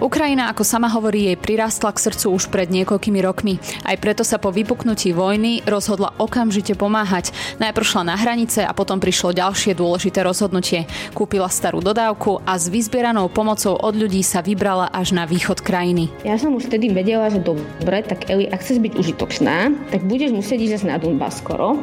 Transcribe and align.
Ukrajina, 0.00 0.48
ako 0.48 0.64
sama 0.64 0.88
hovorí, 0.88 1.28
jej 1.28 1.36
prirastla 1.36 1.92
k 1.92 2.08
srdcu 2.08 2.32
už 2.32 2.48
pred 2.48 2.72
niekoľkými 2.72 3.20
rokmi. 3.20 3.60
Aj 3.84 3.92
preto 4.00 4.24
sa 4.24 4.40
po 4.40 4.48
vypuknutí 4.48 5.12
vojny 5.12 5.60
rozhodla 5.68 6.16
okamžite 6.16 6.72
pomáhať. 6.72 7.36
Najprv 7.60 7.84
šla 7.84 8.08
na 8.08 8.16
hranice 8.16 8.64
a 8.64 8.72
potom 8.72 8.96
prišlo 8.96 9.36
ďalšie 9.36 9.76
dôležité 9.76 10.24
rozhodnutie. 10.24 10.88
Kúpila 11.12 11.52
starú 11.52 11.84
dodávku 11.84 12.40
a 12.48 12.56
s 12.56 12.72
vyzbieranou 12.72 13.28
pomocou 13.28 13.76
od 13.76 13.92
ľudí 13.92 14.24
sa 14.24 14.40
vybrala 14.40 14.88
až 14.88 15.12
na 15.12 15.28
východ 15.28 15.60
krajiny. 15.60 16.08
Ja 16.24 16.40
som 16.40 16.56
už 16.56 16.72
vtedy 16.72 16.88
vedela, 16.88 17.28
že 17.28 17.44
dobre, 17.44 18.00
tak 18.00 18.24
Eli, 18.32 18.48
ak 18.48 18.64
chceš 18.64 18.80
byť 18.80 18.96
užitočná, 18.96 19.68
tak 19.92 20.00
budeš 20.08 20.32
musieť 20.32 20.64
ísť 20.64 20.88
na 20.88 20.96
Donbass 20.96 21.44
skoro 21.44 21.76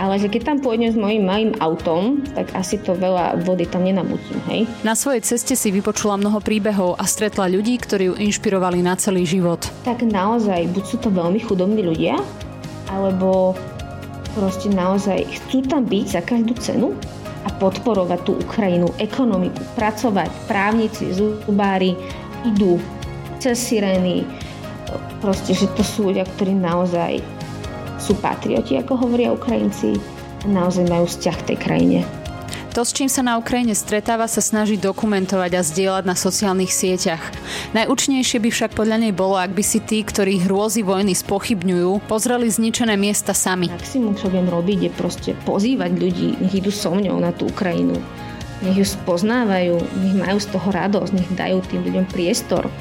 ale 0.00 0.16
že 0.16 0.32
keď 0.32 0.42
tam 0.54 0.58
pôjdem 0.64 0.92
s 0.92 0.96
mojím 0.96 1.24
malým 1.28 1.52
autom, 1.60 2.24
tak 2.32 2.52
asi 2.56 2.80
to 2.80 2.96
veľa 2.96 3.44
vody 3.44 3.68
tam 3.68 3.84
nenamutím, 3.84 4.40
hej. 4.48 4.60
Na 4.86 4.96
svojej 4.96 5.20
ceste 5.20 5.52
si 5.52 5.68
vypočula 5.68 6.16
mnoho 6.16 6.40
príbehov 6.40 6.96
a 6.96 7.04
stretla 7.04 7.48
ľudí, 7.48 7.76
ktorí 7.76 8.12
ju 8.12 8.14
inšpirovali 8.16 8.80
na 8.80 8.96
celý 8.96 9.28
život. 9.28 9.60
Tak 9.84 10.04
naozaj, 10.04 10.72
buď 10.72 10.84
sú 10.84 10.96
to 11.02 11.08
veľmi 11.12 11.40
chudobní 11.44 11.84
ľudia, 11.84 12.16
alebo 12.88 13.56
proste 14.32 14.72
naozaj 14.72 15.28
chcú 15.28 15.64
tam 15.68 15.84
byť 15.84 16.06
za 16.08 16.20
každú 16.24 16.56
cenu 16.56 16.88
a 17.44 17.50
podporovať 17.58 18.20
tú 18.24 18.32
Ukrajinu, 18.38 18.88
ekonomiku, 18.96 19.60
pracovať, 19.76 20.30
právnici, 20.48 21.10
zubári 21.12 21.92
idú 22.46 22.80
cez 23.42 23.58
sirény, 23.58 24.22
proste, 25.18 25.54
že 25.54 25.66
to 25.74 25.82
sú 25.82 26.10
ľudia, 26.10 26.26
ktorí 26.26 26.54
naozaj 26.54 27.18
sú 28.02 28.18
patrioti, 28.18 28.74
ako 28.74 28.98
hovoria 28.98 29.30
Ukrajinci, 29.30 29.94
a 30.42 30.46
naozaj 30.50 30.90
majú 30.90 31.06
vzťah 31.06 31.36
k 31.38 31.46
tej 31.54 31.58
krajine. 31.62 31.98
To, 32.72 32.88
s 32.88 32.96
čím 32.96 33.04
sa 33.04 33.20
na 33.20 33.36
Ukrajine 33.36 33.76
stretáva, 33.76 34.24
sa 34.24 34.40
snaží 34.40 34.80
dokumentovať 34.80 35.50
a 35.54 35.62
zdieľať 35.62 36.04
na 36.08 36.16
sociálnych 36.16 36.72
sieťach. 36.72 37.20
Najúčnejšie 37.76 38.40
by 38.40 38.48
však 38.48 38.72
podľa 38.72 38.96
nej 39.06 39.12
bolo, 39.12 39.36
ak 39.36 39.52
by 39.52 39.60
si 39.60 39.84
tí, 39.84 40.00
ktorí 40.00 40.40
hrôzy 40.48 40.80
vojny 40.80 41.12
spochybňujú, 41.12 42.08
pozreli 42.08 42.48
zničené 42.48 42.96
miesta 42.96 43.36
sami. 43.36 43.68
Maximum, 43.68 44.16
čo 44.16 44.32
viem 44.32 44.48
robiť, 44.48 44.88
je 44.88 44.90
proste 44.96 45.30
pozývať 45.44 45.92
ľudí, 46.00 46.40
nech 46.40 46.64
idú 46.64 46.72
so 46.72 46.96
mňou 46.96 47.20
na 47.20 47.36
tú 47.36 47.52
Ukrajinu. 47.52 48.00
Nech 48.64 48.80
ju 48.80 48.86
spoznávajú, 48.88 49.76
nech 49.76 50.16
majú 50.16 50.40
z 50.40 50.48
toho 50.48 50.68
radosť, 50.72 51.12
nech 51.12 51.30
dajú 51.36 51.60
tým 51.68 51.84
ľuďom 51.84 52.08
priestor 52.08 52.72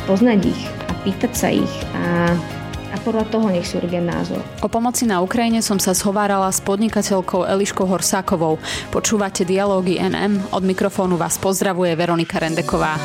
spoznať 0.00 0.48
ich 0.48 0.62
a 0.88 0.92
pýtať 1.04 1.32
sa 1.36 1.48
ich 1.52 1.74
a 1.92 2.32
a 2.90 2.96
podľa 3.02 3.24
toho 3.30 3.46
nech 3.50 3.66
si 3.66 3.78
urobia 3.78 4.02
názor. 4.02 4.42
O 4.60 4.68
pomoci 4.68 5.06
na 5.06 5.22
Ukrajine 5.22 5.62
som 5.62 5.78
sa 5.78 5.94
zhovárala 5.94 6.50
s 6.50 6.58
podnikateľkou 6.62 7.46
Eliškou 7.46 7.86
Horsákovou. 7.86 8.58
Počúvate 8.90 9.46
dialógy 9.46 10.02
NM, 10.02 10.50
od 10.50 10.62
mikrofónu 10.66 11.14
vás 11.14 11.38
pozdravuje 11.38 11.94
Veronika 11.94 12.42
Rendeková. 12.42 12.98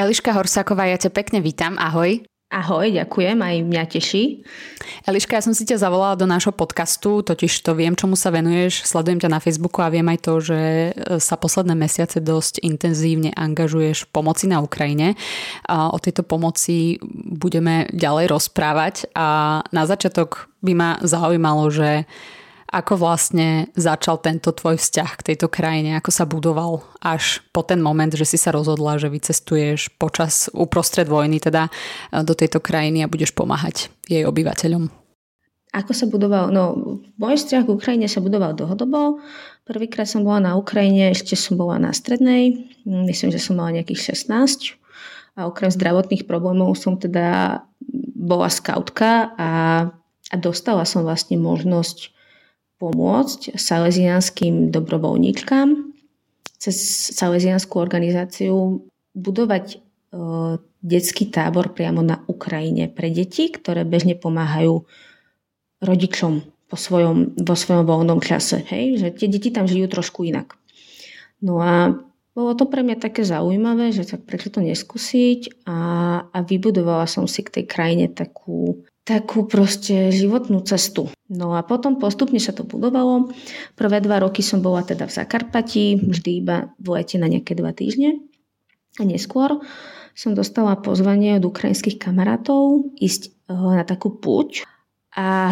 Eliška 0.00 0.32
Horsáková, 0.32 0.88
ja 0.88 0.96
ťa 0.96 1.12
pekne 1.12 1.44
vítam, 1.44 1.76
ahoj. 1.76 2.29
Ahoj, 2.50 2.90
ďakujem, 2.90 3.38
aj 3.38 3.56
mňa 3.62 3.84
teší. 3.86 4.42
Eliška, 5.06 5.38
ja 5.38 5.46
som 5.46 5.54
si 5.54 5.62
ťa 5.62 5.86
zavolala 5.86 6.18
do 6.18 6.26
nášho 6.26 6.50
podcastu, 6.50 7.22
totiž 7.22 7.62
to 7.62 7.78
viem, 7.78 7.94
čomu 7.94 8.18
sa 8.18 8.34
venuješ, 8.34 8.90
sledujem 8.90 9.22
ťa 9.22 9.30
na 9.30 9.38
Facebooku 9.38 9.78
a 9.86 9.86
viem 9.86 10.02
aj 10.10 10.18
to, 10.18 10.34
že 10.42 10.58
e, 10.58 10.90
sa 11.22 11.38
posledné 11.38 11.78
mesiace 11.78 12.18
dosť 12.18 12.58
intenzívne 12.66 13.30
angažuješ 13.38 14.02
v 14.02 14.10
pomoci 14.10 14.50
na 14.50 14.58
Ukrajine. 14.58 15.14
A 15.70 15.94
o 15.94 15.98
tejto 16.02 16.26
pomoci 16.26 16.98
budeme 17.38 17.86
ďalej 17.94 18.34
rozprávať 18.34 19.06
a 19.14 19.62
na 19.70 19.86
začiatok 19.86 20.50
by 20.66 20.72
ma 20.74 20.90
zaujímalo, 21.06 21.70
že 21.70 22.02
ako 22.70 23.02
vlastne 23.02 23.66
začal 23.74 24.22
tento 24.22 24.54
tvoj 24.54 24.78
vzťah 24.78 25.10
k 25.18 25.26
tejto 25.34 25.50
krajine? 25.50 25.98
Ako 25.98 26.14
sa 26.14 26.22
budoval 26.22 26.86
až 27.02 27.42
po 27.50 27.66
ten 27.66 27.82
moment, 27.82 28.14
že 28.14 28.22
si 28.22 28.38
sa 28.38 28.54
rozhodla, 28.54 28.94
že 29.02 29.10
vycestuješ 29.10 29.98
počas 29.98 30.46
uprostred 30.54 31.10
vojny 31.10 31.42
teda 31.42 31.66
do 32.22 32.30
tejto 32.30 32.62
krajiny 32.62 33.02
a 33.02 33.10
budeš 33.10 33.34
pomáhať 33.34 33.90
jej 34.06 34.22
obyvateľom? 34.22 34.86
Ako 35.70 35.94
sa 35.94 36.06
budoval? 36.06 36.50
No, 36.50 36.78
môj 37.18 37.42
vzťah 37.42 37.62
k 37.66 37.74
Ukrajine 37.74 38.06
sa 38.10 38.22
budoval 38.22 38.54
dlhodobo. 38.54 39.22
Prvýkrát 39.66 40.06
som 40.06 40.26
bola 40.26 40.42
na 40.42 40.52
Ukrajine, 40.58 41.10
ešte 41.14 41.34
som 41.38 41.54
bola 41.58 41.78
na 41.78 41.94
strednej. 41.94 42.70
Myslím, 42.86 43.30
že 43.34 43.42
som 43.42 43.58
mala 43.58 43.78
nejakých 43.78 44.14
16. 44.14 44.78
A 45.38 45.46
okrem 45.46 45.70
zdravotných 45.70 46.26
problémov 46.26 46.74
som 46.74 46.98
teda 46.98 47.62
bola 48.18 48.50
skautka 48.50 49.30
a, 49.38 49.50
a 50.30 50.34
dostala 50.38 50.82
som 50.82 51.06
vlastne 51.06 51.38
možnosť 51.38 52.19
pomôcť 52.80 53.60
salesianským 53.60 54.72
dobrovoľníčkam 54.72 55.92
cez 56.60 56.76
salesianskú 57.12 57.76
organizáciu 57.76 58.84
budovať 59.12 59.64
e, 59.72 59.76
detský 60.80 61.28
tábor 61.28 61.76
priamo 61.76 62.00
na 62.00 62.24
Ukrajine 62.24 62.88
pre 62.88 63.12
deti, 63.12 63.52
ktoré 63.52 63.84
bežne 63.84 64.16
pomáhajú 64.16 64.84
rodičom 65.80 66.44
po 66.68 66.76
svojom, 66.76 67.36
vo 67.36 67.54
svojom 67.56 67.84
voľnom 67.84 68.20
čase. 68.24 68.64
Hej? 68.68 69.00
Že 69.00 69.08
tie 69.16 69.28
deti 69.28 69.48
tam 69.52 69.68
žijú 69.68 69.88
trošku 69.88 70.24
inak. 70.28 70.56
No 71.40 71.60
a 71.64 71.96
bolo 72.36 72.52
to 72.54 72.68
pre 72.68 72.84
mňa 72.84 73.00
také 73.00 73.24
zaujímavé, 73.24 73.90
že 73.92 74.06
tak 74.06 74.24
prečo 74.28 74.52
to 74.52 74.60
neskúsiť 74.64 75.66
a, 75.66 75.78
a 76.30 76.38
vybudovala 76.44 77.08
som 77.08 77.24
si 77.24 77.40
k 77.44 77.60
tej 77.60 77.64
krajine 77.66 78.06
takú 78.12 78.84
takú 79.10 79.42
proste 79.42 80.14
životnú 80.14 80.62
cestu. 80.62 81.10
No 81.26 81.58
a 81.58 81.66
potom 81.66 81.98
postupne 81.98 82.38
sa 82.38 82.54
to 82.54 82.62
budovalo. 82.62 83.34
Prvé 83.74 83.98
dva 83.98 84.22
roky 84.22 84.38
som 84.38 84.62
bola 84.62 84.86
teda 84.86 85.10
v 85.10 85.14
Zakarpati, 85.18 85.98
vždy 85.98 86.30
iba 86.38 86.70
v 86.78 86.86
lete 86.94 87.18
na 87.18 87.26
nejaké 87.26 87.58
dva 87.58 87.74
týždne. 87.74 88.22
A 88.98 89.02
neskôr 89.02 89.58
som 90.14 90.38
dostala 90.38 90.78
pozvanie 90.78 91.42
od 91.42 91.50
ukrajinských 91.50 91.98
kamarátov 91.98 92.94
ísť 93.02 93.50
eh, 93.50 93.74
na 93.74 93.82
takú 93.82 94.14
púť. 94.14 94.62
A 95.18 95.50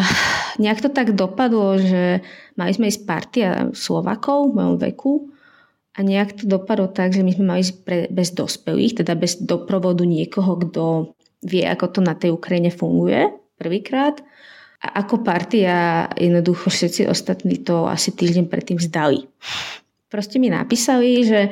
nejak 0.55 0.79
to 0.79 0.87
tak 0.87 1.19
dopadlo, 1.19 1.75
že 1.83 2.23
mali 2.55 2.71
sme 2.71 2.87
ísť 2.87 3.03
partia 3.03 3.67
Slovakov 3.75 4.51
v 4.51 4.55
mojom 4.55 4.75
veku 4.79 5.13
a 5.95 5.99
nejak 5.99 6.39
to 6.39 6.43
dopadlo 6.47 6.87
tak, 6.87 7.11
že 7.11 7.27
my 7.27 7.31
sme 7.35 7.45
mali 7.45 7.59
ísť 7.67 7.75
pre, 7.83 8.07
bez 8.07 8.31
dospelých, 8.31 9.03
teda 9.03 9.19
bez 9.19 9.35
doprovodu 9.43 10.07
niekoho, 10.07 10.55
kto 10.63 11.11
vie, 11.43 11.67
ako 11.67 11.85
to 11.91 11.99
na 11.99 12.15
tej 12.15 12.31
Ukrajine 12.31 12.71
funguje 12.71 13.38
prvýkrát. 13.59 14.23
A 14.79 15.03
ako 15.03 15.27
partia 15.27 16.07
jednoducho 16.15 16.71
všetci 16.71 17.11
ostatní 17.11 17.59
to 17.59 17.83
asi 17.83 18.15
týždeň 18.15 18.47
predtým 18.47 18.79
vzdali. 18.79 19.27
Proste 20.07 20.39
mi 20.39 20.47
napísali, 20.47 21.27
že, 21.27 21.51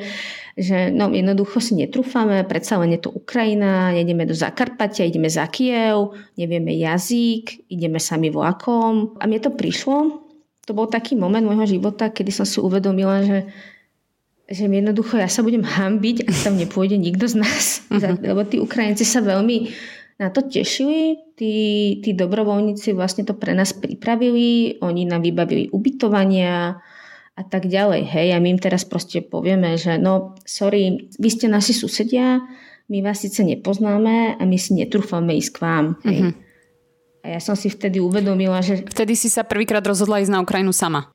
že 0.56 0.88
no, 0.88 1.12
jednoducho 1.12 1.60
si 1.60 1.76
netrúfame, 1.76 2.42
predsa 2.48 2.80
len 2.80 2.96
je 2.96 3.04
to 3.04 3.12
Ukrajina, 3.12 3.92
nejdeme 3.92 4.24
do 4.24 4.32
Zakarpatia, 4.32 5.04
ideme 5.04 5.28
za 5.28 5.44
Kiev, 5.46 6.16
nevieme 6.40 6.72
jazyk, 6.72 7.68
ideme 7.68 8.00
sami 8.00 8.32
vlakom. 8.32 9.14
A 9.20 9.28
mne 9.28 9.44
to 9.44 9.52
prišlo, 9.52 10.24
to 10.64 10.72
bol 10.72 10.88
taký 10.88 11.14
moment 11.14 11.44
môjho 11.44 11.78
života, 11.78 12.08
kedy 12.08 12.32
som 12.32 12.48
si 12.48 12.58
uvedomila, 12.58 13.22
že 13.22 13.38
že 14.48 14.64
jednoducho 14.64 15.20
ja 15.20 15.28
sa 15.28 15.44
budem 15.44 15.60
hambiť, 15.60 16.24
ak 16.24 16.36
tam 16.40 16.56
nepôjde 16.56 16.96
nikto 16.96 17.28
z 17.28 17.36
nás. 17.36 17.84
Uh-huh. 17.92 18.16
Lebo 18.16 18.48
tí 18.48 18.56
Ukrajinci 18.56 19.04
sa 19.04 19.20
veľmi 19.20 19.68
na 20.18 20.28
to 20.34 20.42
tešili. 20.42 21.30
Tí, 21.38 21.54
tí 22.02 22.10
dobrovoľníci 22.12 22.92
vlastne 22.92 23.22
to 23.22 23.38
pre 23.38 23.54
nás 23.54 23.70
pripravili, 23.70 24.82
oni 24.82 25.06
nám 25.06 25.22
vybavili 25.22 25.70
ubytovania 25.70 26.82
a 27.38 27.42
tak 27.46 27.70
ďalej. 27.70 28.02
Hej, 28.10 28.28
a 28.34 28.42
my 28.42 28.58
im 28.58 28.60
teraz 28.60 28.82
proste 28.82 29.22
povieme, 29.22 29.78
že 29.78 29.94
no, 29.94 30.34
sorry, 30.42 31.06
vy 31.14 31.28
ste 31.30 31.46
naši 31.46 31.70
susedia, 31.70 32.42
my 32.90 32.98
vás 33.06 33.22
síce 33.22 33.46
nepoznáme 33.46 34.34
a 34.34 34.42
my 34.42 34.58
si 34.58 34.74
netrúfame 34.74 35.38
ísť 35.38 35.50
k 35.54 35.58
vám. 35.62 35.86
Hej. 36.02 36.18
Uh-huh. 36.18 36.34
A 37.22 37.26
ja 37.38 37.40
som 37.42 37.54
si 37.54 37.70
vtedy 37.70 38.02
uvedomila, 38.02 38.58
že... 38.58 38.82
Vtedy 38.82 39.14
si 39.14 39.30
sa 39.30 39.46
prvýkrát 39.46 39.86
rozhodla 39.86 40.18
ísť 40.18 40.34
na 40.34 40.42
Ukrajinu 40.42 40.74
sama. 40.74 41.14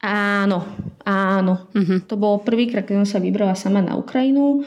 Áno, 0.00 0.64
áno. 1.04 1.68
Uh-huh. 1.76 2.00
To 2.08 2.16
bolo 2.16 2.40
prvýkrát, 2.40 2.88
keď 2.88 3.04
som 3.04 3.08
sa 3.08 3.20
vybrala 3.20 3.52
sama 3.52 3.84
na 3.84 4.00
Ukrajinu 4.00 4.64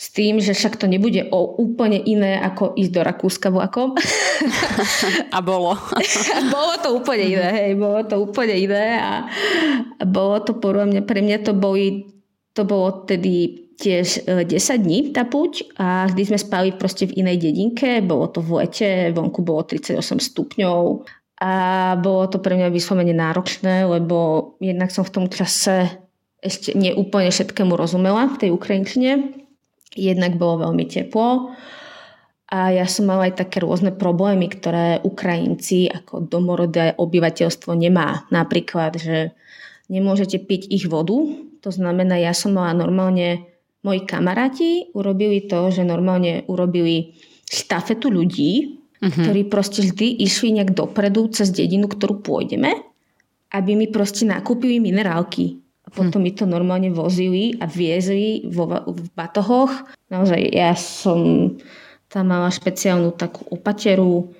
s 0.00 0.16
tým, 0.16 0.40
že 0.40 0.56
však 0.56 0.80
to 0.80 0.88
nebude 0.88 1.28
o 1.28 1.60
úplne 1.60 2.00
iné 2.00 2.40
ako 2.40 2.72
ísť 2.72 2.92
do 2.96 3.00
Rakúska 3.04 3.52
vlakom. 3.52 3.92
A 5.36 5.38
bolo. 5.44 5.76
bolo 6.56 6.74
to 6.80 6.88
úplne 6.96 7.36
iné, 7.36 7.48
hej, 7.52 7.70
bolo 7.76 8.00
to 8.08 8.16
úplne 8.16 8.56
iné 8.56 8.96
a 8.96 9.28
bolo 10.08 10.40
to 10.40 10.56
podľa 10.56 10.88
mňa, 10.88 11.00
pre 11.04 11.20
mňa 11.20 11.44
to 11.44 11.52
boli, 11.52 12.08
to 12.56 12.64
bolo 12.64 13.04
tedy 13.04 13.68
tiež 13.76 14.24
10 14.24 14.48
e, 14.48 14.76
dní 14.80 14.98
tá 15.12 15.28
puť 15.28 15.76
a 15.76 16.08
vždy 16.08 16.32
sme 16.32 16.38
spali 16.40 16.68
proste 16.72 17.04
v 17.04 17.20
inej 17.20 17.52
dedinke, 17.52 18.00
bolo 18.00 18.32
to 18.32 18.40
v 18.40 18.64
lete, 18.64 19.12
vonku 19.12 19.44
bolo 19.44 19.68
38 19.68 20.00
stupňov 20.00 21.04
a 21.44 21.52
bolo 22.00 22.24
to 22.32 22.40
pre 22.40 22.56
mňa 22.56 22.72
vyslovene 22.72 23.12
náročné, 23.12 23.84
lebo 23.84 24.52
jednak 24.64 24.88
som 24.96 25.04
v 25.04 25.12
tom 25.12 25.26
čase 25.28 25.92
ešte 26.40 26.72
neúplne 26.72 27.28
všetkému 27.28 27.76
rozumela 27.76 28.32
v 28.32 28.48
tej 28.48 28.50
Ukrajinčine 28.56 29.40
Jednak 29.94 30.38
bolo 30.38 30.70
veľmi 30.70 30.86
teplo 30.86 31.50
a 32.50 32.74
ja 32.74 32.86
som 32.90 33.06
mala 33.06 33.30
aj 33.30 33.46
také 33.46 33.62
rôzne 33.62 33.94
problémy, 33.94 34.50
ktoré 34.50 34.98
Ukrajinci 35.06 35.86
ako 35.86 36.26
domorodé 36.26 36.98
obyvateľstvo 36.98 37.78
nemá. 37.78 38.26
Napríklad, 38.34 38.98
že 38.98 39.30
nemôžete 39.86 40.42
piť 40.42 40.66
ich 40.66 40.90
vodu. 40.90 41.14
To 41.62 41.70
znamená, 41.70 42.18
ja 42.18 42.34
som 42.34 42.58
mala 42.58 42.74
normálne, 42.74 43.46
moji 43.86 44.02
kamaráti 44.02 44.90
urobili 44.98 45.46
to, 45.46 45.70
že 45.70 45.86
normálne 45.86 46.42
urobili 46.50 47.14
štafetu 47.46 48.10
ľudí, 48.10 48.82
uh-huh. 48.98 49.14
ktorí 49.14 49.46
proste 49.46 49.86
vždy 49.86 50.20
išli 50.26 50.58
nejak 50.58 50.74
dopredu 50.74 51.30
cez 51.30 51.54
dedinu, 51.54 51.86
ktorú 51.86 52.18
pôjdeme, 52.18 52.76
aby 53.54 53.78
mi 53.78 53.86
proste 53.86 54.26
nakúpili 54.26 54.82
minerálky. 54.82 55.62
Potom 55.90 56.22
uh-huh. 56.22 56.30
mi 56.30 56.38
to 56.38 56.46
normálne 56.46 56.90
vozili 56.94 57.58
a 57.58 57.66
viezli 57.66 58.46
vo, 58.46 58.70
v 58.86 59.06
batohoch. 59.12 59.70
Naozaj, 60.10 60.40
ja 60.50 60.74
som 60.78 61.52
tam 62.10 62.30
mala 62.30 62.50
špeciálnu 62.50 63.14
takú 63.14 63.46
opateru, 63.50 64.30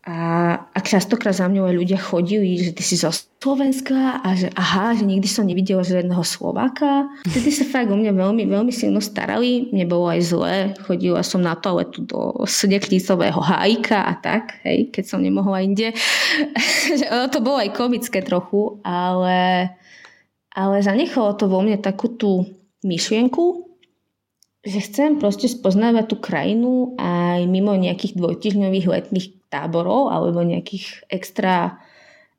a, 0.00 0.56
a 0.72 0.78
častokrát 0.80 1.36
za 1.36 1.44
mňou 1.44 1.68
aj 1.68 1.76
ľudia 1.76 2.00
chodili, 2.00 2.56
že 2.56 2.72
ty 2.72 2.80
si 2.80 2.96
zo 2.96 3.12
Slovenska 3.12 4.24
a 4.24 4.32
že 4.32 4.48
aha, 4.56 4.96
že 4.96 5.04
nikdy 5.04 5.28
som 5.28 5.44
nevidela 5.44 5.84
žiadneho 5.84 6.24
Slováka. 6.24 7.04
Vtedy 7.28 7.52
sa 7.52 7.68
fakt 7.68 7.92
o 7.92 8.00
mňa 8.00 8.16
veľmi, 8.16 8.48
veľmi 8.48 8.72
silno 8.72 9.04
starali. 9.04 9.68
Mne 9.68 9.84
bolo 9.84 10.08
aj 10.08 10.20
zle. 10.24 10.54
Chodila 10.88 11.20
som 11.20 11.44
na 11.44 11.52
toaletu 11.52 12.00
do 12.08 12.32
sneknicového 12.48 13.44
hájka 13.44 14.08
a 14.08 14.16
tak, 14.16 14.56
hej, 14.64 14.88
keď 14.88 15.04
som 15.04 15.20
nemohla 15.20 15.60
inde. 15.68 15.92
to 17.36 17.38
bolo 17.44 17.60
aj 17.60 17.76
komické 17.76 18.24
trochu, 18.24 18.80
ale, 18.80 19.68
ale 20.54 20.82
zanechalo 20.82 21.38
to 21.38 21.46
vo 21.46 21.62
mne 21.62 21.78
takú 21.78 22.10
tú 22.10 22.46
myšlienku, 22.82 23.70
že 24.60 24.78
chcem 24.84 25.16
proste 25.16 25.48
spoznávať 25.48 26.04
tú 26.12 26.16
krajinu 26.20 26.98
aj 27.00 27.48
mimo 27.48 27.72
nejakých 27.72 28.18
dvojtyžňových 28.18 28.86
letných 28.86 29.26
táborov 29.48 30.12
alebo 30.12 30.44
nejakých 30.44 31.08
extra, 31.08 31.80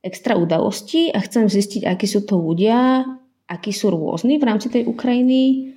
extra 0.06 0.38
udalostí 0.38 1.10
a 1.10 1.18
chcem 1.22 1.50
zistiť, 1.50 1.90
akí 1.90 2.06
sú 2.06 2.22
to 2.22 2.38
ľudia, 2.38 3.06
akí 3.50 3.74
sú 3.74 3.90
rôzni 3.90 4.38
v 4.38 4.48
rámci 4.48 4.70
tej 4.70 4.86
Ukrajiny 4.86 5.74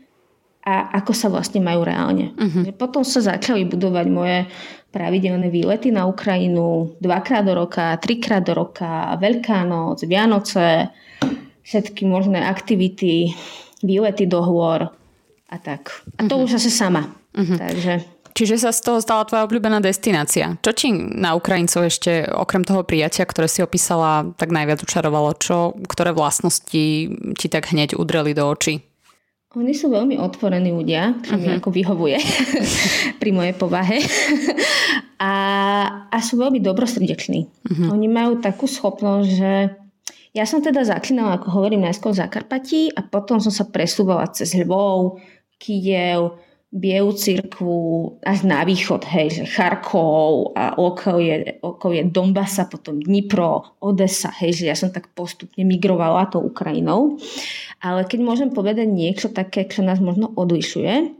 a 0.64 0.96
ako 1.00 1.12
sa 1.12 1.28
vlastne 1.28 1.60
majú 1.60 1.84
reálne. 1.84 2.32
Uh-huh. 2.36 2.64
Potom 2.76 3.04
sa 3.04 3.20
začali 3.20 3.68
budovať 3.68 4.06
moje 4.08 4.48
pravidelné 4.94 5.50
výlety 5.50 5.90
na 5.90 6.06
Ukrajinu 6.06 6.96
dvakrát 7.02 7.44
do 7.44 7.52
roka, 7.52 7.98
trikrát 7.98 8.46
do 8.46 8.54
roka, 8.54 9.18
Veľká 9.18 9.66
noc, 9.66 10.06
Vianoce, 10.06 10.88
všetky 11.64 12.04
možné 12.04 12.44
aktivity, 12.44 13.32
výlety 13.80 14.28
do 14.28 14.44
hôr 14.44 14.92
a 15.48 15.56
tak. 15.56 16.04
A 16.20 16.28
to 16.28 16.36
uh-huh. 16.36 16.46
už 16.46 16.60
asi 16.60 16.70
sama. 16.70 17.08
Uh-huh. 17.34 17.58
Takže 17.58 18.14
Čiže 18.34 18.66
sa 18.66 18.74
z 18.74 18.82
toho 18.82 18.98
stala 18.98 19.22
tvoja 19.22 19.46
obľúbená 19.46 19.78
destinácia. 19.78 20.58
Čo 20.58 20.74
ti 20.74 20.90
na 20.90 21.38
Ukrajincov 21.38 21.86
ešte, 21.86 22.26
okrem 22.26 22.66
toho 22.66 22.82
prijatia, 22.82 23.22
ktoré 23.22 23.46
si 23.46 23.62
opísala, 23.62 24.26
tak 24.34 24.50
najviac 24.50 24.82
učarovalo? 24.82 25.38
Čo, 25.38 25.78
ktoré 25.86 26.10
vlastnosti 26.10 26.84
ti 27.14 27.46
tak 27.46 27.70
hneď 27.70 27.94
udreli 27.94 28.34
do 28.34 28.42
očí? 28.50 28.82
Oni 29.54 29.70
sú 29.70 29.86
veľmi 29.86 30.18
otvorení 30.18 30.74
ľudia, 30.74 31.14
čo 31.22 31.38
uh-huh. 31.38 31.42
mi 31.46 31.48
mhm. 31.54 31.56
ako 31.62 31.68
vyhovuje 31.70 32.18
pri 33.22 33.30
mojej 33.30 33.54
povahe. 33.54 34.02
a, 35.22 35.32
a 36.10 36.16
sú 36.18 36.34
veľmi 36.34 36.58
dobrosrdeční. 36.58 37.46
Uh-huh. 37.46 37.94
Oni 37.94 38.10
majú 38.10 38.42
takú 38.42 38.66
schopnosť, 38.66 39.28
že 39.30 39.52
ja 40.34 40.44
som 40.50 40.58
teda 40.58 40.82
začínala, 40.82 41.38
ako 41.38 41.62
hovorím, 41.62 41.86
najskôr 41.86 42.10
v 42.10 42.20
Zakarpatí 42.26 42.90
a 42.90 43.06
potom 43.06 43.38
som 43.38 43.54
sa 43.54 43.70
presúvala 43.70 44.26
cez 44.34 44.50
Lvov, 44.58 45.22
Kiev, 45.62 46.34
Bielu 46.74 47.14
cirkvu 47.14 48.18
až 48.26 48.42
na 48.42 48.66
východ, 48.66 49.06
hej, 49.06 49.30
že 49.30 49.44
Charkov 49.46 50.58
a 50.58 50.74
okolie, 50.74 51.62
okolie 51.62 52.10
Donbasa, 52.10 52.66
potom 52.66 52.98
Dnipro, 52.98 53.78
Odessa, 53.78 54.34
hej, 54.42 54.58
že 54.58 54.64
ja 54.66 54.74
som 54.74 54.90
tak 54.90 55.14
postupne 55.14 55.62
migrovala 55.62 56.26
tou 56.26 56.42
Ukrajinou. 56.42 57.14
Ale 57.78 58.02
keď 58.10 58.18
môžem 58.26 58.50
povedať 58.50 58.90
niečo 58.90 59.30
také, 59.30 59.70
čo 59.70 59.86
nás 59.86 60.02
možno 60.02 60.34
odlišuje, 60.34 61.14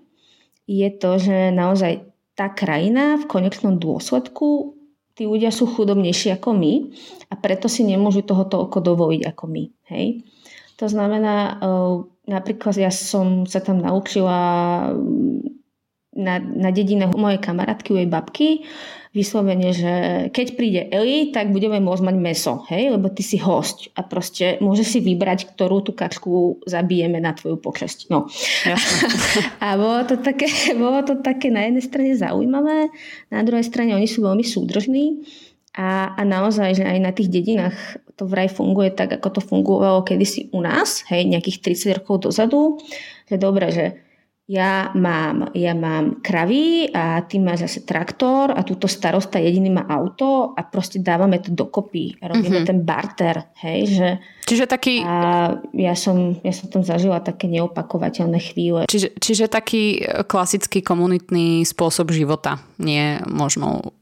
je 0.67 0.89
to, 0.99 1.23
že 1.23 1.55
naozaj 1.55 2.03
tá 2.35 2.51
krajina 2.51 3.15
v 3.23 3.31
konečnom 3.31 3.79
dôsledku, 3.79 4.74
tí 5.15 5.31
ľudia 5.31 5.55
sú 5.55 5.71
chudobnejší 5.71 6.35
ako 6.35 6.51
my 6.55 6.73
a 7.31 7.35
preto 7.39 7.71
si 7.71 7.87
nemôžu 7.87 8.27
toho 8.27 8.47
toľko 8.47 8.83
dovoliť 8.83 9.23
ako 9.31 9.45
my. 9.47 9.65
Hej. 9.95 10.27
To 10.83 10.91
znamená, 10.91 11.63
napríklad 12.27 12.75
ja 12.75 12.91
som 12.91 13.47
sa 13.47 13.63
tam 13.63 13.79
naučila 13.79 14.39
na, 16.15 16.35
na 16.43 16.71
dedinách 16.75 17.15
mojej 17.15 17.39
kamarátky, 17.39 17.95
jej 17.95 18.09
babky, 18.11 18.49
vyslovene, 19.15 19.71
že 19.71 19.93
keď 20.35 20.47
príde 20.59 20.83
Eli, 20.91 21.31
tak 21.31 21.55
budeme 21.55 21.79
môcť 21.79 22.03
mať 22.03 22.17
meso, 22.19 22.67
hej, 22.67 22.91
lebo 22.99 23.07
ty 23.15 23.23
si 23.23 23.39
host 23.39 23.95
a 23.95 24.03
proste 24.03 24.59
môže 24.59 24.83
si 24.83 24.99
vybrať, 24.99 25.55
ktorú 25.55 25.87
tú 25.87 25.95
kačku 25.95 26.59
zabijeme 26.67 27.23
na 27.23 27.31
tvoju 27.31 27.63
počasť. 27.63 28.11
No. 28.11 28.27
a 29.65 29.79
bolo 29.79 30.03
to, 30.03 30.19
také, 30.19 30.51
bolo 30.83 31.07
to 31.07 31.23
také 31.23 31.55
na 31.55 31.71
jednej 31.71 31.87
strane 31.87 32.13
zaujímavé, 32.19 32.91
na 33.31 33.41
druhej 33.47 33.63
strane 33.63 33.95
oni 33.95 34.11
sú 34.11 34.27
veľmi 34.27 34.43
súdržní 34.43 35.23
a, 35.79 36.19
a 36.19 36.23
naozaj, 36.27 36.83
že 36.83 36.85
aj 36.85 36.99
na 36.99 37.15
tých 37.15 37.31
dedinách 37.31 38.03
to 38.19 38.27
vraj 38.27 38.51
funguje 38.51 38.95
tak, 38.95 39.15
ako 39.15 39.39
to 39.39 39.41
fungovalo 39.43 40.07
kedysi 40.07 40.51
u 40.55 40.63
nás, 40.63 41.07
hej, 41.11 41.27
nejakých 41.27 41.63
30 41.63 41.99
rokov 42.03 42.31
dozadu, 42.31 42.79
že 43.27 43.39
dobre, 43.39 43.71
že 43.71 44.04
ja 44.45 44.93
mám, 44.93 45.57
ja 45.57 45.73
mám 45.73 46.21
kravy 46.21 46.93
a 46.93 47.25
ty 47.25 47.41
máš 47.41 47.65
zase 47.65 47.89
traktor 47.89 48.53
a 48.53 48.61
túto 48.61 48.85
starosta 48.85 49.41
jediný 49.41 49.73
má 49.73 49.89
auto 49.89 50.53
a 50.53 50.61
proste 50.69 51.01
dávame 51.01 51.41
to 51.41 51.49
dokopy 51.49 52.13
robíme 52.21 52.61
mm-hmm. 52.61 52.69
ten 52.69 52.79
barter, 52.85 53.37
hej, 53.65 53.81
že... 53.89 54.09
Čiže 54.45 54.65
taký... 54.69 55.01
A 55.01 55.49
ja 55.73 55.97
som, 55.97 56.37
ja 56.45 56.53
som 56.53 56.69
tam 56.69 56.85
zažila 56.85 57.25
také 57.25 57.49
neopakovateľné 57.49 58.37
chvíle. 58.37 58.85
Čiže, 58.85 59.17
čiže 59.17 59.49
taký 59.49 60.05
klasický 60.29 60.85
komunitný 60.85 61.65
spôsob 61.65 62.13
života, 62.13 62.61
nie 62.77 63.25
možno 63.25 63.97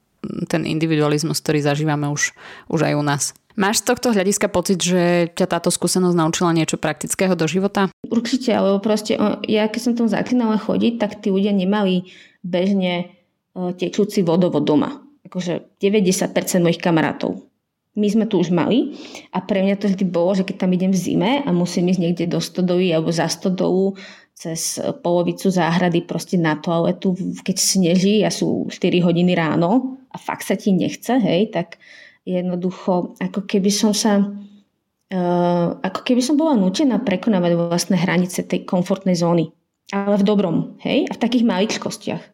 ten 0.46 0.62
individualizmus, 0.62 1.42
ktorý 1.42 1.62
zažívame 1.62 2.06
už, 2.10 2.34
už 2.70 2.80
aj 2.86 2.94
u 2.94 3.02
nás. 3.02 3.24
Máš 3.52 3.84
z 3.84 3.92
tohto 3.92 4.16
hľadiska 4.16 4.48
pocit, 4.48 4.80
že 4.80 5.28
ťa 5.36 5.46
táto 5.46 5.68
skúsenosť 5.68 6.16
naučila 6.16 6.56
niečo 6.56 6.80
praktického 6.80 7.36
do 7.36 7.44
života? 7.44 7.92
Určite, 8.08 8.52
lebo 8.56 8.80
proste 8.80 9.20
ja 9.44 9.68
keď 9.68 9.80
som 9.80 9.92
tam 9.92 10.08
začínala 10.08 10.56
chodiť, 10.56 10.96
tak 10.96 11.20
tí 11.20 11.28
ľudia 11.28 11.52
nemali 11.52 12.08
bežne 12.40 13.12
tečúci 13.52 14.24
vodovod 14.24 14.64
doma. 14.64 15.04
Akože 15.28 15.76
90% 15.80 16.32
mojich 16.64 16.80
kamarátov. 16.80 17.44
My 17.92 18.08
sme 18.08 18.24
tu 18.24 18.40
už 18.40 18.48
mali 18.48 18.96
a 19.36 19.44
pre 19.44 19.60
mňa 19.60 19.76
to 19.76 19.92
vždy 19.92 20.08
bolo, 20.08 20.32
že 20.32 20.48
keď 20.48 20.64
tam 20.64 20.72
idem 20.72 20.96
v 20.96 20.96
zime 20.96 21.32
a 21.44 21.52
musím 21.52 21.92
ísť 21.92 22.00
niekde 22.00 22.24
do 22.24 22.40
stodoly 22.40 22.88
alebo 22.88 23.12
za 23.12 23.28
stodolu 23.28 24.00
cez 24.32 24.80
polovicu 25.04 25.52
záhrady 25.52 26.00
proste 26.08 26.40
na 26.40 26.56
toaletu, 26.56 27.12
keď 27.44 27.56
sneží 27.60 28.24
a 28.24 28.32
sú 28.32 28.64
4 28.72 28.80
hodiny 29.04 29.36
ráno 29.36 30.00
a 30.08 30.16
fakt 30.16 30.48
sa 30.48 30.56
ti 30.56 30.72
nechce, 30.72 31.20
hej, 31.20 31.52
tak 31.52 31.76
jednoducho, 32.22 33.18
ako 33.18 33.40
keby 33.46 33.70
som 33.70 33.92
sa 33.92 34.22
uh, 34.22 35.66
ako 35.82 36.00
keby 36.06 36.22
som 36.22 36.38
bola 36.38 36.56
nutená 36.56 37.02
prekonávať 37.02 37.52
vlastné 37.58 37.96
hranice 37.98 38.46
tej 38.46 38.64
komfortnej 38.64 39.18
zóny. 39.18 39.52
Ale 39.92 40.16
v 40.16 40.24
dobrom, 40.24 40.80
hej? 40.80 41.04
A 41.10 41.12
v 41.12 41.22
takých 41.22 41.44
maličkostiach. 41.44 42.24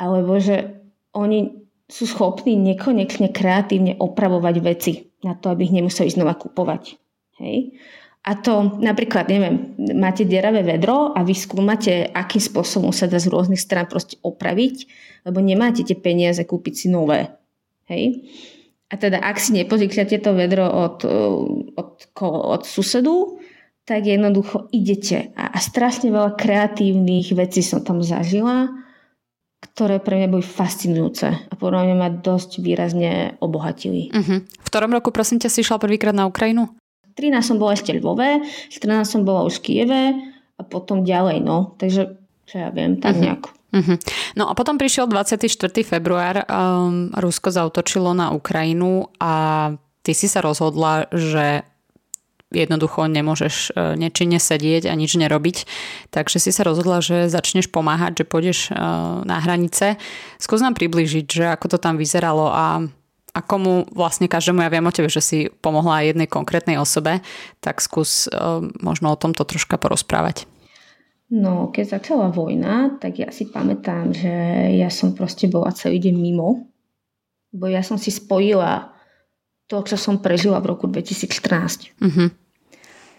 Alebo 0.00 0.40
že 0.42 0.82
oni 1.14 1.60
sú 1.90 2.06
schopní 2.06 2.58
nekonečne 2.58 3.30
kreatívne 3.34 3.98
opravovať 3.98 4.56
veci 4.62 4.92
na 5.26 5.34
to, 5.34 5.50
aby 5.50 5.66
ich 5.66 5.74
nemuseli 5.74 6.10
znova 6.10 6.38
kupovať. 6.38 6.96
Hej? 7.42 7.78
A 8.20 8.36
to 8.36 8.76
napríklad, 8.78 9.32
neviem, 9.32 9.74
máte 9.96 10.28
deravé 10.28 10.60
vedro 10.60 11.16
a 11.16 11.24
vy 11.24 11.32
skúmate, 11.32 12.04
akým 12.12 12.40
spôsobom 12.40 12.92
sa 12.92 13.08
dá 13.08 13.16
z 13.16 13.32
rôznych 13.32 13.60
strán 13.60 13.88
proste 13.88 14.20
opraviť, 14.20 14.86
lebo 15.24 15.40
nemáte 15.40 15.82
tie 15.82 15.96
peniaze 15.96 16.44
kúpiť 16.44 16.74
si 16.76 16.86
nové. 16.92 17.32
Hej? 17.88 18.28
A 18.90 18.94
teda 18.98 19.22
ak 19.22 19.38
si 19.38 19.54
nepožičiate 19.54 20.18
to 20.18 20.34
vedro 20.34 20.66
od, 20.66 21.06
od, 21.78 21.92
od 22.18 22.62
susedu, 22.66 23.38
tak 23.86 24.06
jednoducho 24.06 24.66
idete. 24.74 25.30
A, 25.38 25.54
a 25.54 25.58
strašne 25.62 26.10
veľa 26.10 26.34
kreatívnych 26.34 27.30
vecí 27.34 27.62
som 27.62 27.86
tam 27.86 28.02
zažila, 28.02 28.70
ktoré 29.62 30.02
pre 30.02 30.18
mňa 30.18 30.28
boli 30.30 30.44
fascinujúce 30.46 31.26
a 31.26 31.52
podľa 31.54 31.86
mňa 31.86 31.96
ma 31.98 32.08
dosť 32.10 32.62
výrazne 32.64 33.38
obohatili. 33.38 34.10
Uh-huh. 34.10 34.42
V 34.42 34.66
ktorom 34.66 34.90
roku 34.90 35.14
prosím 35.14 35.38
ťa 35.38 35.52
si 35.52 35.62
išla 35.62 35.78
prvýkrát 35.78 36.16
na 36.16 36.26
Ukrajinu? 36.26 36.70
13 37.14 37.42
som 37.44 37.56
bola 37.60 37.76
ešte 37.76 37.92
Lvove, 37.94 38.42
14 38.72 39.04
som 39.04 39.22
bola 39.26 39.44
už 39.44 39.60
v 39.60 39.64
Kieve 39.66 40.02
a 40.56 40.62
potom 40.64 41.04
ďalej, 41.04 41.44
no. 41.44 41.76
Takže, 41.76 42.16
čo 42.48 42.54
ja 42.56 42.70
viem, 42.72 42.98
tak 42.98 43.18
uh-huh. 43.18 43.22
nejako. 43.26 43.50
Uh-huh. 43.70 43.96
No 44.34 44.50
a 44.50 44.52
potom 44.58 44.76
prišiel 44.76 45.06
24. 45.06 45.46
február, 45.86 46.42
um, 46.46 47.14
Rusko 47.14 47.54
zautočilo 47.54 48.10
na 48.18 48.34
Ukrajinu 48.34 49.06
a 49.22 49.74
ty 50.02 50.12
si 50.12 50.26
sa 50.26 50.42
rozhodla, 50.42 51.06
že 51.14 51.62
jednoducho 52.50 53.06
nemôžeš 53.06 53.54
uh, 53.70 53.94
nečinne 53.94 54.42
sedieť 54.42 54.90
a 54.90 54.98
nič 54.98 55.14
nerobiť. 55.14 55.70
Takže 56.10 56.42
si 56.42 56.50
sa 56.50 56.66
rozhodla, 56.66 56.98
že 56.98 57.30
začneš 57.30 57.70
pomáhať, 57.70 58.22
že 58.22 58.24
pôjdeš 58.26 58.58
uh, 58.74 59.22
na 59.22 59.38
hranice. 59.38 60.02
Skús 60.42 60.58
nám 60.58 60.74
približiť, 60.74 61.26
že 61.30 61.44
ako 61.54 61.66
to 61.70 61.78
tam 61.78 61.94
vyzeralo 61.94 62.50
a 62.50 62.90
a 63.30 63.46
komu 63.46 63.86
vlastne 63.94 64.26
každému, 64.26 64.58
ja 64.58 64.74
viem 64.74 64.82
o 64.82 64.90
tebe, 64.90 65.06
že 65.06 65.22
si 65.22 65.38
pomohla 65.62 66.02
aj 66.02 66.08
jednej 66.10 66.26
konkrétnej 66.26 66.76
osobe, 66.82 67.22
tak 67.62 67.78
skús 67.78 68.26
uh, 68.26 68.58
možno 68.82 69.14
o 69.14 69.20
tomto 69.20 69.46
troška 69.46 69.78
porozprávať. 69.78 70.50
No, 71.30 71.70
keď 71.70 72.02
začala 72.02 72.26
vojna, 72.34 72.98
tak 72.98 73.22
ja 73.22 73.30
si 73.30 73.46
pamätám, 73.46 74.10
že 74.10 74.34
ja 74.74 74.90
som 74.90 75.14
proste 75.14 75.46
bola 75.46 75.70
celý 75.70 76.02
deň 76.02 76.14
mimo, 76.18 76.66
bo 77.54 77.70
ja 77.70 77.86
som 77.86 77.94
si 77.94 78.10
spojila 78.10 78.90
to, 79.70 79.78
čo 79.86 79.94
som 79.94 80.18
prežila 80.18 80.58
v 80.58 80.74
roku 80.74 80.90
2014. 80.90 81.94
Mm-hmm. 82.02 82.28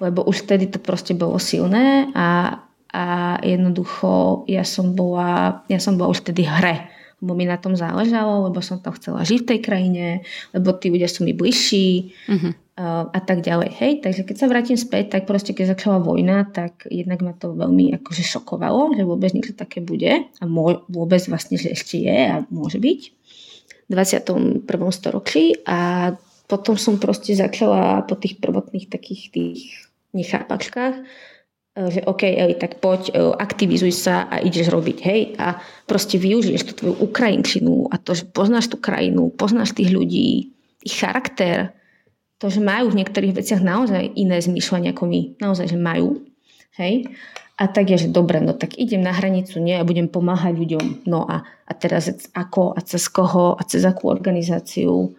Lebo 0.04 0.28
už 0.28 0.44
vtedy 0.44 0.68
to 0.68 0.84
proste 0.84 1.16
bolo 1.16 1.40
silné 1.40 2.12
a, 2.12 2.60
a 2.92 3.04
jednoducho 3.48 4.44
ja 4.52 4.68
som 4.68 4.92
bola, 4.92 5.64
ja 5.72 5.80
som 5.80 5.96
bola 5.96 6.12
už 6.12 6.28
vtedy 6.28 6.44
hre 6.44 6.92
lebo 7.22 7.38
mi 7.38 7.46
na 7.46 7.62
tom 7.62 7.78
záležalo, 7.78 8.50
lebo 8.50 8.66
som 8.66 8.82
tam 8.82 8.98
chcela 8.98 9.22
žiť 9.22 9.46
v 9.46 9.50
tej 9.54 9.60
krajine, 9.62 10.06
lebo 10.58 10.74
tí 10.74 10.90
ľudia 10.90 11.06
sú 11.06 11.22
mi 11.22 11.38
bližší 11.38 12.18
uh-huh. 12.26 12.52
A 12.80 13.20
tak 13.20 13.44
ďalej. 13.44 13.70
Hej, 13.78 13.94
takže 14.02 14.24
keď 14.24 14.36
sa 14.40 14.50
vrátim 14.50 14.80
späť, 14.80 15.14
tak 15.14 15.28
proste 15.28 15.52
keď 15.52 15.76
začala 15.76 16.00
vojna, 16.00 16.48
tak 16.48 16.88
jednak 16.88 17.20
ma 17.20 17.36
to 17.36 17.52
veľmi 17.52 17.94
akože 18.00 18.24
šokovalo, 18.24 18.96
že 18.96 19.04
vôbec 19.04 19.36
niečo 19.36 19.54
také 19.54 19.84
bude 19.84 20.26
a 20.28 20.44
mô, 20.48 20.82
vôbec 20.88 21.22
vlastne, 21.28 21.60
že 21.60 21.76
ešte 21.76 22.00
je 22.00 22.20
a 22.32 22.42
môže 22.48 22.80
byť 22.80 23.02
v 23.86 23.92
21. 23.92 24.64
storočí 24.96 25.60
a 25.68 26.12
potom 26.48 26.80
som 26.80 26.96
proste 26.96 27.36
začala 27.36 28.08
po 28.08 28.16
tých 28.16 28.40
prvotných 28.40 28.88
takých 28.88 29.22
tých 29.36 29.60
nechápačkách 30.16 30.96
E, 31.72 31.92
že 31.92 32.02
OK, 32.04 32.28
Eli, 32.28 32.56
tak 32.60 32.84
poď, 32.84 33.02
e, 33.10 33.12
aktivizuj 33.40 33.96
sa 33.96 34.28
a 34.28 34.44
ideš 34.44 34.68
robiť, 34.68 34.98
hej, 35.08 35.22
a 35.40 35.56
proste 35.88 36.20
využiješ 36.20 36.62
tú 36.68 36.72
tvoju 36.76 36.96
Ukrajinčinu 37.00 37.88
a 37.88 37.96
to, 37.96 38.12
že 38.12 38.28
poznáš 38.28 38.68
tú 38.68 38.76
krajinu, 38.76 39.32
poznáš 39.32 39.72
tých 39.72 39.96
ľudí, 39.96 40.52
ich 40.84 40.96
charakter, 41.00 41.72
to, 42.42 42.50
že 42.50 42.58
majú 42.58 42.90
v 42.90 43.06
niektorých 43.06 43.38
veciach 43.38 43.62
naozaj 43.62 44.18
iné 44.18 44.42
zmýšľanie 44.42 44.98
ako 44.98 45.06
my, 45.06 45.22
naozaj, 45.38 45.70
že 45.70 45.78
majú, 45.78 46.26
hej, 46.82 47.06
a 47.62 47.70
tak 47.70 47.94
je, 47.94 48.08
že 48.08 48.10
dobre, 48.10 48.42
no 48.42 48.58
tak 48.58 48.74
idem 48.82 49.06
na 49.06 49.14
hranicu, 49.14 49.62
nie, 49.62 49.78
a 49.78 49.86
budem 49.86 50.10
pomáhať 50.10 50.58
ľuďom, 50.58 51.06
no 51.06 51.30
a, 51.30 51.46
a 51.46 51.72
teraz 51.78 52.10
ako, 52.34 52.74
a 52.74 52.82
cez 52.82 53.06
koho, 53.06 53.54
a 53.54 53.62
cez 53.62 53.86
akú 53.86 54.10
organizáciu. 54.10 55.14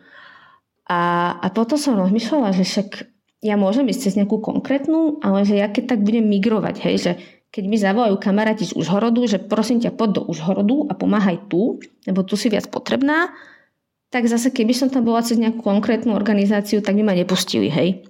A, 0.90 1.32
a 1.38 1.46
potom 1.54 1.78
som 1.78 1.94
rozmýšľala, 1.94 2.50
že 2.58 2.66
však 2.66 3.06
ja 3.46 3.54
môžem 3.54 3.86
ísť 3.86 4.10
cez 4.10 4.14
nejakú 4.18 4.42
konkrétnu, 4.42 5.22
ale 5.22 5.46
že 5.46 5.62
ja 5.62 5.70
keď 5.70 5.94
tak 5.94 6.00
budem 6.02 6.26
migrovať, 6.26 6.82
hej, 6.82 6.96
že 6.98 7.12
keď 7.52 7.64
mi 7.68 7.76
zavolajú 7.78 8.16
kamaráti 8.18 8.66
z 8.66 8.74
Užhorodu, 8.74 9.22
že 9.28 9.38
prosím 9.38 9.78
ťa, 9.78 9.94
poď 9.94 10.10
do 10.18 10.22
Užhorodu 10.26 10.90
a 10.90 10.98
pomáhaj 10.98 11.46
tu, 11.46 11.78
lebo 12.08 12.26
tu 12.26 12.34
si 12.34 12.50
viac 12.50 12.66
potrebná, 12.66 13.30
tak 14.12 14.28
zase 14.28 14.52
keby 14.52 14.76
som 14.76 14.92
tam 14.92 15.08
bola 15.08 15.24
cez 15.24 15.40
nejakú 15.40 15.64
konkrétnu 15.64 16.12
organizáciu, 16.12 16.84
tak 16.84 17.00
by 17.00 17.02
ma 17.02 17.16
nepustili, 17.16 17.72
hej. 17.72 18.04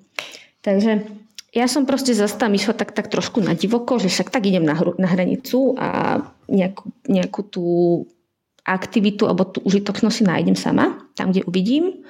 Takže 0.66 1.06
ja 1.54 1.70
som 1.70 1.86
proste 1.86 2.10
zase 2.10 2.34
tam 2.34 2.50
išla 2.50 2.74
tak, 2.74 2.90
tak 2.90 3.06
trošku 3.06 3.38
na 3.38 3.54
divoko, 3.54 4.02
že 4.02 4.10
však 4.10 4.34
tak 4.34 4.42
idem 4.50 4.66
na, 4.66 4.74
na 4.74 5.08
hranicu 5.08 5.78
a 5.78 6.18
nejakú, 6.50 6.90
nejakú 7.06 7.40
tú 7.46 7.66
aktivitu 8.66 9.30
alebo 9.30 9.46
tú 9.46 9.62
užitočnosť 9.62 10.16
si 10.16 10.24
nájdem 10.26 10.58
sama, 10.58 10.98
tam, 11.14 11.30
kde 11.30 11.46
uvidím. 11.46 12.02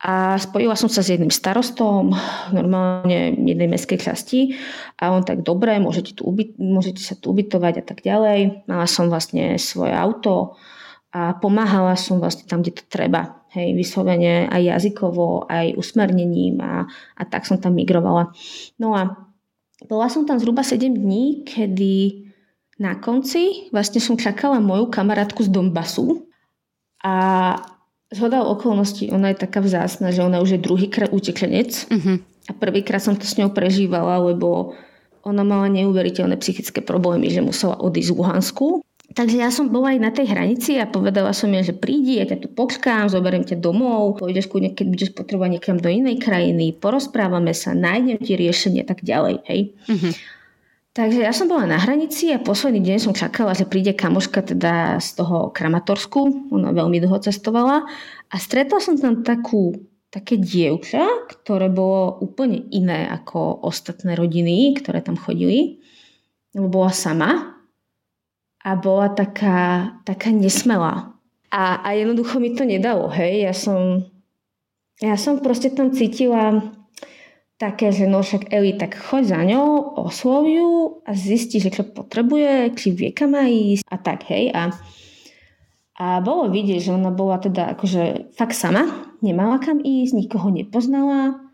A 0.00 0.40
spojila 0.40 0.80
som 0.80 0.88
sa 0.88 1.04
s 1.04 1.12
jedným 1.12 1.28
starostom, 1.28 2.16
normálne 2.56 3.36
jednej 3.36 3.68
mestskej 3.68 4.00
časti 4.00 4.56
a 4.96 5.12
on 5.12 5.28
tak 5.28 5.44
dobre, 5.44 5.76
môžete, 5.76 6.16
tu 6.16 6.24
ubyt, 6.24 6.56
môžete 6.56 7.04
sa 7.04 7.12
tu 7.12 7.36
ubytovať 7.36 7.74
a 7.80 7.84
tak 7.84 8.00
ďalej. 8.00 8.64
Mala 8.64 8.88
som 8.88 9.12
vlastne 9.12 9.60
svoje 9.60 9.92
auto 9.92 10.56
a 11.10 11.34
pomáhala 11.34 11.98
som 11.98 12.22
vlastne 12.22 12.46
tam, 12.46 12.62
kde 12.62 12.82
to 12.82 12.84
treba. 12.86 13.42
Hej, 13.50 13.74
vyslovene 13.74 14.46
aj 14.46 14.62
jazykovo, 14.78 15.50
aj 15.50 15.74
usmernením 15.74 16.62
a, 16.62 16.86
a 17.18 17.22
tak 17.26 17.50
som 17.50 17.58
tam 17.58 17.74
migrovala. 17.74 18.30
No 18.78 18.94
a 18.94 19.18
bola 19.90 20.06
som 20.06 20.22
tam 20.22 20.38
zhruba 20.38 20.62
7 20.62 20.86
dní, 20.86 21.42
kedy 21.42 21.94
na 22.78 22.94
konci 22.96 23.68
vlastne 23.74 23.98
som 23.98 24.14
čakala 24.14 24.62
moju 24.62 24.86
kamarátku 24.86 25.42
z 25.42 25.50
Donbasu 25.50 26.30
a 27.02 27.14
zhoda 28.14 28.46
okolností, 28.46 29.10
ona 29.10 29.34
je 29.34 29.42
taká 29.42 29.60
vzácna, 29.60 30.10
že 30.10 30.24
ona 30.24 30.38
už 30.42 30.58
je 30.58 30.60
druhýkrát 30.60 31.10
utečenec 31.12 31.70
uh-huh. 31.90 32.16
a 32.48 32.52
prvýkrát 32.54 33.02
som 33.02 33.14
to 33.14 33.26
s 33.26 33.38
ňou 33.38 33.50
prežívala, 33.50 34.18
lebo 34.22 34.78
ona 35.20 35.44
mala 35.44 35.68
neuveriteľné 35.68 36.40
psychické 36.40 36.80
problémy, 36.80 37.28
že 37.28 37.44
musela 37.44 37.76
odísť 37.76 38.08
z 38.08 38.16
Luhansku. 38.16 38.66
Takže 39.10 39.42
ja 39.42 39.50
som 39.50 39.74
bola 39.74 39.90
aj 39.90 39.98
na 39.98 40.10
tej 40.14 40.30
hranici 40.30 40.78
a 40.78 40.86
povedala 40.86 41.34
som 41.34 41.50
jej, 41.50 41.66
že 41.66 41.74
prídi, 41.74 42.22
ja 42.22 42.30
ťa 42.30 42.46
tu 42.46 42.48
počkám, 42.54 43.10
zoberiem 43.10 43.42
ťa 43.42 43.58
domov, 43.58 44.22
pôjdeš 44.22 44.46
kľudne, 44.46 44.70
keď 44.70 44.86
budeš 44.86 45.10
potrebovať 45.18 45.50
niekam 45.58 45.76
do 45.82 45.90
inej 45.90 46.22
krajiny, 46.22 46.78
porozprávame 46.78 47.50
sa, 47.50 47.74
nájdem 47.74 48.22
ti 48.22 48.38
riešenie 48.38 48.86
tak 48.86 49.02
ďalej. 49.02 49.42
Hej. 49.50 49.60
Uh-huh. 49.90 50.14
Takže 50.94 51.26
ja 51.26 51.34
som 51.34 51.50
bola 51.50 51.66
na 51.66 51.78
hranici 51.82 52.30
a 52.30 52.38
posledný 52.38 52.86
deň 52.86 52.98
som 53.02 53.14
čakala, 53.14 53.54
že 53.58 53.66
príde 53.66 53.98
kamoška 53.98 54.46
teda 54.46 55.02
z 55.02 55.18
toho 55.18 55.50
Kramatorsku, 55.50 56.50
ona 56.54 56.70
veľmi 56.70 57.02
dlho 57.02 57.18
cestovala 57.18 57.82
a 58.30 58.36
stretla 58.38 58.78
som 58.78 58.94
tam 58.94 59.26
takú, 59.26 59.74
také 60.10 60.38
dievča, 60.38 61.02
ktoré 61.30 61.66
bolo 61.66 62.14
úplne 62.22 62.62
iné 62.70 63.10
ako 63.10 63.62
ostatné 63.66 64.14
rodiny, 64.14 64.78
ktoré 64.78 65.02
tam 65.02 65.18
chodili, 65.18 65.82
lebo 66.54 66.70
bola 66.70 66.94
sama 66.94 67.59
a 68.60 68.70
bola 68.76 69.08
taká, 69.08 69.92
taká 70.04 70.30
nesmelá. 70.30 71.16
A, 71.50 71.80
a 71.82 71.88
jednoducho 71.96 72.38
mi 72.38 72.54
to 72.54 72.62
nedalo, 72.62 73.10
hej, 73.10 73.50
ja 73.50 73.54
som, 73.56 74.06
ja 75.02 75.18
som 75.18 75.42
proste 75.42 75.74
tam 75.74 75.90
cítila 75.90 76.62
také, 77.60 77.92
že 77.92 78.08
no 78.08 78.24
však 78.24 78.48
Eli, 78.48 78.78
tak 78.78 78.96
choď 78.96 79.22
za 79.36 79.40
ňou, 79.44 79.98
oslov 80.06 80.48
ju 80.48 81.02
a 81.04 81.10
zistí, 81.12 81.60
že 81.60 81.74
čo 81.74 81.84
potrebuje, 81.84 82.72
či 82.78 82.94
vie 82.94 83.10
kam 83.12 83.36
má 83.36 83.44
ísť 83.50 83.84
a 83.84 83.96
tak, 84.00 84.24
hej. 84.30 84.48
A, 84.54 84.72
a 86.00 86.06
bolo 86.24 86.48
vidieť, 86.48 86.88
že 86.88 86.96
ona 86.96 87.12
bola 87.12 87.36
teda 87.36 87.76
akože 87.76 88.32
fakt 88.32 88.56
sama, 88.56 89.10
nemala 89.20 89.60
kam 89.60 89.82
ísť, 89.82 90.16
nikoho 90.16 90.48
nepoznala, 90.48 91.50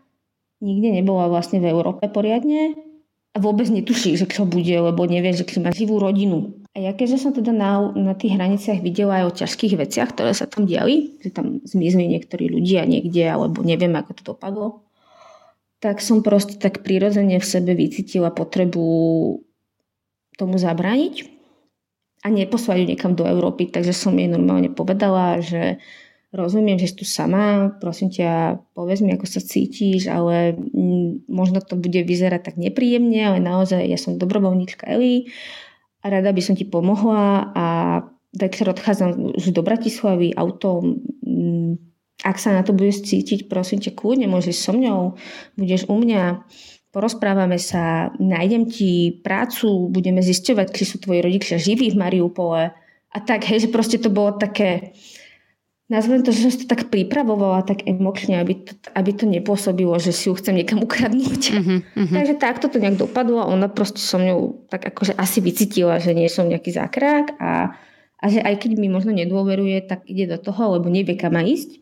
nikde 0.63 0.93
nebola 0.93 1.27
vlastne 1.27 1.59
v 1.59 1.73
Európe 1.73 2.07
poriadne 2.07 2.77
a 3.33 3.37
vôbec 3.43 3.67
netuší, 3.67 4.15
že 4.15 4.25
čo 4.25 4.47
bude, 4.47 4.73
lebo 4.73 5.03
nevie, 5.05 5.35
že 5.35 5.43
či 5.43 5.59
má 5.59 5.75
živú 5.75 5.99
rodinu. 5.99 6.57
A 6.77 6.85
ja 6.85 6.93
keďže 6.93 7.25
som 7.25 7.33
teda 7.33 7.49
na, 7.49 7.89
na 7.97 8.13
tých 8.13 8.37
hraniciach 8.37 8.85
videla 8.85 9.17
aj 9.17 9.23
o 9.25 9.35
ťažkých 9.41 9.81
veciach, 9.81 10.13
ktoré 10.13 10.37
sa 10.37 10.45
tam 10.45 10.69
diali, 10.69 11.17
že 11.25 11.33
tam 11.33 11.57
zmizli 11.65 12.05
niektorí 12.05 12.53
ľudia 12.53 12.85
niekde, 12.85 13.25
alebo 13.25 13.65
neviem, 13.65 13.97
ako 13.97 14.11
to 14.13 14.21
dopadlo, 14.21 14.85
tak 15.81 16.05
som 16.05 16.21
proste 16.21 16.61
tak 16.61 16.85
prirodzene 16.85 17.41
v 17.41 17.49
sebe 17.49 17.73
vycítila 17.73 18.29
potrebu 18.29 18.85
tomu 20.37 20.55
zabrániť 20.61 21.25
a 22.21 22.29
neposlať 22.29 22.77
ju 22.77 22.85
niekam 22.93 23.17
do 23.17 23.25
Európy. 23.25 23.73
Takže 23.73 23.97
som 23.97 24.13
jej 24.13 24.29
normálne 24.29 24.69
povedala, 24.69 25.41
že 25.41 25.81
rozumiem, 26.29 26.77
že 26.77 26.93
si 26.93 27.01
tu 27.01 27.05
sama, 27.09 27.73
prosím 27.81 28.13
ťa, 28.13 28.61
povedz 28.77 29.01
mi, 29.01 29.17
ako 29.17 29.25
sa 29.25 29.41
cítiš, 29.41 30.13
ale 30.13 30.53
možno 31.25 31.57
to 31.57 31.73
bude 31.73 32.05
vyzerať 32.05 32.53
tak 32.53 32.55
nepríjemne, 32.61 33.17
ale 33.33 33.41
naozaj 33.41 33.81
ja 33.81 33.97
som 33.97 34.21
dobrovoľníčka 34.21 34.85
Eli 34.93 35.33
rada 36.09 36.31
by 36.33 36.41
som 36.43 36.55
ti 36.55 36.65
pomohla 36.67 37.51
a 37.55 37.65
večer 38.35 38.69
odchádzam 38.69 39.37
už 39.39 39.55
do 39.55 39.61
Bratislavy 39.63 40.35
autom, 40.35 41.01
ak 42.25 42.37
sa 42.41 42.53
na 42.53 42.65
to 42.65 42.73
budeš 42.73 43.05
cítiť, 43.05 43.45
prosím 43.45 43.77
ťa, 43.77 43.93
kľudne 43.93 44.25
môžeš 44.25 44.57
so 44.57 44.73
mňou, 44.73 45.15
budeš 45.53 45.85
u 45.85 45.95
mňa, 45.95 46.43
porozprávame 46.89 47.61
sa, 47.61 48.09
nájdem 48.17 48.65
ti 48.65 49.21
prácu, 49.21 49.89
budeme 49.93 50.25
zisťovať, 50.25 50.67
či 50.73 50.83
sú 50.83 50.97
tvoji 50.97 51.21
rodičia 51.21 51.61
živí 51.61 51.93
v 51.93 51.99
Mariupole. 52.01 52.73
A 53.13 53.17
tak, 53.21 53.45
hej, 53.45 53.67
že 53.67 53.73
proste 53.73 54.01
to 54.01 54.09
bolo 54.09 54.33
také, 54.33 54.97
nazvem 55.87 56.19
to, 56.23 56.35
že 56.35 56.51
som 56.51 56.59
to 56.63 56.65
tak 56.67 56.91
pripravovala 56.91 57.63
tak 57.63 57.87
emočne, 57.87 58.43
aby 58.43 58.59
to, 58.59 58.71
aby 58.91 59.11
to 59.15 59.23
nepôsobilo, 59.23 59.95
že 59.99 60.11
si 60.11 60.27
ju 60.27 60.35
chcem 60.35 60.59
niekam 60.59 60.83
ukradnúť. 60.83 61.41
Uh-huh, 61.55 61.79
uh-huh. 61.79 62.15
Takže 62.15 62.35
takto 62.39 62.67
to 62.67 62.79
nejak 62.79 62.99
dopadlo 62.99 63.39
a 63.39 63.49
ona 63.49 63.71
proste 63.71 64.03
so 64.03 64.19
mňou 64.19 64.67
tak 64.67 64.83
akože 64.83 65.15
asi 65.15 65.39
vycítila, 65.39 65.99
že 66.03 66.11
nie 66.11 66.27
som 66.27 66.51
nejaký 66.51 66.75
zákrák 66.75 67.39
a, 67.39 67.71
a 68.19 68.25
že 68.27 68.43
aj 68.43 68.67
keď 68.67 68.71
mi 68.75 68.91
možno 68.91 69.15
nedôveruje, 69.15 69.87
tak 69.87 70.03
ide 70.11 70.27
do 70.27 70.37
toho, 70.39 70.75
lebo 70.75 70.91
nevie 70.91 71.15
kam 71.15 71.39
má 71.39 71.43
ísť. 71.47 71.79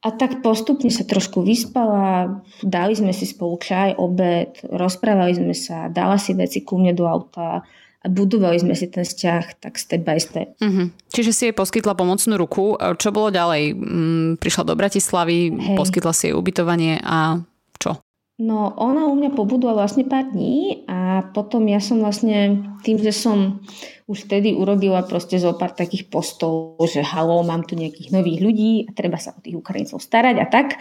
A 0.00 0.16
tak 0.16 0.40
postupne 0.40 0.88
sa 0.88 1.04
trošku 1.04 1.44
vyspala, 1.44 2.40
dali 2.64 2.96
sme 2.96 3.12
si 3.12 3.28
spolu 3.28 3.60
čaj, 3.60 4.00
obed, 4.00 4.56
rozprávali 4.64 5.36
sme 5.36 5.52
sa, 5.52 5.92
dala 5.92 6.16
si 6.16 6.32
veci 6.32 6.64
ku 6.64 6.80
mne 6.80 6.96
do 6.96 7.04
auta 7.04 7.60
a 8.00 8.06
budovali 8.08 8.56
sme 8.56 8.72
si 8.72 8.88
ten 8.88 9.04
vzťah 9.04 9.60
tak 9.60 9.76
step 9.76 10.02
by 10.08 10.16
step. 10.16 10.56
Uh-huh. 10.56 10.88
Čiže 11.12 11.30
si 11.36 11.42
jej 11.48 11.54
poskytla 11.54 11.92
pomocnú 11.92 12.40
ruku. 12.40 12.80
Čo 12.80 13.12
bolo 13.12 13.28
ďalej? 13.28 13.76
Mm, 13.76 14.30
prišla 14.40 14.64
do 14.64 14.74
Bratislavy, 14.74 15.52
Hej. 15.52 15.76
poskytla 15.76 16.12
si 16.16 16.32
jej 16.32 16.34
ubytovanie 16.34 16.96
a 17.04 17.44
čo? 17.76 18.00
No 18.40 18.72
ona 18.80 19.04
u 19.04 19.12
mňa 19.20 19.36
pobudla 19.36 19.76
vlastne 19.76 20.08
pár 20.08 20.32
dní 20.32 20.88
a 20.88 21.28
potom 21.36 21.68
ja 21.68 21.76
som 21.76 22.00
vlastne 22.00 22.64
tým, 22.80 22.96
že 22.96 23.12
som 23.12 23.60
už 24.08 24.24
vtedy 24.24 24.56
urobila 24.56 25.04
proste 25.04 25.36
zo 25.36 25.52
pár 25.52 25.76
takých 25.76 26.08
postov, 26.08 26.80
že 26.88 27.04
halo, 27.04 27.44
mám 27.44 27.68
tu 27.68 27.76
nejakých 27.76 28.16
nových 28.16 28.40
ľudí 28.40 28.72
a 28.88 28.96
treba 28.96 29.20
sa 29.20 29.36
o 29.36 29.44
tých 29.44 29.60
Ukrajincov 29.60 30.00
starať 30.00 30.40
a 30.40 30.46
tak, 30.48 30.80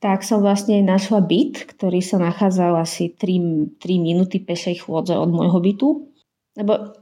tak 0.00 0.24
som 0.28 0.44
vlastne 0.44 0.84
našla 0.84 1.24
byt, 1.24 1.72
ktorý 1.72 2.04
sa 2.04 2.20
nachádzal 2.20 2.76
asi 2.76 3.16
3, 3.16 3.80
3 3.80 3.96
minúty 3.96 4.36
pešej 4.40 4.84
chôdze 4.84 5.16
od 5.16 5.32
môjho 5.32 5.56
bytu. 5.56 5.88
Lebo 6.58 6.98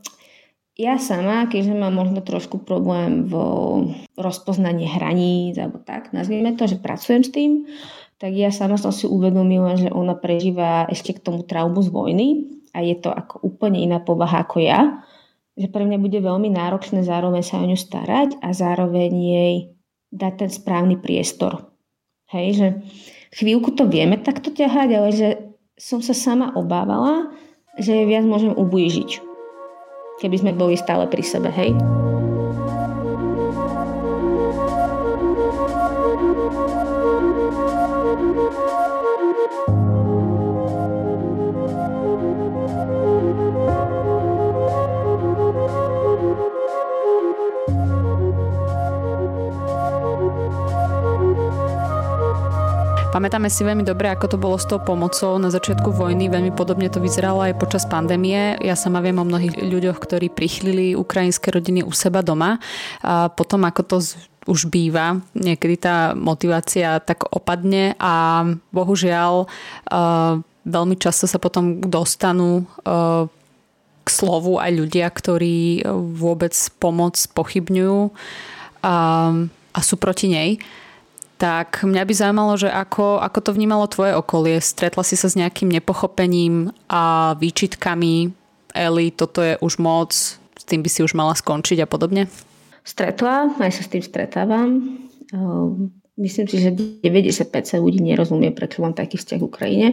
ja 0.78 0.94
sama, 0.94 1.50
keďže 1.50 1.74
mám 1.74 1.90
možno 1.90 2.22
trošku 2.22 2.62
problém 2.62 3.26
v 3.26 3.34
rozpoznaní 4.14 4.86
hraníc 4.86 5.58
alebo 5.58 5.82
tak, 5.82 6.14
nazvime 6.14 6.54
to, 6.54 6.70
že 6.70 6.78
pracujem 6.78 7.26
s 7.26 7.34
tým, 7.34 7.66
tak 8.22 8.34
ja 8.34 8.54
sama 8.54 8.78
som 8.78 8.94
si 8.94 9.06
uvedomila, 9.10 9.74
že 9.74 9.90
ona 9.90 10.14
prežíva 10.14 10.86
ešte 10.86 11.18
k 11.18 11.22
tomu 11.22 11.42
traumu 11.42 11.82
z 11.82 11.90
vojny 11.90 12.28
a 12.74 12.82
je 12.82 12.94
to 12.94 13.10
ako 13.10 13.42
úplne 13.42 13.82
iná 13.82 13.98
povaha 13.98 14.46
ako 14.46 14.62
ja. 14.62 15.02
Že 15.58 15.74
pre 15.74 15.82
mňa 15.82 15.98
bude 15.98 16.18
veľmi 16.22 16.50
náročné 16.54 17.02
zároveň 17.02 17.42
sa 17.42 17.58
o 17.58 17.66
ňu 17.66 17.74
starať 17.74 18.38
a 18.38 18.54
zároveň 18.54 19.10
jej 19.10 19.54
dať 20.14 20.46
ten 20.46 20.50
správny 20.50 20.98
priestor. 20.98 21.74
Hej, 22.30 22.46
že 22.54 22.66
chvíľku 23.34 23.74
to 23.74 23.90
vieme 23.90 24.14
takto 24.18 24.54
ťahať, 24.54 24.88
ale 24.94 25.10
že 25.10 25.28
som 25.74 25.98
sa 25.98 26.14
sama 26.14 26.54
obávala, 26.54 27.34
že 27.78 28.06
viac 28.06 28.26
môžem 28.26 28.54
ublížiť. 28.54 29.27
Keby 30.18 30.36
sme 30.42 30.52
boli 30.58 30.74
stále 30.74 31.06
pri 31.06 31.22
sebe, 31.22 31.46
hej. 31.54 31.78
Pamätáme 53.18 53.50
si 53.50 53.66
veľmi 53.66 53.82
dobre, 53.82 54.14
ako 54.14 54.30
to 54.30 54.38
bolo 54.38 54.54
s 54.54 54.70
tou 54.70 54.78
pomocou 54.78 55.42
na 55.42 55.50
začiatku 55.50 55.90
vojny. 55.90 56.30
Veľmi 56.30 56.54
podobne 56.54 56.86
to 56.86 57.02
vyzeralo 57.02 57.42
aj 57.42 57.58
počas 57.58 57.82
pandémie. 57.82 58.54
Ja 58.62 58.78
sama 58.78 59.02
viem 59.02 59.18
o 59.18 59.26
mnohých 59.26 59.58
ľuďoch, 59.58 59.98
ktorí 59.98 60.30
prichlili 60.30 60.94
ukrajinské 60.94 61.50
rodiny 61.50 61.82
u 61.82 61.90
seba 61.90 62.22
doma. 62.22 62.62
A 63.02 63.26
potom, 63.26 63.66
ako 63.66 63.82
to 63.82 63.96
už 64.46 64.70
býva, 64.70 65.18
niekedy 65.34 65.82
tá 65.82 66.14
motivácia 66.14 67.02
tak 67.02 67.26
opadne 67.34 67.98
a 67.98 68.46
bohužiaľ 68.70 69.50
veľmi 70.62 70.94
často 70.94 71.26
sa 71.26 71.42
potom 71.42 71.82
dostanú 71.82 72.70
k 73.98 74.08
slovu 74.14 74.62
aj 74.62 74.70
ľudia, 74.70 75.10
ktorí 75.10 75.82
vôbec 76.14 76.54
pomoc 76.78 77.18
pochybňujú 77.34 78.14
a, 78.86 78.94
a 79.74 79.78
sú 79.82 79.98
proti 79.98 80.30
nej 80.30 80.62
tak 81.38 81.86
mňa 81.86 82.02
by 82.02 82.14
zaujímalo, 82.14 82.58
že 82.58 82.66
ako, 82.66 83.22
ako 83.22 83.38
to 83.40 83.50
vnímalo 83.54 83.86
tvoje 83.86 84.12
okolie. 84.18 84.58
Stretla 84.58 85.06
si 85.06 85.14
sa 85.14 85.30
s 85.30 85.38
nejakým 85.38 85.70
nepochopením 85.70 86.74
a 86.90 87.32
výčitkami 87.38 88.34
Eli, 88.74 89.06
toto 89.14 89.40
je 89.40 89.56
už 89.64 89.80
moc, 89.80 90.12
s 90.12 90.64
tým 90.68 90.84
by 90.84 90.90
si 90.92 91.00
už 91.00 91.16
mala 91.16 91.32
skončiť 91.32 91.82
a 91.82 91.88
podobne? 91.88 92.28
Stretla, 92.84 93.54
aj 93.56 93.72
sa 93.72 93.82
s 93.86 93.90
tým 93.90 94.04
stretávam. 94.04 94.68
Ehm, 95.32 95.94
myslím 96.20 96.46
si, 96.46 96.60
že 96.60 96.74
95% 96.74 97.80
ľudí 97.80 98.04
nerozumie, 98.04 98.52
prečo 98.52 98.84
mám 98.84 98.92
taký 98.92 99.16
vzťah 99.16 99.38
k 99.40 99.48
Ukrajine 99.48 99.88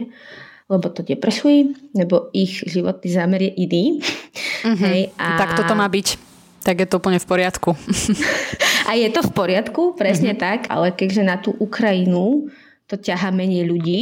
lebo 0.66 0.90
to 0.90 1.06
neprešli, 1.06 1.78
lebo 1.94 2.26
ich 2.34 2.66
životný 2.66 3.06
zámer 3.06 3.40
je 3.46 3.52
iný. 3.54 3.84
Mm-hmm. 4.66 4.82
Hej, 4.82 5.00
a... 5.14 5.38
Tak 5.38 5.62
toto 5.62 5.78
má 5.78 5.86
byť. 5.86 6.18
Tak 6.66 6.82
je 6.82 6.86
to 6.90 6.98
úplne 6.98 7.22
v 7.22 7.26
poriadku. 7.30 7.70
A 8.86 8.94
je 8.94 9.10
to 9.10 9.20
v 9.26 9.34
poriadku, 9.34 9.98
presne 9.98 10.32
mm-hmm. 10.32 10.46
tak, 10.46 10.60
ale 10.70 10.94
keďže 10.94 11.22
na 11.26 11.36
tú 11.42 11.50
Ukrajinu 11.58 12.46
to 12.86 12.94
ťaha 12.94 13.34
menej 13.34 13.66
ľudí, 13.66 14.00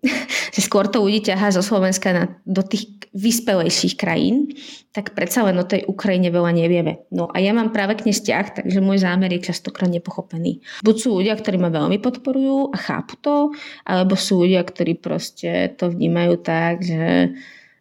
že 0.54 0.60
skôr 0.64 0.88
to 0.88 1.04
ľudí 1.04 1.28
ťahá 1.28 1.52
zo 1.52 1.60
Slovenska 1.60 2.08
na, 2.12 2.24
do 2.48 2.64
tých 2.64 2.88
vyspelejších 3.14 3.94
krajín, 3.94 4.50
tak 4.90 5.14
predsa 5.14 5.46
len 5.46 5.54
o 5.54 5.68
tej 5.68 5.86
Ukrajine 5.86 6.34
veľa 6.34 6.50
nevieme. 6.50 7.06
No 7.14 7.30
a 7.30 7.38
ja 7.38 7.54
mám 7.54 7.70
práve 7.70 7.94
k 7.94 8.10
nej 8.10 8.14
vzťah, 8.16 8.46
takže 8.58 8.82
môj 8.82 9.06
zámer 9.06 9.30
je 9.38 9.54
častokrát 9.54 9.86
nepochopený. 9.86 10.58
Buď 10.82 10.96
sú 10.98 11.14
ľudia, 11.14 11.38
ktorí 11.38 11.62
ma 11.62 11.70
veľmi 11.70 12.02
podporujú 12.02 12.74
a 12.74 12.76
chápu 12.76 13.14
to, 13.22 13.54
alebo 13.86 14.18
sú 14.18 14.42
ľudia, 14.42 14.66
ktorí 14.66 14.98
proste 14.98 15.70
to 15.78 15.94
vnímajú 15.94 16.34
tak, 16.42 16.82
že 16.82 17.34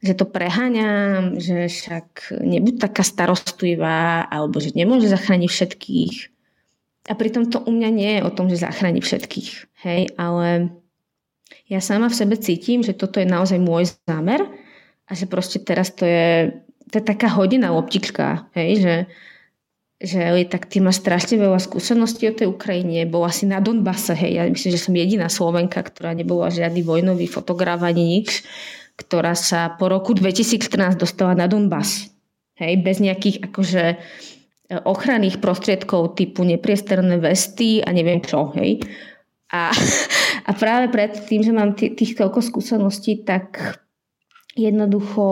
že 0.03 0.19
to 0.19 0.27
preháňam, 0.27 1.39
že 1.39 1.71
však 1.71 2.35
nebuď 2.43 2.75
taká 2.75 3.07
starostlivá, 3.07 4.27
alebo 4.27 4.59
že 4.59 4.75
nemôže 4.75 5.07
zachrániť 5.07 5.47
všetkých. 5.47 6.32
A 7.03 7.13
pritom 7.19 7.51
to 7.51 7.59
u 7.59 7.71
mňa 7.75 7.89
nie 7.91 8.11
je 8.19 8.21
o 8.23 8.31
tom, 8.31 8.47
že 8.47 8.63
zachráni 8.63 9.03
všetkých. 9.03 9.49
Hej, 9.83 10.15
ale 10.15 10.71
ja 11.67 11.83
sama 11.83 12.07
v 12.07 12.19
sebe 12.19 12.35
cítim, 12.39 12.79
že 12.79 12.95
toto 12.95 13.19
je 13.19 13.27
naozaj 13.27 13.59
môj 13.59 13.91
zámer 14.07 14.47
a 15.07 15.11
že 15.11 15.27
proste 15.27 15.59
teraz 15.59 15.91
to 15.91 16.07
je, 16.07 16.55
to 16.91 16.99
je 16.99 17.03
taká 17.03 17.27
hodina 17.35 17.75
loptička, 17.75 18.47
hej, 18.55 18.79
že, 18.79 18.95
že 19.99 20.21
tak 20.47 20.71
ty 20.71 20.79
máš 20.79 21.03
strašne 21.03 21.35
veľa 21.35 21.59
skúseností 21.59 22.27
o 22.31 22.35
tej 22.35 22.47
Ukrajine, 22.47 23.03
bola 23.03 23.27
si 23.31 23.43
na 23.43 23.59
Donbase, 23.59 24.15
hej, 24.15 24.39
ja 24.39 24.43
myslím, 24.47 24.71
že 24.71 24.79
som 24.79 24.95
jediná 24.95 25.27
Slovenka, 25.27 25.83
ktorá 25.83 26.15
nebola 26.15 26.47
žiadny 26.47 26.83
vojnový 26.87 27.27
fotograf 27.27 27.83
ani 27.83 28.19
nič, 28.19 28.47
ktorá 28.95 29.35
sa 29.35 29.75
po 29.75 29.91
roku 29.91 30.15
2014 30.15 30.95
dostala 30.95 31.35
na 31.35 31.51
Donbass, 31.51 32.11
hej, 32.55 32.79
bez 32.79 33.03
nejakých 33.03 33.51
akože 33.51 33.83
ochranných 34.81 35.37
prostriedkov 35.37 36.17
typu 36.17 36.41
nepriesterné 36.41 37.21
vesty 37.21 37.85
a 37.85 37.93
neviem 37.93 38.23
čo, 38.23 38.49
hej. 38.57 38.81
A, 39.53 39.69
a 40.49 40.51
práve 40.57 40.89
pred 40.89 41.13
tým, 41.29 41.45
že 41.45 41.53
mám 41.53 41.77
tých 41.77 42.17
toľko 42.17 42.41
skúseností, 42.41 43.21
tak 43.21 43.77
jednoducho 44.57 45.25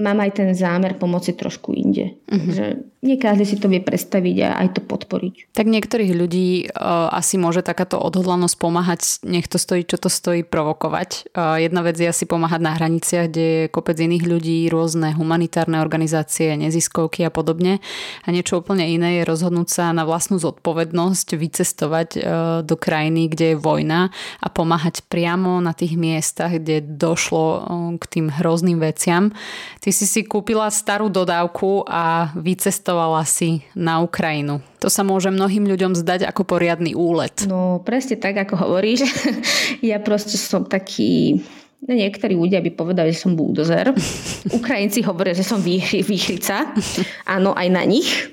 mám 0.00 0.24
aj 0.24 0.40
ten 0.40 0.48
zámer 0.56 0.96
pomoci 0.96 1.36
trošku 1.36 1.76
inde. 1.76 2.16
Uh-huh. 2.26 2.40
Takže 2.40 2.66
nie 3.00 3.16
každý 3.16 3.48
si 3.48 3.56
to 3.56 3.72
vie 3.72 3.80
predstaviť 3.80 4.36
a 4.44 4.48
aj 4.60 4.68
to 4.76 4.80
podporiť. 4.84 5.56
Tak 5.56 5.64
niektorých 5.64 6.12
ľudí 6.12 6.68
uh, 6.68 7.08
asi 7.08 7.40
môže 7.40 7.64
takáto 7.64 7.96
odhodlanosť 7.96 8.56
pomáhať, 8.60 9.00
nech 9.24 9.48
to 9.48 9.56
stojí, 9.56 9.88
čo 9.88 9.96
to 9.96 10.12
stojí, 10.12 10.44
provokovať. 10.44 11.32
Uh, 11.32 11.56
jedna 11.64 11.80
vec 11.80 11.96
je 11.96 12.12
asi 12.12 12.28
pomáhať 12.28 12.60
na 12.60 12.76
hraniciach, 12.76 13.32
kde 13.32 13.44
je 13.48 13.72
kopec 13.72 13.96
iných 13.96 14.24
ľudí, 14.28 14.68
rôzne 14.68 15.16
humanitárne 15.16 15.80
organizácie, 15.80 16.52
neziskovky 16.60 17.24
a 17.24 17.32
podobne. 17.32 17.80
A 18.24 18.36
niečo 18.36 18.60
úplne 18.60 18.84
iné 18.84 19.24
je 19.24 19.28
rozhodnúť 19.28 19.68
sa 19.72 19.84
na 19.96 20.04
vlastnú 20.04 20.36
zodpovednosť, 20.36 21.40
vycestovať 21.40 22.08
uh, 22.16 22.20
do 22.60 22.76
krajiny, 22.76 23.32
kde 23.32 23.56
je 23.56 23.60
vojna 23.60 24.12
a 24.44 24.48
pomáhať 24.52 25.08
priamo 25.08 25.56
na 25.64 25.72
tých 25.72 25.96
miestach, 25.96 26.52
kde 26.52 26.84
došlo 26.84 27.44
uh, 27.48 27.60
k 27.96 28.04
tým 28.04 28.26
hrozným 28.28 28.76
veciam. 28.76 29.32
Ty 29.80 29.88
si 29.90 30.06
si 30.06 30.26
kúpila 30.26 30.70
starú 30.70 31.12
dodávku 31.12 31.86
a 31.86 32.34
vycestovala 32.38 32.80
cestovala 32.90 33.22
si 33.26 33.64
na 33.74 34.00
Ukrajinu. 34.00 34.58
To 34.80 34.88
sa 34.88 35.04
môže 35.04 35.28
mnohým 35.28 35.66
ľuďom 35.66 35.92
zdať 35.98 36.24
ako 36.26 36.42
poriadny 36.42 36.96
úlet. 36.96 37.44
No 37.44 37.82
presne 37.84 38.16
tak, 38.16 38.38
ako 38.40 38.56
hovoríš. 38.56 39.04
ja 39.90 40.00
proste 40.00 40.38
som 40.40 40.64
taký 40.66 41.42
No, 41.80 41.96
niektorí 41.96 42.36
ľudia 42.36 42.60
by 42.60 42.76
povedali, 42.76 43.08
že 43.08 43.24
som 43.24 43.32
búdozer. 43.32 43.88
Ukrajinci 44.60 45.00
hovoria, 45.00 45.32
že 45.32 45.48
som 45.48 45.64
výchrica. 45.64 46.76
Áno, 47.24 47.56
aj 47.56 47.68
na 47.72 47.88
nich. 47.88 48.28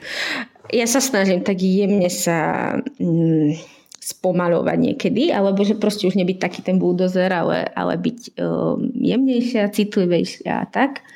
Ja 0.67 0.83
sa 0.83 0.99
snažím 0.99 1.47
tak 1.47 1.63
jemne 1.63 2.11
sa 2.11 2.75
mm, 2.99 3.55
spomalovať 4.03 4.77
niekedy, 4.91 5.31
alebo 5.31 5.63
že 5.63 5.79
proste 5.79 6.11
už 6.11 6.19
nebyť 6.19 6.43
taký 6.43 6.59
ten 6.59 6.75
búdozer, 6.75 7.31
ale, 7.31 7.71
ale 7.71 7.95
byť 7.95 8.35
um, 8.35 8.91
jemnejšia, 8.99 9.71
citlivejšia 9.71 10.51
a 10.51 10.65
tak 10.67 11.07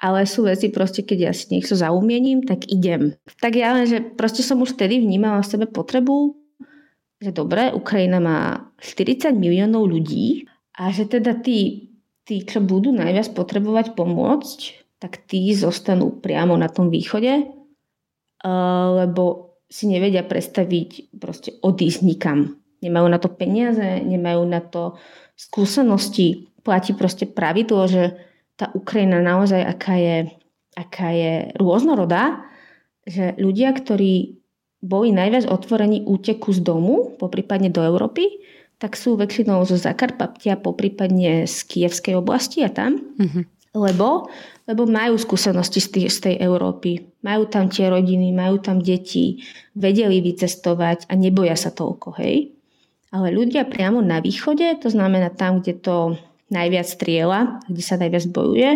ale 0.00 0.24
sú 0.24 0.48
veci 0.48 0.72
proste, 0.72 1.04
keď 1.04 1.18
ja 1.28 1.32
si 1.36 1.52
niečo 1.52 1.76
zaumiením, 1.76 2.44
tak 2.44 2.64
idem. 2.68 3.16
Tak 3.40 3.52
ja 3.52 3.76
len, 3.76 3.84
že 3.84 4.00
proste 4.00 4.40
som 4.40 4.60
už 4.64 4.74
vtedy 4.76 5.00
vnímala 5.00 5.44
v 5.44 5.50
sebe 5.50 5.66
potrebu, 5.68 6.36
že 7.18 7.34
dobre, 7.34 7.74
Ukrajina 7.74 8.22
má 8.22 8.70
40 8.80 9.34
miliónov 9.34 9.90
ľudí 9.90 10.46
a 10.78 10.94
že 10.94 11.10
teda 11.10 11.36
tí, 11.42 11.90
tí, 12.22 12.46
čo 12.46 12.62
budú 12.62 12.94
najviac 12.94 13.34
potrebovať 13.34 13.98
pomôcť, 13.98 14.58
tak 15.02 15.26
tí 15.26 15.50
zostanú 15.54 16.14
priamo 16.14 16.54
na 16.54 16.70
tom 16.70 16.90
východe, 16.90 17.50
lebo 18.94 19.54
si 19.68 19.90
nevedia 19.90 20.24
predstaviť 20.24 21.18
proste 21.18 21.58
odísť 21.60 22.00
nikam. 22.06 22.56
Nemajú 22.78 23.06
na 23.10 23.18
to 23.18 23.28
peniaze, 23.28 24.00
nemajú 24.06 24.42
na 24.46 24.62
to 24.62 24.94
skúsenosti. 25.34 26.48
Platí 26.62 26.94
proste 26.94 27.26
pravidlo, 27.26 27.90
že 27.90 28.14
tá 28.58 28.74
Ukrajina 28.74 29.22
naozaj, 29.22 29.62
aká 29.62 29.94
je, 29.94 30.16
aká 30.74 31.14
je 31.14 31.54
rôznorodá, 31.54 32.42
že 33.06 33.38
ľudia, 33.38 33.70
ktorí 33.70 34.42
boli 34.82 35.14
najviac 35.14 35.46
otvorení 35.46 36.02
úteku 36.02 36.50
z 36.50 36.60
domu, 36.66 37.14
poprípadne 37.18 37.70
do 37.70 37.82
Európy, 37.82 38.42
tak 38.78 38.94
sú 38.94 39.18
väčšinou 39.18 39.66
zo 39.66 39.74
Zakarpatia, 39.74 40.58
poprípadne 40.58 41.46
z 41.46 41.56
Kievskej 41.66 42.14
oblasti 42.14 42.62
a 42.62 42.70
tam. 42.70 42.98
Mm-hmm. 43.18 43.44
Lebo, 43.74 44.30
lebo 44.70 44.82
majú 44.86 45.18
skúsenosti 45.18 45.82
z, 45.82 45.88
tých, 45.94 46.08
z 46.14 46.18
tej 46.30 46.34
Európy. 46.42 47.10
Majú 47.22 47.50
tam 47.50 47.66
tie 47.70 47.90
rodiny, 47.90 48.30
majú 48.30 48.62
tam 48.62 48.78
deti, 48.78 49.42
vedeli 49.74 50.22
vycestovať 50.22 51.10
a 51.10 51.12
neboja 51.18 51.58
sa 51.58 51.74
toľko, 51.74 52.18
hej. 52.22 52.54
Ale 53.10 53.34
ľudia 53.34 53.66
priamo 53.66 53.98
na 53.98 54.22
východe, 54.22 54.66
to 54.78 54.88
znamená 54.92 55.34
tam, 55.34 55.58
kde 55.58 55.74
to 55.80 55.96
najviac 56.48 56.86
strieľa, 56.88 57.60
kde 57.68 57.82
sa 57.84 58.00
najviac 58.00 58.24
bojuje, 58.32 58.70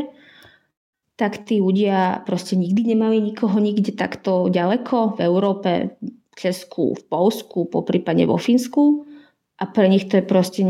tak 1.17 1.45
tí 1.45 1.61
ľudia 1.61 2.25
proste 2.25 2.57
nikdy 2.57 2.97
nemali 2.97 3.21
nikoho 3.21 3.61
nikde 3.61 3.93
takto 3.93 4.49
ďaleko 4.49 5.17
v 5.17 5.19
Európe, 5.23 5.71
v 6.03 6.35
Česku, 6.35 6.97
v 6.97 7.03
Polsku, 7.07 7.69
poprípadne 7.69 8.25
vo 8.25 8.41
Fínsku 8.41 9.05
a 9.61 9.69
pre 9.69 9.87
nich 9.87 10.09
to 10.09 10.19
je 10.19 10.25
proste 10.25 10.65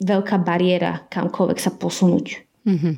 veľká 0.00 0.40
bariéra 0.40 1.04
kamkoľvek 1.10 1.58
sa 1.58 1.74
posunúť. 1.74 2.26
Mm-hmm. 2.64 2.94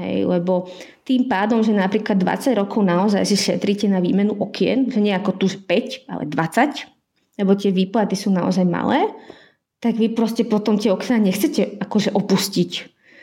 Hej, 0.00 0.16
lebo 0.24 0.70
tým 1.02 1.26
pádom, 1.26 1.66
že 1.66 1.74
napríklad 1.74 2.16
20 2.16 2.54
rokov 2.54 2.80
naozaj 2.86 3.26
si 3.26 3.34
šetríte 3.34 3.90
na 3.90 3.98
výmenu 3.98 4.38
okien, 4.38 4.86
že 4.86 5.02
nie 5.02 5.10
ako 5.10 5.36
tu 5.36 5.46
5, 5.50 6.06
ale 6.06 6.24
20, 6.30 7.42
lebo 7.42 7.52
tie 7.58 7.74
výplaty 7.74 8.14
sú 8.14 8.30
naozaj 8.30 8.64
malé, 8.64 9.10
tak 9.80 9.96
vy 9.96 10.12
proste 10.12 10.44
potom 10.44 10.76
tie 10.76 10.92
okná 10.92 11.16
nechcete 11.16 11.80
akože 11.80 12.12
opustiť. 12.12 12.70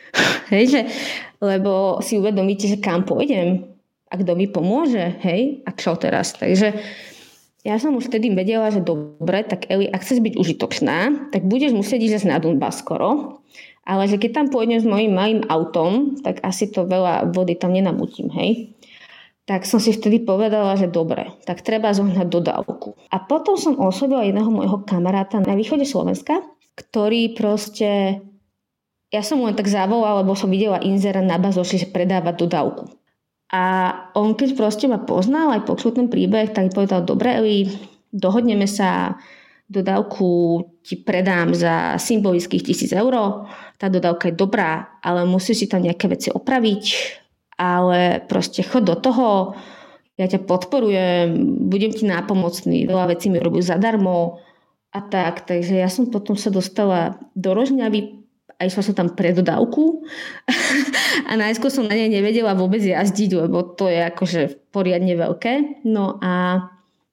hej, 0.52 0.64
že, 0.66 0.80
lebo 1.38 2.02
si 2.02 2.18
uvedomíte, 2.18 2.66
že 2.66 2.82
kam 2.82 3.06
pôjdem 3.06 3.64
a 4.08 4.14
kto 4.18 4.34
mi 4.34 4.50
pomôže, 4.50 5.20
hej, 5.22 5.62
a 5.68 5.70
čo 5.76 5.94
teraz. 5.94 6.34
Takže 6.34 6.74
ja 7.66 7.76
som 7.76 7.94
už 7.94 8.08
vtedy 8.08 8.32
vedela, 8.32 8.72
že 8.72 8.80
dobre, 8.80 9.44
tak 9.44 9.68
Eli, 9.68 9.90
ak 9.90 10.00
chceš 10.00 10.24
byť 10.24 10.34
užitočná, 10.40 11.30
tak 11.34 11.44
budeš 11.44 11.76
musieť 11.76 12.00
ísť 12.00 12.30
na 12.30 12.40
Dunbas 12.40 12.80
skoro. 12.80 13.42
Ale 13.88 14.04
že 14.04 14.20
keď 14.20 14.30
tam 14.44 14.46
pôjdem 14.52 14.80
s 14.80 14.88
mojím 14.88 15.16
malým 15.16 15.40
autom, 15.48 16.20
tak 16.20 16.44
asi 16.44 16.68
to 16.68 16.84
veľa 16.84 17.32
vody 17.32 17.56
tam 17.56 17.72
nenamutím, 17.72 18.28
hej. 18.36 18.72
Tak 19.48 19.64
som 19.64 19.80
si 19.80 19.96
vtedy 19.96 20.28
povedala, 20.28 20.76
že 20.76 20.92
dobre, 20.92 21.32
tak 21.48 21.64
treba 21.64 21.96
zohnať 21.96 22.28
dodávku. 22.28 23.00
A 23.08 23.16
potom 23.16 23.56
som 23.56 23.80
oslovila 23.80 24.28
jedného 24.28 24.52
môjho 24.52 24.84
kamaráta 24.84 25.40
na 25.40 25.56
východe 25.56 25.88
Slovenska, 25.88 26.44
ktorý 26.76 27.32
proste 27.32 28.20
ja 29.08 29.24
som 29.24 29.40
mu 29.40 29.48
len 29.48 29.56
tak 29.56 29.72
zavolala, 29.72 30.20
lebo 30.20 30.36
som 30.36 30.52
videla 30.52 30.84
inzera 30.84 31.24
na 31.24 31.40
bazoši, 31.40 31.88
že 31.88 31.88
predáva 31.88 32.36
dodávku. 32.36 32.92
A 33.48 33.64
on 34.12 34.36
keď 34.36 34.52
proste 34.52 34.84
ma 34.84 35.00
poznal, 35.00 35.56
aj 35.56 35.64
počul 35.64 35.96
ten 35.96 36.12
príbeh, 36.12 36.52
tak 36.52 36.68
mi 36.68 36.72
povedal, 36.76 37.08
dobre 37.08 37.40
Eli, 37.40 37.72
dohodneme 38.12 38.68
sa, 38.68 39.16
dodávku 39.64 40.60
ti 40.84 41.00
predám 41.00 41.56
za 41.56 41.96
symbolických 41.96 42.68
tisíc 42.68 42.92
eur, 42.92 43.48
tá 43.80 43.88
dodávka 43.88 44.28
je 44.28 44.36
dobrá, 44.36 45.00
ale 45.00 45.24
musíš 45.24 45.64
si 45.64 45.66
tam 45.72 45.80
nejaké 45.80 46.04
veci 46.12 46.28
opraviť, 46.28 46.84
ale 47.58 48.22
proste 48.30 48.62
chod 48.62 48.86
do 48.86 48.94
toho, 48.94 49.58
ja 50.14 50.26
ťa 50.30 50.46
podporujem, 50.46 51.34
budem 51.66 51.90
ti 51.90 52.06
nápomocný, 52.06 52.86
veľa 52.86 53.14
vecí 53.14 53.30
mi 53.30 53.42
robil 53.42 53.62
zadarmo 53.62 54.42
a 54.94 54.98
tak. 55.02 55.46
Takže 55.46 55.78
ja 55.78 55.90
som 55.90 56.10
potom 56.10 56.34
sa 56.34 56.50
dostala 56.50 57.18
do 57.34 57.54
Rožňavy, 57.54 58.18
a 58.58 58.66
išla 58.66 58.82
som 58.82 58.94
tam 58.94 59.14
pre 59.14 59.30
dodávku 59.30 60.02
a 61.30 61.32
najskôr 61.38 61.70
som 61.70 61.86
na 61.86 61.94
nej 61.94 62.10
nevedela 62.10 62.58
vôbec 62.58 62.82
jazdiť, 62.82 63.46
lebo 63.46 63.62
to 63.62 63.86
je 63.86 64.02
akože 64.02 64.70
poriadne 64.74 65.14
veľké. 65.14 65.86
No 65.86 66.18
a, 66.18 66.66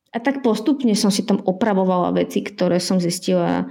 a 0.10 0.17
tak 0.17 0.41
postupne 0.41 0.97
som 0.97 1.13
si 1.13 1.21
tam 1.21 1.45
opravovala 1.45 2.17
veci, 2.17 2.41
ktoré 2.41 2.81
som 2.81 2.97
zistila, 2.97 3.69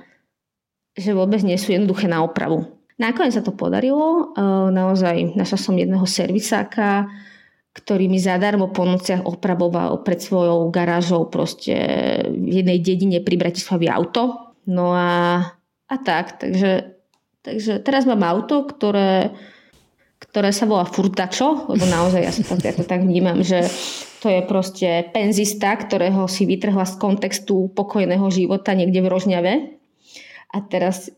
že 0.95 1.11
vôbec 1.11 1.43
nie 1.43 1.59
sú 1.59 1.75
jednoduché 1.75 2.07
na 2.07 2.23
opravu. 2.23 2.74
Nakoniec 2.95 3.35
sa 3.35 3.43
to 3.43 3.55
podarilo. 3.55 4.35
E, 4.35 4.49
naozaj 4.71 5.35
našla 5.35 5.59
som 5.59 5.75
jedného 5.75 6.07
servisáka, 6.07 7.11
ktorý 7.75 8.07
mi 8.07 8.23
zadarmo 8.23 8.71
po 8.71 8.87
nociach 8.87 9.27
opravoval 9.27 10.07
pred 10.07 10.23
svojou 10.23 10.71
garážou 10.71 11.27
proste 11.27 11.75
v 12.31 12.63
jednej 12.63 12.79
dedine 12.79 13.19
pri 13.19 13.35
Bratislavi 13.35 13.91
auto. 13.91 14.55
No 14.71 14.95
a, 14.95 15.43
a 15.91 15.97
tak, 16.01 16.39
takže 16.39 16.95
Takže 17.45 17.85
teraz 17.85 18.09
mám 18.09 18.25
auto, 18.25 18.65
ktoré, 18.65 19.37
ktoré 20.17 20.49
sa 20.49 20.65
volá 20.65 20.89
Furtačo, 20.89 21.69
lebo 21.69 21.85
naozaj 21.85 22.23
ja, 22.25 22.33
tak, 22.33 22.61
ja 22.65 22.73
to 22.73 22.89
tak 22.89 23.05
vnímam, 23.05 23.45
že 23.45 23.69
to 24.25 24.33
je 24.33 24.41
proste 24.49 25.13
penzista, 25.13 25.77
ktorého 25.77 26.25
si 26.25 26.49
vytrhla 26.49 26.89
z 26.89 26.97
kontextu 26.97 27.69
pokojného 27.77 28.25
života 28.33 28.73
niekde 28.73 29.05
v 29.05 29.13
Rožňave. 29.13 29.53
A 30.53 30.61
teraz, 30.61 31.09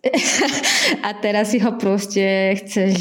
a 1.07 1.11
teraz 1.19 1.51
si 1.51 1.59
ho 1.59 1.75
proste 1.75 2.55
chceš 2.62 2.95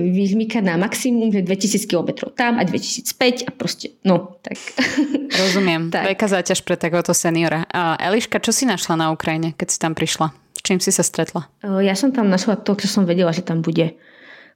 vyžmýkať 0.00 0.62
na 0.64 0.80
maximum, 0.80 1.30
že 1.30 1.44
2000 1.44 1.84
km 1.84 2.32
tam 2.32 2.58
a 2.58 2.64
2005 2.64 3.46
a 3.46 3.50
proste, 3.52 3.94
no, 4.02 4.40
tak. 4.40 4.56
Rozumiem. 5.42 5.92
tak. 5.92 6.16
Veľká 6.16 6.26
záťaž 6.26 6.64
pre 6.64 6.80
takéhoto 6.80 7.12
seniora. 7.12 7.68
A 7.70 8.00
Eliška, 8.00 8.40
čo 8.40 8.50
si 8.50 8.64
našla 8.66 8.96
na 8.96 9.06
Ukrajine, 9.12 9.52
keď 9.52 9.68
si 9.68 9.78
tam 9.78 9.92
prišla? 9.92 10.32
čím 10.66 10.82
si 10.82 10.90
sa 10.90 11.06
stretla? 11.06 11.46
Ja 11.62 11.94
som 11.94 12.10
tam 12.10 12.26
našla 12.26 12.58
to, 12.58 12.74
čo 12.74 12.90
som 12.90 13.06
vedela, 13.06 13.30
že 13.30 13.46
tam 13.46 13.62
bude. 13.62 13.94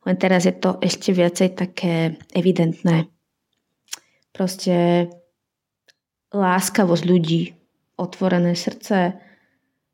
Len 0.02 0.16
teraz 0.18 0.42
je 0.42 0.50
to 0.50 0.82
ešte 0.82 1.14
viacej 1.14 1.54
také 1.54 2.18
evidentné. 2.34 3.06
Proste 4.34 5.06
láskavosť 6.34 7.04
ľudí, 7.06 7.54
otvorené 7.94 8.58
srdce, 8.58 9.14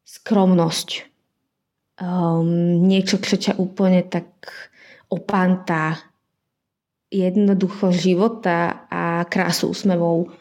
skromnosť. 0.08 0.88
Um, 1.96 2.84
niečo, 2.84 3.16
čo 3.16 3.40
ťa 3.40 3.56
úplne 3.56 4.04
tak 4.04 4.28
opantá. 5.08 5.96
Jednoducho 7.08 7.94
života 7.94 8.88
a 8.92 9.24
krásu 9.24 9.72
úsmevov. 9.72 10.34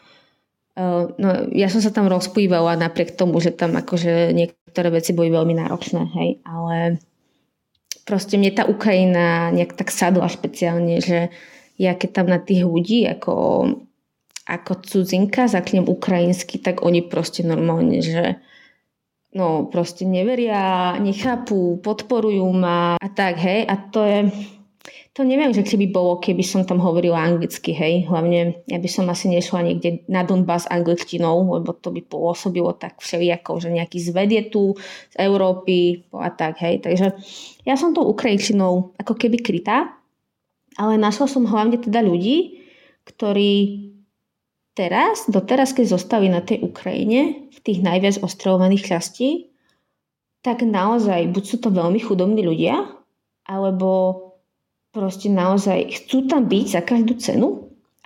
Uh, 0.76 1.08
no, 1.16 1.48
ja 1.56 1.72
som 1.72 1.80
sa 1.80 1.88
tam 1.88 2.12
rozplývala 2.12 2.76
napriek 2.76 3.16
tomu, 3.16 3.40
že 3.40 3.56
tam 3.56 3.72
akože 3.80 4.36
niek- 4.36 4.56
niektoré 4.76 4.92
veci 4.92 5.16
boli 5.16 5.32
veľmi 5.32 5.56
náročné, 5.56 6.04
hej, 6.20 6.30
ale 6.44 7.00
proste 8.04 8.36
mne 8.36 8.52
tá 8.52 8.68
Ukrajina 8.68 9.48
nejak 9.48 9.72
tak 9.72 9.88
sadla 9.88 10.28
špeciálne, 10.28 11.00
že 11.00 11.32
ja 11.80 11.96
keď 11.96 12.10
tam 12.12 12.28
na 12.28 12.36
tých 12.36 12.60
ľudí 12.68 13.08
ako, 13.08 13.64
ako 14.44 14.72
cudzinka 14.84 15.48
zaknem 15.48 15.88
ukrajinsky, 15.88 16.60
tak 16.60 16.84
oni 16.84 17.00
proste 17.08 17.40
normálne, 17.40 18.04
že 18.04 18.36
no 19.36 19.68
proste 19.68 20.08
neveria, 20.08 20.96
nechápu, 20.96 21.84
podporujú 21.84 22.48
ma 22.56 22.96
a 22.96 23.08
tak, 23.12 23.36
hej, 23.36 23.68
a 23.68 23.74
to 23.92 24.00
je 24.02 24.20
to 25.16 25.24
neviem, 25.24 25.48
že 25.48 25.64
či 25.64 25.80
by 25.80 25.88
bolo, 25.88 26.20
keby 26.20 26.44
som 26.44 26.68
tam 26.68 26.76
hovorila 26.76 27.16
anglicky, 27.16 27.72
hej. 27.72 28.04
Hlavne 28.04 28.68
ja 28.68 28.76
by 28.76 28.84
som 28.84 29.08
asi 29.08 29.32
nešla 29.32 29.64
niekde 29.64 30.04
na 30.12 30.28
Donbass 30.28 30.68
angličtinou, 30.68 31.56
lebo 31.56 31.72
to 31.72 31.88
by 31.88 32.04
pôsobilo 32.04 32.76
tak 32.76 33.00
všelijako, 33.00 33.56
že 33.64 33.72
nejaký 33.72 33.96
zved 33.96 34.28
je 34.28 34.42
tu 34.52 34.76
z 35.08 35.16
Európy 35.16 36.04
a 36.12 36.28
tak, 36.28 36.60
hej. 36.60 36.84
Takže 36.84 37.16
ja 37.64 37.80
som 37.80 37.96
tou 37.96 38.04
Ukrajinčinou 38.12 38.92
ako 39.00 39.16
keby 39.16 39.40
krytá, 39.40 39.96
ale 40.76 41.00
našla 41.00 41.32
som 41.32 41.48
hlavne 41.48 41.80
teda 41.80 42.04
ľudí, 42.04 42.60
ktorí 43.08 43.85
teraz, 44.76 45.24
doteraz, 45.26 45.72
keď 45.72 45.96
zostali 45.96 46.28
na 46.28 46.44
tej 46.44 46.62
Ukrajine, 46.62 47.48
v 47.50 47.58
tých 47.64 47.80
najviac 47.80 48.20
ostrovovaných 48.20 48.84
častí, 48.84 49.50
tak 50.44 50.62
naozaj 50.62 51.32
buď 51.32 51.42
sú 51.42 51.56
to 51.58 51.72
veľmi 51.72 51.98
chudobní 51.98 52.44
ľudia, 52.44 52.86
alebo 53.48 54.22
proste 54.92 55.32
naozaj 55.32 55.90
chcú 55.96 56.28
tam 56.30 56.46
byť 56.46 56.64
za 56.70 56.80
každú 56.84 57.18
cenu 57.18 57.48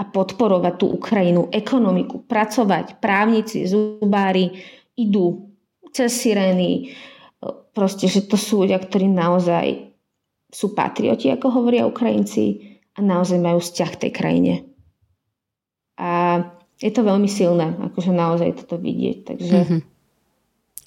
a 0.00 0.02
podporovať 0.08 0.74
tú 0.80 0.86
Ukrajinu, 0.96 1.52
ekonomiku, 1.52 2.24
pracovať, 2.24 3.02
právnici, 3.02 3.68
zubári 3.68 4.56
idú 4.96 5.52
cez 5.92 6.14
sirény, 6.16 6.94
proste, 7.74 8.08
že 8.08 8.24
to 8.24 8.40
sú 8.40 8.64
ľudia, 8.64 8.80
ktorí 8.80 9.10
naozaj 9.10 9.92
sú 10.50 10.72
patrioti, 10.72 11.28
ako 11.30 11.60
hovoria 11.60 11.86
Ukrajinci 11.86 12.78
a 12.96 13.04
naozaj 13.04 13.38
majú 13.38 13.60
vzťah 13.60 13.90
k 13.94 14.00
tej 14.06 14.12
krajine. 14.14 14.54
A 16.00 16.42
je 16.80 16.90
to 16.90 17.04
veľmi 17.04 17.28
silné, 17.28 17.76
akože 17.92 18.10
naozaj 18.10 18.64
toto 18.64 18.80
vidieť. 18.80 19.18
Takže... 19.28 19.56
Mm-hmm. 19.56 19.80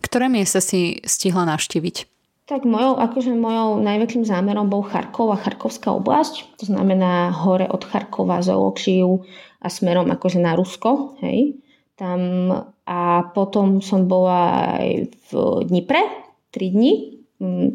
Ktoré 0.03 0.25
miesta 0.27 0.59
si 0.59 0.99
stihla 1.05 1.47
navštíviť? 1.47 2.11
Tak 2.43 2.67
mojou, 2.67 2.99
akože 2.99 3.31
mojou 3.39 3.79
najväčším 3.79 4.27
zámerom 4.27 4.67
bol 4.67 4.83
Charkov 4.83 5.31
a 5.31 5.39
Charkovská 5.39 5.95
oblasť, 5.95 6.59
to 6.59 6.67
znamená 6.67 7.31
hore 7.31 7.63
od 7.71 7.87
Charkova 7.87 8.43
z 8.43 8.51
Olokšiu 8.51 9.23
a 9.63 9.67
smerom 9.71 10.11
akože 10.11 10.43
na 10.43 10.51
Rusko, 10.59 11.15
hej. 11.23 11.55
Tam 11.95 12.51
a 12.83 13.31
potom 13.31 13.79
som 13.79 14.11
bola 14.11 14.75
aj 14.75 15.07
v 15.07 15.29
Dnipre 15.71 16.03
3 16.51 16.75
dní 16.75 17.23
mm. 17.39 17.69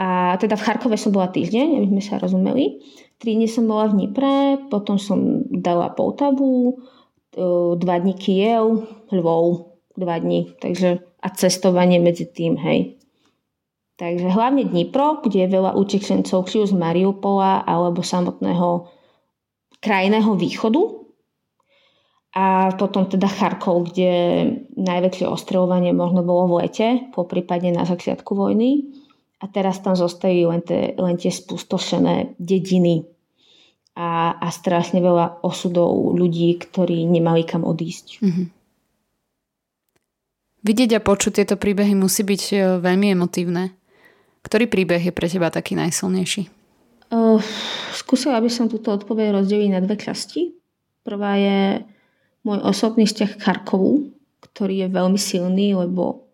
a 0.00 0.40
teda 0.40 0.56
v 0.56 0.64
Charkove 0.64 0.96
som 0.96 1.12
bola 1.12 1.28
týždeň, 1.28 1.76
aby 1.76 1.86
sme 1.92 2.02
sa 2.02 2.16
rozumeli. 2.16 2.80
3 3.20 3.28
dní 3.28 3.44
som 3.44 3.68
bola 3.68 3.92
v 3.92 4.00
Dnipre, 4.00 4.56
potom 4.72 4.96
som 4.96 5.44
dala 5.52 5.92
Poltavu, 5.92 6.80
2 7.36 7.78
e, 7.80 8.00
dní 8.00 8.14
Kiev, 8.14 8.64
Lvov, 9.12 9.72
2 9.96 10.18
dní, 10.18 10.52
takže 10.60 10.98
a 11.22 11.28
cestovanie 11.30 12.02
medzi 12.02 12.26
tým, 12.26 12.58
hej 12.58 13.02
Takže 14.02 14.34
hlavne 14.34 14.66
Dnipro, 14.66 15.22
kde 15.22 15.46
je 15.46 15.54
veľa 15.54 15.78
utečencov 15.78 16.50
či 16.50 16.58
už 16.58 16.74
z 16.74 16.80
Mariupola 16.80 17.62
alebo 17.62 18.02
samotného 18.02 18.90
krajného 19.78 20.34
východu. 20.34 21.06
A 22.34 22.74
potom 22.74 23.06
teda 23.06 23.30
Charkov, 23.30 23.92
kde 23.94 24.10
najväčšie 24.74 25.28
ostreľovanie 25.28 25.94
možno 25.94 26.26
bolo 26.26 26.50
v 26.50 26.66
lete, 26.66 26.88
po 27.14 27.28
prípadne 27.28 27.78
na 27.78 27.86
začiatku 27.86 28.34
vojny. 28.34 28.90
A 29.38 29.46
teraz 29.46 29.78
tam 29.84 29.94
zostajú 29.94 30.50
len, 30.50 30.66
te, 30.66 30.98
len 30.98 31.14
tie 31.14 31.30
spustošené 31.30 32.40
dediny 32.42 33.06
a, 33.92 34.36
a 34.40 34.48
strašne 34.48 35.04
veľa 35.04 35.44
osudov 35.44 36.16
ľudí, 36.16 36.56
ktorí 36.56 37.04
nemali 37.04 37.44
kam 37.44 37.64
odísť. 37.68 38.24
Mm-hmm. 38.24 38.46
Vidieť 40.62 40.90
a 40.96 41.00
počuť 41.02 41.42
tieto 41.42 41.56
príbehy 41.58 41.98
musí 41.98 42.22
byť 42.22 42.42
e, 42.54 42.56
veľmi 42.78 43.18
emotívne. 43.18 43.74
Ktorý 44.46 44.70
príbeh 44.70 45.10
je 45.10 45.12
pre 45.14 45.26
teba 45.26 45.50
taký 45.50 45.74
najsilnejší? 45.74 46.50
Uh, 47.12 47.42
skúsila 47.92 48.40
by 48.40 48.48
som 48.48 48.72
túto 48.72 48.88
odpoveď 48.94 49.36
rozdeliť 49.36 49.70
na 49.74 49.84
dve 49.84 50.00
časti. 50.00 50.56
Prvá 51.04 51.36
je 51.36 51.82
môj 52.46 52.58
osobný 52.62 53.04
vzťah 53.04 53.30
k 53.36 53.42
Charkovu, 53.42 54.14
ktorý 54.40 54.86
je 54.86 54.88
veľmi 54.88 55.20
silný, 55.20 55.76
lebo 55.76 56.26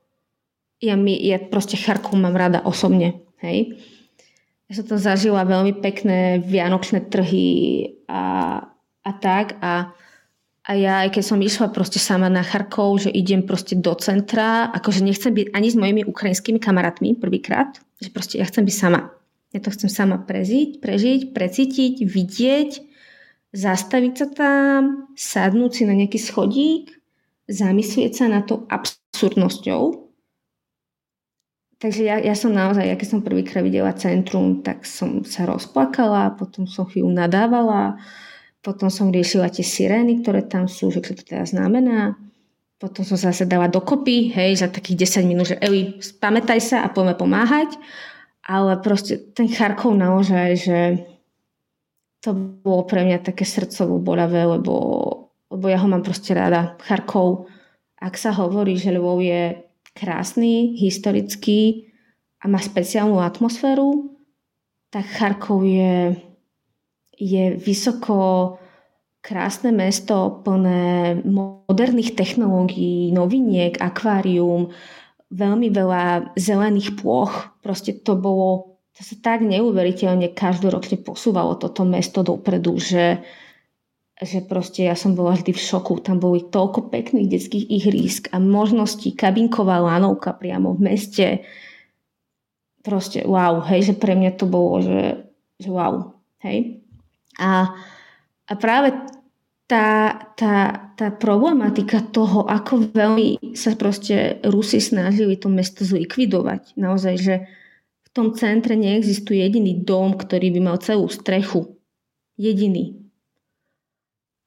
ja, 0.79 0.95
mi, 0.95 1.19
ja 1.19 1.43
proste 1.43 1.75
Charkov 1.75 2.15
mám 2.17 2.37
rada 2.39 2.63
osobne. 2.63 3.25
Hej. 3.43 3.81
Ja 4.69 4.73
som 4.77 4.85
to 4.85 4.97
zažila 5.01 5.49
veľmi 5.49 5.81
pekné 5.81 6.45
vianočné 6.45 7.09
trhy 7.09 7.49
a, 8.05 8.61
a 9.03 9.11
tak. 9.17 9.57
A 9.65 9.97
a 10.69 10.77
ja, 10.77 11.01
aj 11.01 11.17
keď 11.17 11.25
som 11.25 11.41
išla 11.41 11.73
proste 11.73 11.97
sama 11.97 12.29
na 12.29 12.45
Charkov, 12.45 13.01
že 13.01 13.09
idem 13.09 13.41
proste 13.49 13.73
do 13.73 13.97
centra, 13.97 14.69
akože 14.69 15.01
nechcem 15.01 15.33
byť 15.33 15.57
ani 15.57 15.69
s 15.73 15.81
mojimi 15.81 16.05
ukrajinskými 16.05 16.61
kamarátmi 16.61 17.17
prvýkrát, 17.17 17.81
že 17.97 18.13
proste 18.13 18.37
ja 18.37 18.45
chcem 18.45 18.69
byť 18.69 18.77
sama. 18.77 19.09
Ja 19.57 19.65
to 19.65 19.73
chcem 19.73 19.89
sama 19.89 20.21
prežiť, 20.21 20.85
prežiť, 20.85 21.33
precítiť, 21.33 22.05
vidieť, 22.05 22.71
zastaviť 23.57 24.13
sa 24.13 24.27
tam, 24.29 24.81
sadnúť 25.17 25.73
si 25.73 25.83
na 25.89 25.97
nejaký 25.97 26.21
schodík, 26.21 26.93
zamyslieť 27.49 28.13
sa 28.13 28.29
na 28.29 28.45
to 28.45 28.69
absurdnosťou. 28.69 30.08
Takže 31.79 32.03
ja, 32.03 32.19
ja 32.19 32.35
som 32.35 32.51
naozaj, 32.51 32.91
ja 32.91 32.99
keď 32.99 33.09
som 33.09 33.21
prvýkrát 33.23 33.63
videla 33.63 33.95
centrum, 33.95 34.67
tak 34.67 34.83
som 34.83 35.23
sa 35.23 35.47
rozplakala, 35.47 36.35
potom 36.35 36.67
som 36.67 36.91
chvíľu 36.91 37.15
nadávala, 37.15 38.03
potom 38.67 38.91
som 38.91 39.15
riešila 39.15 39.47
tie 39.47 39.63
sirény, 39.63 40.27
ktoré 40.27 40.43
tam 40.43 40.67
sú, 40.67 40.91
že 40.91 40.99
čo 40.99 41.15
to 41.15 41.23
teda 41.23 41.47
znamená. 41.47 42.19
Potom 42.83 43.07
som 43.07 43.15
zase 43.15 43.47
dala 43.47 43.71
dokopy, 43.71 44.35
hej, 44.35 44.59
za 44.59 44.67
takých 44.71 45.23
10 45.23 45.31
minút, 45.31 45.55
že 45.55 45.59
Eli, 45.63 46.03
pamätaj 46.19 46.59
sa 46.59 46.77
a 46.83 46.91
poďme 46.91 47.15
pomáhať. 47.15 47.79
Ale 48.43 48.79
proste 48.83 49.19
ten 49.35 49.47
Charkov 49.47 49.95
naozaj, 49.95 50.49
že 50.59 50.79
to 52.19 52.35
bolo 52.35 52.87
pre 52.91 53.07
mňa 53.07 53.23
také 53.23 53.47
srdcovo 53.47 54.03
bolavé, 54.03 54.43
lebo, 54.43 54.75
lebo 55.47 55.65
ja 55.71 55.79
ho 55.79 55.87
mám 55.87 56.03
proste 56.03 56.35
rada. 56.35 56.75
Charkov, 56.83 57.47
ak 57.99 58.15
sa 58.19 58.35
hovorí, 58.35 58.75
že 58.75 58.95
Lvov 58.95 59.23
je 59.23 59.68
krásny, 59.99 60.79
historický 60.79 61.91
a 62.39 62.47
má 62.47 62.63
speciálnu 62.63 63.19
atmosféru, 63.19 64.15
tak 64.95 65.05
Charkov 65.11 65.67
je 65.67 66.15
je 67.19 67.59
vysoko 67.59 68.57
krásne 69.19 69.75
mesto 69.75 70.41
plné 70.47 71.19
moderných 71.27 72.15
technológií, 72.15 73.11
noviniek, 73.11 73.75
akvárium, 73.83 74.71
veľmi 75.35 75.69
veľa 75.75 76.33
zelených 76.39 76.95
ploch. 76.97 77.53
Proste 77.61 77.93
to 77.93 78.15
bolo, 78.15 78.81
to 78.95 79.03
sa 79.03 79.19
tak 79.19 79.43
neuveriteľne 79.45 80.33
každoročne 80.33 81.03
posúvalo 81.03 81.59
toto 81.59 81.83
mesto 81.83 82.23
dopredu, 82.23 82.79
že, 82.79 83.21
že 84.19 84.43
proste 84.43 84.83
ja 84.83 84.99
som 84.99 85.15
bola 85.15 85.39
vždy 85.39 85.55
v 85.55 85.63
šoku. 85.63 86.03
Tam 86.03 86.19
boli 86.19 86.43
toľko 86.43 86.91
pekných 86.91 87.31
detských 87.31 87.67
ihrísk 87.71 88.23
a 88.35 88.43
možností, 88.43 89.15
kabinková 89.15 89.79
lanovka 89.79 90.35
priamo 90.35 90.75
v 90.75 90.91
meste. 90.91 91.27
Proste 92.83 93.23
wow, 93.23 93.63
hej, 93.71 93.93
že 93.93 93.95
pre 93.95 94.19
mňa 94.19 94.35
to 94.35 94.51
bolo, 94.51 94.83
že, 94.83 95.23
že 95.63 95.69
wow, 95.71 96.19
hej. 96.43 96.83
A, 97.39 97.71
a 98.51 98.53
práve 98.59 98.91
tá, 99.71 100.19
tá, 100.35 100.91
tá 100.99 101.15
problematika 101.15 102.03
toho, 102.03 102.43
ako 102.49 102.91
veľmi 102.91 103.55
sa 103.55 103.79
proste 103.79 104.43
Rusi 104.43 104.83
snažili 104.83 105.39
to 105.39 105.47
mesto 105.47 105.87
zlikvidovať. 105.87 106.75
Naozaj, 106.75 107.15
že 107.21 107.35
v 108.03 108.09
tom 108.11 108.35
centre 108.35 108.75
neexistuje 108.75 109.45
jediný 109.45 109.79
dom, 109.79 110.19
ktorý 110.19 110.59
by 110.59 110.61
mal 110.65 110.77
celú 110.83 111.07
strechu. 111.07 111.79
Jediný. 112.35 113.08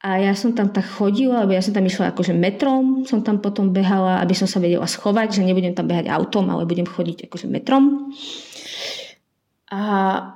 A 0.02 0.18
ja 0.18 0.34
som 0.34 0.50
tam 0.50 0.74
tak 0.74 0.82
chodila, 0.82 1.46
alebo 1.46 1.54
ja 1.54 1.62
som 1.62 1.70
tam 1.70 1.86
išla 1.86 2.10
akože 2.10 2.34
metrom, 2.34 3.06
som 3.06 3.22
tam 3.22 3.38
potom 3.38 3.70
behala, 3.70 4.18
aby 4.18 4.34
som 4.34 4.50
sa 4.50 4.58
vedela 4.58 4.82
schovať, 4.82 5.38
že 5.38 5.46
nebudem 5.46 5.78
tam 5.78 5.86
behať 5.86 6.10
autom, 6.10 6.50
ale 6.50 6.66
budem 6.66 6.90
chodiť 6.90 7.30
akože 7.30 7.46
metrom. 7.46 8.10
A, 9.70 9.82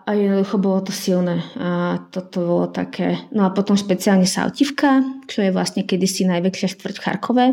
a 0.07 0.11
jednoducho 0.15 0.57
bolo 0.63 0.87
to 0.87 0.95
silné. 0.95 1.43
A 1.59 1.99
toto 2.15 2.47
bolo 2.47 2.67
také... 2.71 3.27
No 3.35 3.43
a 3.43 3.51
potom 3.51 3.75
špeciálne 3.75 4.25
Saltivka, 4.25 5.03
čo 5.27 5.43
je 5.43 5.51
vlastne 5.51 5.83
kedysi 5.83 6.31
najväčšia 6.31 6.73
štvrť 6.73 6.97
v 6.97 7.05
Charkove. 7.05 7.47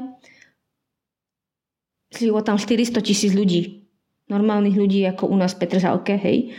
Žilo 2.13 2.45
tam 2.45 2.62
400 2.62 2.93
tisíc 3.02 3.34
ľudí. 3.34 3.89
Normálnych 4.30 4.78
ľudí 4.78 5.02
ako 5.10 5.34
u 5.34 5.36
nás 5.36 5.58
v 5.58 5.65
Petržalke, 5.65 6.13
hej. 6.15 6.54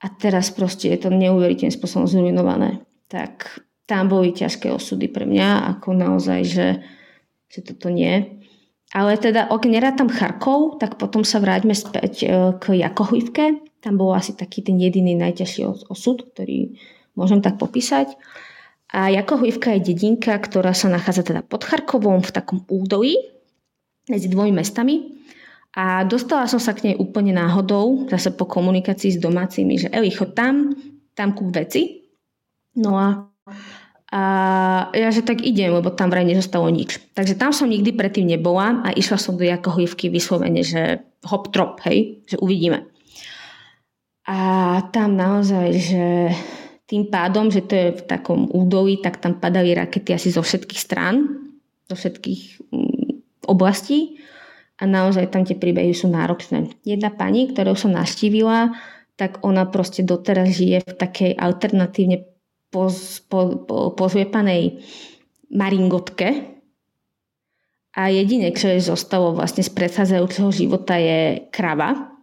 A 0.00 0.08
teraz 0.16 0.48
proste 0.48 0.90
je 0.90 0.98
to 1.06 1.12
neuveriteľným 1.12 1.76
spôsobom 1.76 2.08
zrujnované. 2.08 2.82
Tak 3.06 3.67
tam 3.88 4.12
boli 4.12 4.36
ťažké 4.36 4.68
osudy 4.68 5.08
pre 5.08 5.24
mňa, 5.24 5.74
ako 5.74 5.96
naozaj, 5.96 6.40
že, 6.44 6.68
že 7.48 7.60
toto 7.64 7.88
nie. 7.88 8.44
Ale 8.92 9.16
teda, 9.16 9.48
ak 9.48 9.64
nerátam 9.64 10.12
Charkov, 10.12 10.76
tak 10.76 11.00
potom 11.00 11.24
sa 11.24 11.40
vráťme 11.40 11.72
späť 11.72 12.24
e, 12.24 12.26
k 12.60 12.76
Jakohivke, 12.84 13.64
tam 13.80 13.96
bol 13.96 14.12
asi 14.12 14.36
taký 14.36 14.60
ten 14.60 14.76
jediný 14.76 15.16
najťažší 15.16 15.88
osud, 15.88 16.28
ktorý 16.32 16.76
môžem 17.16 17.40
tak 17.40 17.56
popísať. 17.56 18.12
A 18.92 19.12
Jakohojivka 19.12 19.76
je 19.76 19.92
dedinka, 19.92 20.32
ktorá 20.36 20.72
sa 20.72 20.88
nachádza 20.88 21.24
teda 21.24 21.44
pod 21.44 21.64
Charkovom 21.64 22.24
v 22.24 22.32
takom 22.32 22.64
údolí 22.68 23.16
medzi 24.08 24.32
dvomi 24.32 24.52
mestami. 24.52 25.20
A 25.76 26.08
dostala 26.08 26.48
som 26.48 26.56
sa 26.56 26.72
k 26.72 26.90
nej 26.90 26.96
úplne 26.96 27.36
náhodou, 27.36 28.08
zase 28.08 28.32
po 28.32 28.48
komunikácii 28.48 29.16
s 29.16 29.20
domácimi, 29.20 29.76
že 29.76 29.92
Eli, 29.92 30.08
chod 30.08 30.32
tam, 30.32 30.72
tam 31.12 31.36
kúp 31.36 31.52
veci. 31.52 32.08
No 32.80 32.96
a, 32.96 33.28
a 34.08 34.22
ja, 34.96 35.12
že 35.12 35.20
tak 35.20 35.44
idem, 35.44 35.68
lebo 35.68 35.92
tam 35.92 36.08
vraj 36.08 36.24
nezostalo 36.24 36.72
nič. 36.72 36.96
Takže 37.12 37.36
tam 37.36 37.52
som 37.52 37.68
nikdy 37.68 37.92
predtým 37.92 38.24
nebola 38.24 38.80
a 38.80 38.88
išla 38.96 39.20
som 39.20 39.36
do 39.36 39.44
Jakohojivky 39.44 40.08
vyslovene, 40.08 40.64
že 40.64 41.04
hop 41.28 41.52
trop, 41.52 41.76
hej, 41.84 42.24
že 42.24 42.40
uvidíme. 42.40 42.88
A 44.24 44.38
tam 44.92 45.12
naozaj, 45.12 45.68
že 45.76 46.04
tým 46.88 47.12
pádom, 47.12 47.52
že 47.52 47.60
to 47.68 47.74
je 47.76 47.88
v 48.00 48.02
takom 48.08 48.48
údolí, 48.48 48.96
tak 49.04 49.20
tam 49.20 49.36
padali 49.36 49.76
rakety 49.76 50.16
asi 50.16 50.32
zo 50.32 50.40
všetkých 50.40 50.80
strán, 50.80 51.44
zo 51.84 51.92
všetkých 51.92 52.72
mm, 52.72 53.44
oblastí 53.44 54.24
a 54.80 54.88
naozaj 54.88 55.28
tam 55.28 55.44
tie 55.44 55.56
príbehy 55.56 55.92
sú 55.92 56.08
náročné. 56.08 56.72
Jedna 56.80 57.12
pani, 57.12 57.52
ktorú 57.52 57.76
som 57.76 57.92
naštívila, 57.92 58.72
tak 59.20 59.44
ona 59.44 59.68
proste 59.68 60.00
doteraz 60.00 60.56
žije 60.56 60.80
v 60.80 60.94
takej 60.96 61.30
alternatívne 61.36 62.24
poz, 62.68 63.24
po, 63.26 63.64
po, 63.64 63.92
pozviepanej 63.96 64.84
maringotke 65.52 66.58
a 67.96 68.12
jediné, 68.12 68.52
čo 68.52 68.68
jej 68.68 68.82
zostalo 68.84 69.32
vlastne 69.32 69.64
z 69.64 69.72
predchádzajúceho 69.72 70.50
života 70.52 71.00
je 71.00 71.48
krava, 71.48 72.18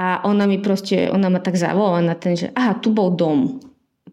a 0.00 0.24
ona 0.24 0.48
mi 0.48 0.56
proste, 0.56 1.12
ona 1.12 1.28
ma 1.28 1.44
tak 1.44 1.60
zavolala 1.60 2.00
na 2.00 2.16
ten, 2.16 2.32
že 2.32 2.48
aha, 2.56 2.80
tu 2.80 2.88
bol 2.88 3.12
dom. 3.12 3.60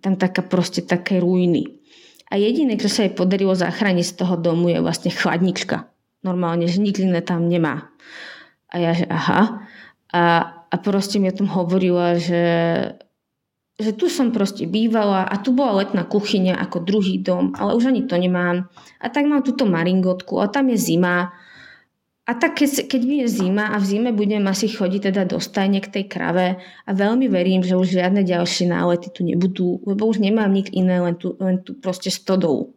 Tam 0.03 0.19
taká 0.19 0.43
proste 0.43 0.83
také 0.83 1.23
ruiny. 1.23 1.79
A 2.27 2.35
jediné, 2.35 2.75
čo 2.75 2.91
sa 2.91 3.07
jej 3.07 3.13
podarilo 3.15 3.55
zachrániť 3.55 4.03
z 4.03 4.17
toho 4.19 4.35
domu 4.35 4.67
je 4.67 4.83
vlastne 4.83 5.15
chladnička. 5.15 5.87
Normálne, 6.27 6.67
že 6.67 6.83
nič 6.83 6.99
tam 7.23 7.47
nemá. 7.47 7.87
A 8.67 8.83
ja, 8.83 8.91
že 8.91 9.07
aha. 9.07 9.63
A, 10.11 10.21
a 10.67 10.75
proste 10.83 11.23
mi 11.23 11.31
o 11.31 11.37
tom 11.37 11.47
hovorila, 11.47 12.19
že, 12.19 12.43
že 13.77 13.93
tu 13.93 14.09
som 14.09 14.33
proste 14.33 14.65
bývala 14.65 15.29
a 15.29 15.37
tu 15.37 15.53
bola 15.53 15.85
letná 15.85 16.01
kuchyňa 16.01 16.57
ako 16.65 16.81
druhý 16.81 17.21
dom, 17.21 17.53
ale 17.53 17.77
už 17.77 17.93
ani 17.93 18.09
to 18.09 18.17
nemám. 18.17 18.65
A 18.97 19.05
tak 19.13 19.29
mám 19.29 19.45
túto 19.45 19.69
maringotku 19.69 20.41
a 20.41 20.49
tam 20.49 20.73
je 20.73 20.77
zima 20.81 21.29
a 22.27 22.31
tak 22.35 22.59
keď, 22.59 22.91
keď 22.91 23.01
je 23.05 23.27
zima 23.39 23.71
a 23.71 23.79
v 23.79 23.87
zime 23.87 24.11
budem 24.11 24.43
asi 24.49 24.67
chodiť 24.67 25.13
teda 25.13 25.23
do 25.29 25.39
stajne 25.39 25.79
k 25.79 25.93
tej 25.93 26.05
krave 26.09 26.59
a 26.59 26.89
veľmi 26.91 27.29
verím, 27.31 27.63
že 27.63 27.79
už 27.79 28.01
žiadne 28.01 28.25
ďalšie 28.25 28.67
nálety 28.67 29.13
tu 29.13 29.23
nebudú, 29.23 29.79
lebo 29.87 30.09
už 30.09 30.19
nemám 30.19 30.51
nik 30.51 30.73
iné, 30.73 30.99
len 30.99 31.15
tu, 31.15 31.37
len 31.39 31.63
tu 31.63 31.77
proste 31.77 32.11
stodou. 32.11 32.75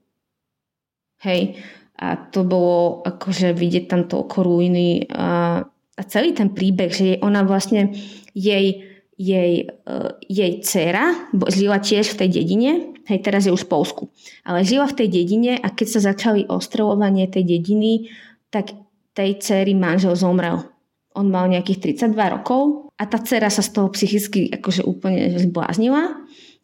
Hej. 1.24 1.58
A 2.00 2.16
to 2.16 2.46
bolo 2.46 3.02
akože 3.04 3.52
vidieť 3.52 3.90
tam 3.90 4.08
toľko 4.08 4.38
ruiny 4.40 5.10
a 5.12 5.64
a 6.00 6.02
celý 6.08 6.32
ten 6.32 6.48
príbeh, 6.56 6.88
že 6.88 7.20
ona 7.20 7.44
vlastne 7.44 7.92
jej, 8.32 8.89
jej, 9.20 9.68
uh, 9.84 10.16
jej 10.24 10.64
dcera 10.64 11.28
žila 11.52 11.76
tiež 11.76 12.16
v 12.16 12.18
tej 12.24 12.28
dedine, 12.40 12.70
hej, 13.04 13.20
teraz 13.20 13.44
je 13.44 13.52
už 13.52 13.68
v 13.68 13.72
Polsku, 13.76 14.02
ale 14.48 14.64
žila 14.64 14.88
v 14.88 15.04
tej 15.04 15.08
dedine 15.12 15.60
a 15.60 15.68
keď 15.68 15.86
sa 15.92 16.00
začali 16.08 16.48
ostreľovanie 16.48 17.28
tej 17.28 17.44
dediny, 17.44 18.08
tak 18.48 18.72
tej 19.12 19.36
cery 19.44 19.76
manžel 19.76 20.16
zomrel. 20.16 20.64
On 21.12 21.28
mal 21.28 21.52
nejakých 21.52 22.00
32 22.00 22.16
rokov 22.16 22.88
a 22.96 23.04
tá 23.04 23.20
dcera 23.20 23.52
sa 23.52 23.60
z 23.60 23.76
toho 23.76 23.92
psychicky 23.92 24.48
akože 24.48 24.88
úplne 24.88 25.36
zbláznila 25.36 26.16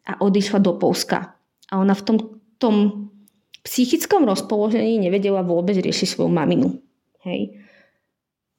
a 0.07 0.13
odišla 0.23 0.63
do 0.63 0.81
Polska. 0.81 1.37
A 1.69 1.83
ona 1.83 1.93
v 1.93 2.03
tom, 2.07 2.17
tom 2.57 2.77
psychickom 3.67 4.25
rozpoložení 4.25 4.97
nevedela 5.03 5.43
vôbec 5.43 5.75
riešiť 5.77 6.09
svoju 6.09 6.31
maminu. 6.31 6.79
Hej. 7.27 7.66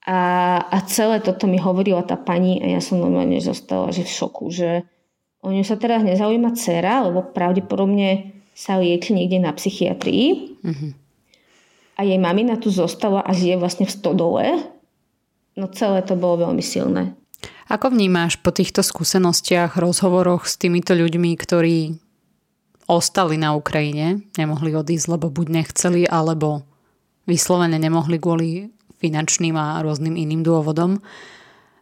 A, 0.08 0.20
a 0.64 0.78
celé 0.88 1.20
toto 1.20 1.44
mi 1.44 1.60
hovorila 1.60 2.00
tá 2.00 2.16
pani 2.16 2.56
a 2.64 2.66
ja 2.66 2.80
som 2.80 2.96
normálne 2.96 3.44
zostala 3.44 3.92
že 3.92 4.08
v 4.08 4.14
šoku, 4.16 4.48
že 4.48 4.88
o 5.44 5.52
ňu 5.52 5.60
sa 5.68 5.76
teraz 5.76 6.00
nezaujíma 6.00 6.56
dcera, 6.56 7.04
lebo 7.04 7.28
pravdepodobne 7.28 8.32
sa 8.56 8.80
lieči 8.80 9.12
niekde 9.12 9.36
na 9.36 9.52
psychiatrii. 9.52 10.56
Mm-hmm. 10.64 10.90
A 11.98 12.00
jej 12.08 12.16
mamina 12.16 12.56
tu 12.56 12.72
zostala 12.72 13.20
a 13.20 13.36
žije 13.36 13.60
vlastne 13.60 13.84
v 13.84 13.92
stodole. 13.92 14.44
No 15.60 15.68
celé 15.76 16.00
to 16.00 16.16
bolo 16.16 16.48
veľmi 16.48 16.64
silné. 16.64 17.12
Ako 17.68 17.92
vnímáš 17.92 18.40
po 18.40 18.48
týchto 18.48 18.80
skúsenostiach, 18.80 19.76
rozhovoroch 19.76 20.48
s 20.48 20.56
týmito 20.56 20.96
ľuďmi, 20.96 21.36
ktorí 21.36 22.00
ostali 22.88 23.36
na 23.36 23.52
Ukrajine, 23.52 24.24
nemohli 24.40 24.72
odísť, 24.72 25.20
lebo 25.20 25.28
buď 25.28 25.46
nechceli, 25.52 26.08
alebo 26.08 26.64
vyslovene 27.28 27.76
nemohli 27.76 28.16
kvôli 28.16 28.72
finančným 28.98 29.54
a 29.54 29.80
rôznym 29.80 30.18
iným 30.18 30.42
dôvodom. 30.42 30.98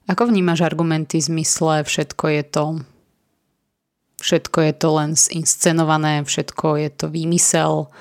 Ako 0.06 0.30
vnímaš 0.30 0.62
argumenty 0.62 1.18
v 1.18 1.28
zmysle 1.34 1.82
všetko 1.82 2.24
je 2.30 2.42
to 2.46 2.64
všetko 4.20 4.58
je 4.60 4.72
to 4.72 4.88
len 4.96 5.10
zinscenované, 5.12 6.24
všetko 6.24 6.80
je 6.80 6.90
to 6.90 7.06
výmysel 7.12 7.92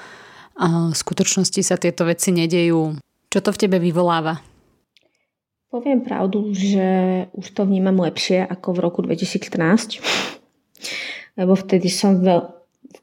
a 0.55 0.89
v 0.91 0.95
skutočnosti 0.95 1.61
sa 1.61 1.75
tieto 1.75 2.07
veci 2.07 2.31
nedejú. 2.31 2.95
Čo 3.27 3.39
to 3.43 3.49
v 3.51 3.61
tebe 3.67 3.77
vyvoláva? 3.83 4.39
Poviem 5.67 6.07
pravdu, 6.07 6.55
že 6.55 6.87
už 7.35 7.51
to 7.51 7.67
vnímam 7.67 7.99
lepšie 7.99 8.47
ako 8.47 8.79
v 8.79 8.79
roku 8.79 8.99
2014, 9.03 9.99
lebo 11.35 11.51
vtedy 11.51 11.91
som, 11.91 12.23
veľ, 12.23 12.47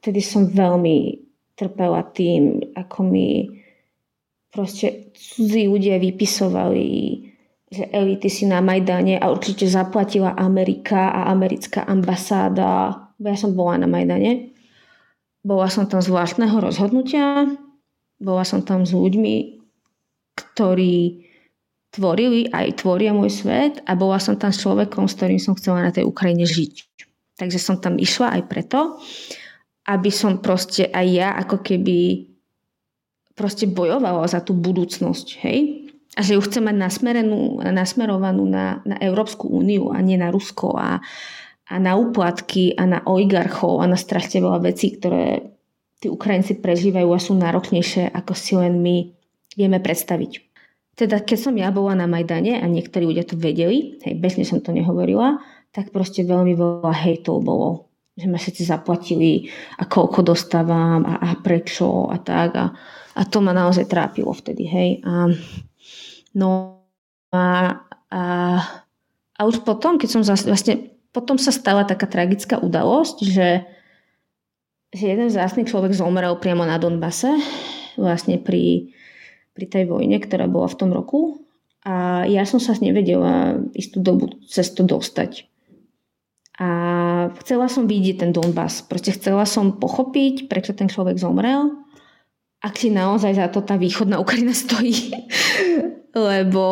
vtedy 0.00 0.24
som 0.24 0.48
veľmi 0.48 1.20
trpela 1.52 2.00
tým, 2.16 2.72
ako 2.72 2.98
mi 3.04 3.44
proste 4.52 5.10
cudzí 5.16 5.64
ľudia 5.64 5.96
vypisovali, 5.96 6.88
že 7.72 7.88
elity 7.88 8.28
si 8.28 8.44
na 8.44 8.60
Majdane 8.60 9.16
a 9.16 9.32
určite 9.32 9.64
zaplatila 9.64 10.36
Amerika 10.36 11.08
a 11.08 11.32
americká 11.32 11.88
ambasáda. 11.88 13.08
Ja 13.16 13.36
som 13.40 13.56
bola 13.56 13.80
na 13.80 13.88
Majdane. 13.88 14.52
Bola 15.40 15.72
som 15.72 15.88
tam 15.88 16.04
z 16.04 16.12
vlastného 16.12 16.52
rozhodnutia. 16.60 17.48
Bola 18.20 18.44
som 18.44 18.60
tam 18.60 18.84
s 18.84 18.92
ľuďmi, 18.92 19.58
ktorí 20.36 21.26
tvorili 21.92 22.48
aj 22.52 22.84
tvoria 22.84 23.16
môj 23.16 23.42
svet 23.42 23.80
a 23.88 23.96
bola 23.96 24.20
som 24.20 24.36
tam 24.36 24.52
s 24.52 24.60
človekom, 24.60 25.08
s 25.08 25.16
ktorým 25.16 25.40
som 25.40 25.56
chcela 25.56 25.84
na 25.84 25.92
tej 25.92 26.04
Ukrajine 26.04 26.44
žiť. 26.44 26.88
Takže 27.40 27.58
som 27.58 27.80
tam 27.80 27.96
išla 27.96 28.36
aj 28.38 28.42
preto, 28.52 29.00
aby 29.88 30.12
som 30.12 30.44
proste 30.44 30.88
aj 30.92 31.06
ja 31.08 31.28
ako 31.40 31.64
keby 31.64 32.31
proste 33.34 33.64
bojovala 33.68 34.28
za 34.28 34.40
tú 34.44 34.52
budúcnosť, 34.52 35.26
hej? 35.44 35.88
A 36.12 36.20
že 36.20 36.36
ju 36.36 36.44
chcem 36.44 36.68
mať 36.68 36.76
nasmerovanú 37.72 38.44
na, 38.44 38.84
na 38.84 39.00
Európsku 39.00 39.48
úniu 39.48 39.96
a 39.96 40.04
nie 40.04 40.20
na 40.20 40.28
Rusko 40.28 40.76
a, 40.76 41.00
a 41.72 41.74
na 41.80 41.96
úplatky 41.96 42.76
a 42.76 42.84
na 42.84 43.00
oligarchov 43.08 43.80
a 43.80 43.88
na 43.88 43.96
strašne 43.96 44.44
veľa 44.44 44.60
vecí, 44.60 44.92
ktoré 44.92 45.56
tí 46.04 46.12
Ukrajinci 46.12 46.60
prežívajú 46.60 47.08
a 47.08 47.22
sú 47.22 47.32
náročnejšie, 47.38 48.12
ako 48.12 48.32
si 48.36 48.52
len 48.60 48.84
my 48.84 49.08
vieme 49.56 49.80
predstaviť. 49.80 50.52
Teda 50.92 51.24
keď 51.24 51.38
som 51.48 51.54
ja 51.56 51.72
bola 51.72 51.96
na 51.96 52.04
Majdane 52.04 52.60
a 52.60 52.66
niektorí 52.68 53.08
ľudia 53.08 53.24
to 53.24 53.40
vedeli, 53.40 53.96
hej, 54.04 54.12
bežne 54.20 54.44
som 54.44 54.60
to 54.60 54.76
nehovorila, 54.76 55.40
tak 55.72 55.88
proste 55.88 56.28
veľmi 56.28 56.52
veľa 56.52 56.92
hejtov 56.92 57.40
bolo. 57.40 57.88
Že 58.20 58.28
ma 58.28 58.36
všetci 58.36 58.68
zaplatili 58.68 59.48
a 59.80 59.88
koľko 59.88 60.20
dostávam 60.20 61.08
a, 61.08 61.16
a 61.16 61.40
prečo 61.40 62.12
a 62.12 62.20
tak. 62.20 62.50
A, 62.60 62.76
a 63.12 63.22
to 63.28 63.38
ma 63.44 63.52
naozaj 63.52 63.88
trápilo 63.88 64.32
vtedy, 64.32 64.64
hej. 64.68 64.90
A, 65.04 65.28
no 66.36 66.80
a, 67.32 67.44
a, 68.08 68.22
a 69.36 69.40
už 69.44 69.64
potom, 69.64 69.96
keď 69.96 70.08
som 70.08 70.22
zas, 70.24 70.44
vlastne, 70.44 70.92
potom 71.12 71.36
sa 71.36 71.52
stala 71.52 71.84
taká 71.84 72.08
tragická 72.08 72.60
udalosť, 72.60 73.16
že, 73.24 73.48
že 74.92 75.04
jeden 75.04 75.28
vzácný 75.28 75.68
človek 75.68 75.92
zomrel 75.92 76.36
priamo 76.40 76.64
na 76.64 76.80
Donbase, 76.80 77.36
vlastne 78.00 78.40
pri 78.40 78.92
pri 79.52 79.66
tej 79.68 79.84
vojne, 79.88 80.16
ktorá 80.16 80.48
bola 80.48 80.68
v 80.68 80.78
tom 80.80 80.90
roku. 80.92 81.44
A 81.82 82.24
ja 82.30 82.46
som 82.46 82.62
sa 82.62 82.78
nevedela 82.78 83.58
istú 83.74 84.00
dobu 84.00 84.38
cez 84.46 84.70
to 84.72 84.86
dostať. 84.86 85.50
A 86.62 86.68
chcela 87.42 87.66
som 87.66 87.90
vidieť 87.90 88.22
ten 88.22 88.30
Donbass. 88.30 88.86
Proste 88.86 89.10
chcela 89.16 89.42
som 89.48 89.80
pochopiť, 89.80 90.46
prečo 90.46 90.76
ten 90.76 90.86
človek 90.86 91.18
zomrel. 91.18 91.74
Ak 92.62 92.78
si 92.78 92.94
naozaj 92.94 93.36
za 93.36 93.46
to 93.50 93.60
tá 93.66 93.74
východná 93.74 94.22
Ukrajina 94.22 94.54
stojí. 94.64 95.10
Lebo 96.14 96.64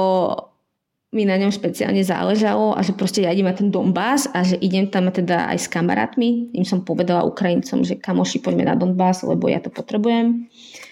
mi 1.10 1.26
na 1.26 1.34
ňom 1.34 1.50
špeciálne 1.50 2.06
záležalo 2.06 2.78
a 2.78 2.86
že 2.86 2.94
proste 2.94 3.26
ja 3.26 3.34
idem 3.34 3.50
na 3.50 3.56
ten 3.58 3.66
Donbass 3.66 4.30
a 4.30 4.46
že 4.46 4.54
idem 4.62 4.86
tam 4.86 5.10
teda 5.10 5.50
aj 5.50 5.58
s 5.58 5.66
kamarátmi. 5.66 6.54
Im 6.54 6.62
som 6.62 6.86
povedala 6.86 7.26
Ukrajincom, 7.26 7.82
že 7.82 7.98
kamoši 7.98 8.38
poďme 8.38 8.70
na 8.70 8.78
Donbass, 8.78 9.26
lebo 9.26 9.50
ja 9.50 9.58
to 9.58 9.74
potrebujem 9.74 10.46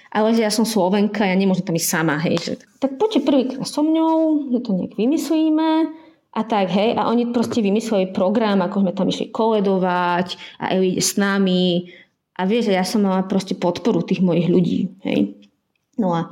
ale 0.08 0.32
že 0.32 0.44
ja 0.44 0.52
som 0.52 0.64
Slovenka, 0.64 1.24
ja 1.24 1.36
nemôžem 1.36 1.68
tam 1.68 1.76
ísť 1.76 1.88
sama, 1.88 2.16
hej. 2.24 2.40
Že, 2.40 2.52
tak 2.80 2.96
poďte 2.96 3.28
prvýkrát 3.28 3.68
so 3.68 3.84
mňou, 3.84 4.48
že 4.56 4.58
to 4.64 4.70
nejak 4.72 4.94
vymyslíme 4.96 5.70
a 6.32 6.40
tak, 6.44 6.72
hej. 6.72 6.96
A 6.96 7.12
oni 7.12 7.28
proste 7.28 7.60
vymysleli 7.60 8.16
program, 8.16 8.64
ako 8.64 8.88
sme 8.88 8.92
tam 8.96 9.08
išli 9.12 9.28
koledovať 9.28 10.40
a 10.60 10.72
Eli 10.72 10.96
ide 10.96 11.04
s 11.04 11.20
nami 11.20 11.92
a 12.38 12.46
vieš, 12.46 12.70
ja 12.70 12.86
som 12.86 13.02
mala 13.02 13.26
proste 13.26 13.58
podporu 13.58 14.06
tých 14.06 14.22
mojich 14.22 14.46
ľudí, 14.46 14.78
hej. 15.02 15.34
No 15.98 16.14
a 16.14 16.30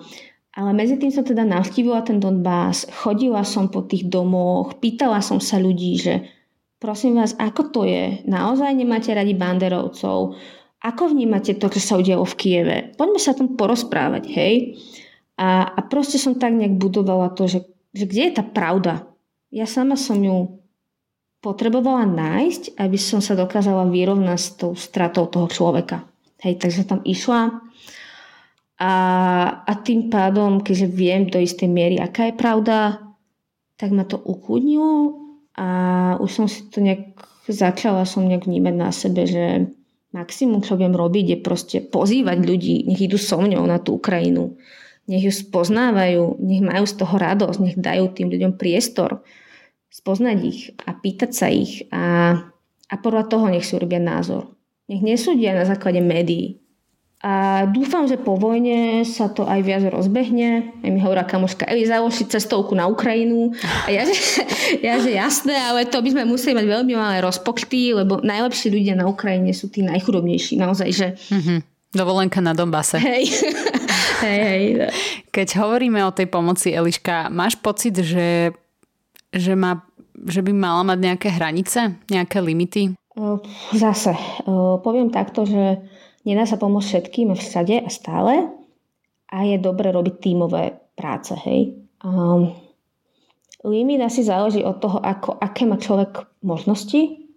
ale 0.56 0.72
medzi 0.72 0.96
tým 0.96 1.12
som 1.12 1.20
teda 1.20 1.44
navštívila 1.44 2.00
ten 2.00 2.16
Donbass, 2.16 2.88
chodila 2.88 3.44
som 3.44 3.68
po 3.68 3.84
tých 3.84 4.08
domoch, 4.08 4.80
pýtala 4.80 5.20
som 5.20 5.36
sa 5.36 5.60
ľudí, 5.60 6.00
že 6.00 6.24
prosím 6.80 7.20
vás, 7.20 7.36
ako 7.36 7.62
to 7.68 7.80
je? 7.84 8.24
Naozaj 8.24 8.72
nemáte 8.72 9.12
radi 9.12 9.36
banderovcov? 9.36 10.32
Ako 10.80 11.12
vnímate 11.12 11.60
to, 11.60 11.68
čo 11.68 11.80
sa 11.84 12.00
udialo 12.00 12.24
v 12.24 12.38
Kieve? 12.40 12.76
Poďme 12.96 13.20
sa 13.20 13.36
tom 13.36 13.52
porozprávať, 13.52 14.24
hej? 14.32 14.80
A, 15.36 15.76
a 15.76 15.80
proste 15.84 16.16
som 16.16 16.40
tak 16.40 16.56
nejak 16.56 16.80
budovala 16.80 17.36
to, 17.36 17.44
že, 17.44 17.68
že 17.92 18.08
kde 18.08 18.32
je 18.32 18.36
tá 18.40 18.44
pravda? 18.44 19.04
Ja 19.52 19.68
sama 19.68 20.00
som 20.00 20.24
ju 20.24 20.56
potrebovala 21.46 22.02
nájsť, 22.10 22.74
aby 22.74 22.98
som 22.98 23.22
sa 23.22 23.38
dokázala 23.38 23.86
vyrovnať 23.86 24.38
s 24.42 24.50
tou 24.58 24.74
stratou 24.74 25.30
toho 25.30 25.46
človeka. 25.46 26.02
Hej, 26.42 26.58
takže 26.58 26.82
tam 26.90 27.06
išla 27.06 27.62
a, 28.82 28.94
a 29.62 29.72
tým 29.78 30.10
pádom, 30.10 30.58
keďže 30.60 30.90
viem 30.90 31.30
do 31.30 31.38
istej 31.38 31.70
miery, 31.70 32.02
aká 32.02 32.28
je 32.28 32.34
pravda, 32.34 32.98
tak 33.78 33.94
ma 33.94 34.02
to 34.02 34.18
ukľudnilo 34.18 35.22
a 35.54 35.68
už 36.18 36.30
som 36.34 36.46
si 36.50 36.66
to 36.66 36.82
nejak 36.82 37.14
začala 37.46 38.02
som 38.02 38.26
nejak 38.26 38.50
vnímať 38.50 38.74
na 38.74 38.90
sebe, 38.90 39.22
že 39.22 39.70
maximum, 40.10 40.66
čo 40.66 40.74
viem 40.74 40.90
robiť, 40.90 41.24
je 41.30 41.38
proste 41.38 41.78
pozývať 41.78 42.42
ľudí, 42.42 42.90
nech 42.90 42.98
idú 42.98 43.16
so 43.20 43.38
mňou 43.38 43.62
na 43.62 43.78
tú 43.78 44.02
Ukrajinu. 44.02 44.58
Nech 45.06 45.22
ju 45.22 45.30
spoznávajú, 45.30 46.42
nech 46.42 46.66
majú 46.66 46.82
z 46.82 46.94
toho 46.98 47.14
radosť, 47.14 47.58
nech 47.62 47.76
dajú 47.78 48.10
tým 48.10 48.26
ľuďom 48.34 48.58
priestor 48.58 49.22
spoznať 49.90 50.38
ich 50.44 50.60
a 50.84 50.94
pýtať 50.94 51.30
sa 51.32 51.46
ich 51.50 51.86
a, 51.90 52.36
a 52.86 52.94
podľa 53.00 53.30
toho 53.30 53.46
nech 53.48 53.64
si 53.64 53.74
urobia 53.74 54.02
názor. 54.02 54.52
Nech 54.86 55.02
nesúdia 55.02 55.56
na 55.56 55.66
základe 55.66 55.98
médií, 55.98 56.62
a 57.26 57.64
dúfam, 57.64 58.04
že 58.04 58.20
po 58.20 58.36
vojne 58.36 59.00
sa 59.08 59.32
to 59.32 59.48
aj 59.48 59.64
viac 59.64 59.82
rozbehne. 59.88 60.76
Aj 60.84 60.90
mi 60.92 61.00
hovorá 61.00 61.24
kamoška, 61.24 61.64
Eli, 61.64 61.88
založi 61.88 62.28
cestovku 62.28 62.76
na 62.76 62.86
Ukrajinu. 62.86 63.50
A 63.82 63.90
ja 63.90 64.04
že, 64.04 64.14
ja, 64.86 65.00
že 65.00 65.16
jasné, 65.16 65.56
ale 65.56 65.88
to 65.88 65.98
by 66.04 66.12
sme 66.12 66.28
museli 66.28 66.52
mať 66.54 66.66
veľmi 66.68 66.92
malé 66.92 67.24
rozpočty, 67.24 67.96
lebo 67.96 68.20
najlepší 68.20 68.68
ľudia 68.68 68.94
na 69.00 69.08
Ukrajine 69.08 69.50
sú 69.56 69.72
tí 69.72 69.80
najchudobnejší. 69.82 70.60
Naozaj, 70.60 70.88
že... 70.92 71.08
Mm-hmm. 71.32 71.58
Dovolenka 71.96 72.44
na 72.44 72.52
Donbase. 72.52 73.00
Hej. 73.00 73.32
hej, 74.26 74.40
hej. 74.44 74.64
Keď 75.32 75.56
hovoríme 75.56 76.04
o 76.04 76.12
tej 76.12 76.28
pomoci, 76.28 76.76
Eliška, 76.76 77.32
máš 77.32 77.56
pocit, 77.56 77.96
že, 77.96 78.52
že, 79.38 79.54
má, 79.54 79.84
že 80.26 80.40
by 80.40 80.52
mala 80.52 80.82
mať 80.94 80.98
nejaké 81.00 81.28
hranice, 81.32 82.00
nejaké 82.08 82.38
limity? 82.40 82.96
Zase, 83.72 84.12
poviem 84.84 85.08
takto, 85.08 85.48
že 85.48 85.80
Nedá 86.26 86.42
sa 86.42 86.58
pomôcť 86.58 86.86
všetkým 86.90 87.30
všade 87.38 87.86
a 87.86 87.88
stále 87.88 88.50
a 89.30 89.36
je 89.46 89.62
dobre 89.62 89.94
robiť 89.94 90.14
tímové 90.18 90.74
práce, 90.98 91.38
hej. 91.46 91.78
Um, 92.02 92.50
limit 93.62 94.02
asi 94.02 94.26
záleží 94.26 94.66
od 94.66 94.82
toho, 94.82 94.98
ako, 94.98 95.38
aké 95.38 95.62
má 95.70 95.78
človek 95.78 96.26
možnosti 96.42 97.30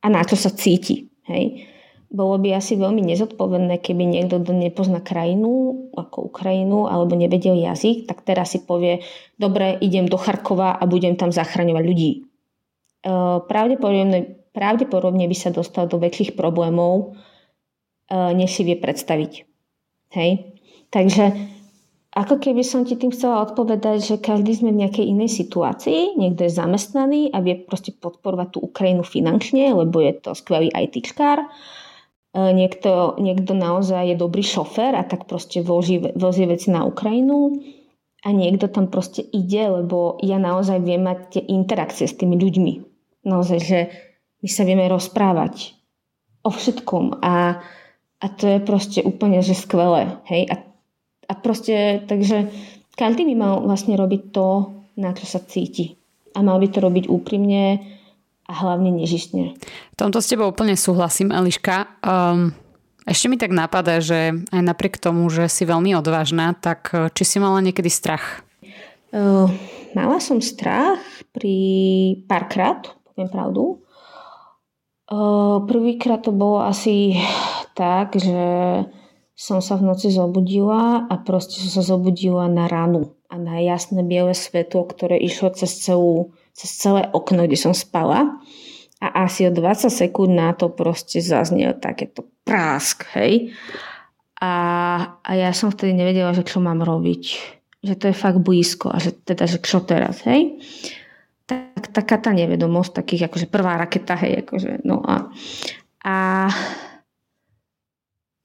a 0.00 0.06
na 0.08 0.24
čo 0.24 0.32
sa 0.32 0.48
cíti. 0.48 1.12
Hej. 1.28 1.68
Bolo 2.16 2.40
by 2.40 2.56
asi 2.56 2.80
veľmi 2.80 3.04
nezodpovedné, 3.12 3.84
keby 3.84 4.08
niekto, 4.08 4.40
kto 4.40 4.56
nepozná 4.56 5.04
krajinu, 5.04 5.84
ako 5.92 6.32
Ukrajinu, 6.32 6.88
alebo 6.88 7.12
nevedel 7.12 7.60
jazyk, 7.60 8.08
tak 8.08 8.24
teraz 8.24 8.56
si 8.56 8.64
povie, 8.64 9.04
dobre, 9.36 9.76
idem 9.84 10.08
do 10.08 10.16
Charkova 10.16 10.80
a 10.80 10.84
budem 10.88 11.20
tam 11.20 11.28
zachraňovať 11.28 11.84
ľudí. 11.84 12.10
E, 12.16 12.18
pravdepodobne, 13.44 14.48
pravdepodobne 14.56 15.28
by 15.28 15.36
sa 15.36 15.52
dostal 15.52 15.92
do 15.92 16.00
väčších 16.00 16.32
problémov, 16.32 17.12
e, 18.08 18.16
než 18.32 18.48
si 18.48 18.64
vie 18.64 18.80
predstaviť. 18.80 19.32
Hej? 20.16 20.56
Takže 20.88 21.36
ako 22.16 22.40
keby 22.40 22.64
som 22.64 22.88
ti 22.88 22.96
tým 22.96 23.12
chcela 23.12 23.44
odpovedať, 23.44 23.98
že 24.00 24.16
každý 24.16 24.56
sme 24.56 24.72
v 24.72 24.88
nejakej 24.88 25.04
inej 25.04 25.36
situácii, 25.36 26.16
niekto 26.16 26.48
je 26.48 26.56
zamestnaný 26.56 27.28
a 27.28 27.44
vie 27.44 27.60
proste 27.60 27.92
podporovať 27.92 28.56
tú 28.56 28.64
Ukrajinu 28.64 29.04
finančne, 29.04 29.76
lebo 29.76 30.00
je 30.00 30.16
to 30.16 30.32
skvelý 30.32 30.72
ITčkár 30.72 31.44
niekto, 32.36 33.16
niekto 33.16 33.56
naozaj 33.56 34.12
je 34.12 34.16
dobrý 34.20 34.44
šofér 34.44 34.92
a 34.92 35.02
tak 35.08 35.24
proste 35.24 35.64
vozie 35.64 36.44
veci 36.44 36.68
na 36.68 36.84
Ukrajinu 36.84 37.56
a 38.20 38.28
niekto 38.34 38.68
tam 38.68 38.92
proste 38.92 39.24
ide, 39.24 39.70
lebo 39.70 40.20
ja 40.20 40.36
naozaj 40.36 40.84
viem 40.84 41.06
mať 41.06 41.18
tie 41.32 41.42
interakcie 41.48 42.04
s 42.04 42.18
tými 42.18 42.36
ľuďmi. 42.36 42.72
Naozaj, 43.24 43.58
že 43.62 43.78
my 44.44 44.48
sa 44.52 44.62
vieme 44.68 44.84
rozprávať 44.90 45.72
o 46.44 46.50
všetkom 46.52 47.24
a, 47.24 47.58
a 48.20 48.26
to 48.30 48.44
je 48.46 48.58
proste 48.62 49.00
úplne, 49.02 49.40
že 49.40 49.56
skvelé. 49.56 50.20
Hej? 50.28 50.52
A, 50.52 50.54
a 51.26 51.32
proste, 51.40 52.04
takže 52.04 52.52
každý 52.94 53.24
by 53.32 53.34
mal 53.34 53.54
vlastne 53.64 53.96
robiť 53.96 54.22
to, 54.30 54.76
na 55.00 55.16
čo 55.16 55.24
sa 55.24 55.40
cíti. 55.42 55.96
A 56.36 56.44
mal 56.44 56.60
by 56.60 56.68
to 56.68 56.84
robiť 56.84 57.08
úprimne, 57.08 57.80
a 58.46 58.52
hlavne 58.54 58.94
nežistne. 58.94 59.58
V 59.94 59.96
tomto 59.98 60.22
s 60.22 60.30
tebou 60.30 60.50
úplne 60.50 60.78
súhlasím, 60.78 61.34
Eliška. 61.34 61.98
Um, 62.02 62.54
ešte 63.06 63.30
mi 63.30 63.38
tak 63.38 63.54
napadá, 63.54 64.02
že 64.02 64.34
aj 64.50 64.62
napriek 64.62 64.98
tomu, 64.98 65.30
že 65.30 65.46
si 65.46 65.62
veľmi 65.62 65.94
odvážna, 65.94 66.58
tak 66.58 66.90
eh, 66.90 67.06
či 67.14 67.22
si 67.22 67.36
mala 67.38 67.62
niekedy 67.62 67.86
strach? 67.86 68.42
Uh, 69.14 69.46
mala 69.94 70.18
som 70.18 70.42
strach 70.42 70.98
pri 71.30 71.54
párkrát, 72.26 72.82
poviem 73.14 73.30
pravdu. 73.30 73.62
Uh, 75.06 75.62
prvýkrát 75.70 76.26
to 76.26 76.34
bolo 76.34 76.66
asi 76.66 77.14
tak, 77.78 78.18
že 78.18 78.42
som 79.38 79.62
sa 79.62 79.78
v 79.78 79.86
noci 79.86 80.10
zobudila 80.10 81.06
a 81.06 81.14
proste 81.22 81.62
som 81.62 81.70
sa 81.78 81.82
zobudila 81.86 82.50
na 82.50 82.66
ranu 82.66 83.14
a 83.30 83.38
na 83.38 83.62
jasné 83.62 84.02
biele 84.02 84.34
svetlo, 84.34 84.82
ktoré 84.82 85.14
išlo 85.22 85.54
cez 85.54 85.78
celú 85.78 86.34
cez 86.56 86.72
celé 86.72 87.04
okno, 87.12 87.44
kde 87.44 87.60
som 87.60 87.76
spala 87.76 88.40
a 88.96 89.28
asi 89.28 89.44
o 89.44 89.52
20 89.52 89.92
sekúnd 89.92 90.32
na 90.32 90.56
to 90.56 90.72
proste 90.72 91.20
zaznel 91.20 91.76
takéto 91.76 92.24
prásk, 92.48 93.04
hej. 93.12 93.52
A, 94.40 94.52
a 95.20 95.30
ja 95.36 95.52
som 95.52 95.68
vtedy 95.68 95.92
nevedela, 95.92 96.32
že 96.32 96.48
čo 96.48 96.64
mám 96.64 96.80
robiť. 96.80 97.22
Že 97.84 97.94
to 98.00 98.04
je 98.08 98.16
fakt 98.16 98.40
blízko 98.40 98.88
a 98.88 98.96
že 98.96 99.12
teda, 99.12 99.44
že 99.44 99.60
čo 99.60 99.84
teraz, 99.84 100.24
hej. 100.24 100.56
Tak, 101.44 101.92
taká 101.92 102.16
tá 102.16 102.32
nevedomosť, 102.32 103.04
takých 103.04 103.28
akože 103.28 103.46
prvá 103.52 103.76
raketa, 103.76 104.16
hej, 104.16 104.40
akože, 104.48 104.80
no 104.88 105.04
a, 105.04 105.28
a 106.08 106.16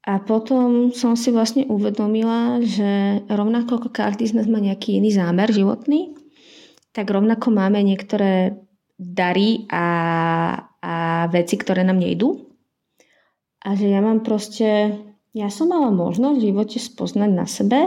a 0.01 0.18
potom 0.18 0.89
som 0.97 1.14
si 1.14 1.30
vlastne 1.30 1.70
uvedomila, 1.70 2.57
že 2.66 3.22
rovnako 3.30 3.78
ako 3.86 3.89
každý 3.93 4.26
z 4.26 4.34
nás 4.34 4.49
má 4.49 4.57
nejaký 4.57 4.97
iný 4.97 5.14
zámer 5.14 5.53
životný, 5.53 6.18
tak 6.91 7.07
rovnako 7.07 7.55
máme 7.55 7.79
niektoré 7.83 8.59
dary 9.01 9.65
a, 9.71 9.85
a 10.83 10.95
veci, 11.31 11.55
ktoré 11.57 11.81
nám 11.81 11.97
nejdú. 11.97 12.51
A 13.65 13.73
že 13.73 13.89
ja 13.89 14.03
mám 14.03 14.21
proste, 14.21 14.99
ja 15.33 15.49
som 15.49 15.71
mala 15.71 15.89
možnosť 15.89 16.37
v 16.37 16.47
živote 16.53 16.77
spoznať 16.77 17.31
na 17.31 17.45
sebe, 17.49 17.79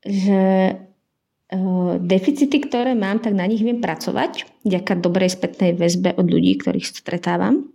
že 0.00 0.42
uh, 0.72 1.92
deficity, 2.00 2.56
ktoré 2.64 2.96
mám, 2.96 3.20
tak 3.20 3.36
na 3.36 3.44
nich 3.44 3.60
viem 3.60 3.82
pracovať, 3.82 4.64
vďaka 4.64 5.00
dobrej 5.00 5.36
spätnej 5.36 5.76
väzbe 5.76 6.16
od 6.16 6.26
ľudí, 6.28 6.56
ktorých 6.60 6.88
stretávam. 6.88 7.68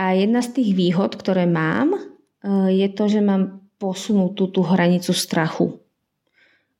A 0.00 0.16
jedna 0.16 0.40
z 0.40 0.60
tých 0.60 0.70
výhod, 0.72 1.16
ktoré 1.16 1.44
mám, 1.44 1.96
uh, 1.96 2.68
je 2.68 2.88
to, 2.92 3.08
že 3.08 3.24
mám 3.24 3.64
posunutú 3.80 4.52
tú 4.52 4.60
hranicu 4.60 5.16
strachu 5.16 5.80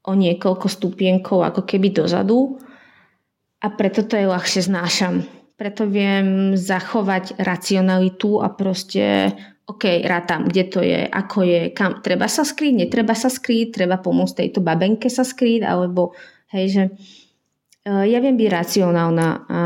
o 0.07 0.13
niekoľko 0.17 0.67
stupienkov 0.67 1.45
ako 1.45 1.63
keby 1.69 1.93
dozadu 1.93 2.57
a 3.61 3.67
preto 3.69 4.05
to 4.05 4.17
je 4.17 4.27
ľahšie 4.31 4.65
znášam. 4.65 5.29
Preto 5.61 5.85
viem 5.85 6.57
zachovať 6.57 7.37
racionalitu 7.37 8.41
a 8.41 8.49
proste 8.49 9.37
OK, 9.69 10.03
rátam, 10.03 10.51
kde 10.51 10.65
to 10.67 10.81
je, 10.83 11.07
ako 11.07 11.47
je, 11.47 11.61
kam, 11.71 12.03
treba 12.03 12.27
sa 12.27 12.43
skrýť, 12.43 12.75
netreba 12.75 13.15
sa 13.15 13.31
skrýť, 13.31 13.79
treba 13.79 14.03
pomôcť 14.03 14.43
tejto 14.43 14.65
babenke 14.65 15.07
sa 15.07 15.23
skrýť, 15.23 15.63
alebo 15.63 16.17
hej, 16.51 16.67
že 16.75 16.83
uh, 17.87 18.03
ja 18.03 18.19
viem 18.19 18.35
byť 18.35 18.49
racionálna 18.51 19.29
a, 19.47 19.63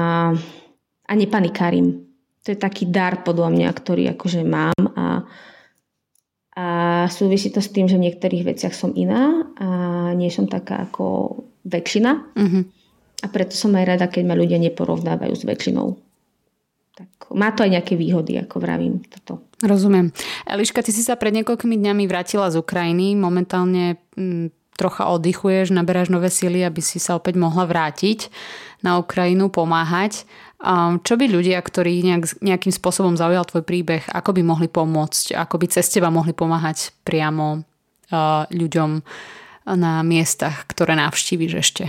a 1.08 1.12
nepanikárim. 1.16 2.04
To 2.44 2.52
je 2.52 2.58
taký 2.60 2.84
dar 2.92 3.24
podľa 3.24 3.56
mňa, 3.56 3.68
ktorý 3.72 4.12
akože 4.12 4.44
mám 4.44 4.76
a, 6.54 6.66
súvisí 7.10 7.50
to 7.50 7.58
s 7.58 7.74
tým, 7.74 7.90
že 7.90 7.98
v 7.98 8.06
niektorých 8.10 8.46
veciach 8.54 8.74
som 8.74 8.94
iná 8.94 9.42
a 9.58 9.68
nie 10.14 10.30
som 10.30 10.46
taká 10.46 10.86
ako 10.86 11.36
väčšina. 11.66 12.10
Uh-huh. 12.38 12.62
A 13.22 13.26
preto 13.26 13.58
som 13.58 13.74
aj 13.74 13.96
rada, 13.96 14.06
keď 14.06 14.22
ma 14.22 14.38
ľudia 14.38 14.62
neporovnávajú 14.62 15.34
s 15.34 15.42
väčšinou. 15.42 15.98
Tak 16.94 17.34
má 17.34 17.50
to 17.50 17.66
aj 17.66 17.74
nejaké 17.74 17.98
výhody, 17.98 18.38
ako 18.38 18.62
vravím 18.62 19.02
toto. 19.02 19.42
Rozumiem. 19.66 20.14
Eliška, 20.46 20.84
ty 20.84 20.94
si 20.94 21.02
sa 21.02 21.18
pred 21.18 21.34
niekoľkými 21.34 21.74
dňami 21.74 22.06
vrátila 22.06 22.52
z 22.54 22.62
Ukrajiny. 22.62 23.18
Momentálne 23.18 23.98
m, 24.14 24.46
mm, 24.46 24.46
trocha 24.78 25.10
oddychuješ, 25.10 25.74
naberáš 25.74 26.10
nové 26.14 26.30
síly, 26.30 26.62
aby 26.62 26.78
si 26.78 27.02
sa 27.02 27.18
opäť 27.18 27.34
mohla 27.34 27.66
vrátiť 27.66 28.30
na 28.86 29.00
Ukrajinu, 29.02 29.50
pomáhať. 29.50 30.28
Čo 31.04 31.14
by 31.20 31.26
ľudia, 31.28 31.60
ktorí 31.60 32.00
nejak, 32.00 32.40
nejakým 32.40 32.72
spôsobom 32.72 33.20
zaujal 33.20 33.44
tvoj 33.44 33.68
príbeh, 33.68 34.08
ako 34.08 34.32
by 34.32 34.42
mohli 34.42 34.68
pomôcť, 34.72 35.36
ako 35.36 35.60
by 35.60 35.66
cez 35.68 35.92
teba 35.92 36.08
mohli 36.08 36.32
pomáhať 36.32 36.96
priamo 37.04 37.60
ľuďom 38.48 38.90
na 39.76 40.00
miestach, 40.00 40.64
ktoré 40.64 40.96
navštíviš 40.96 41.52
ešte? 41.60 41.84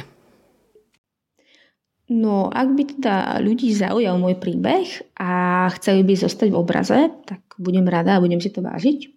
No, 2.05 2.53
ak 2.53 2.78
by 2.78 2.84
teda 2.86 3.41
ľudí 3.41 3.73
zaujal 3.73 4.21
môj 4.21 4.38
príbeh 4.38 4.86
a 5.17 5.65
chceli 5.73 6.05
by 6.05 6.13
zostať 6.13 6.53
v 6.53 6.59
obraze, 6.59 6.99
tak 7.26 7.41
budem 7.57 7.89
rada 7.89 8.19
a 8.19 8.21
budem 8.21 8.38
si 8.38 8.53
to 8.53 8.61
vážiť. 8.61 9.09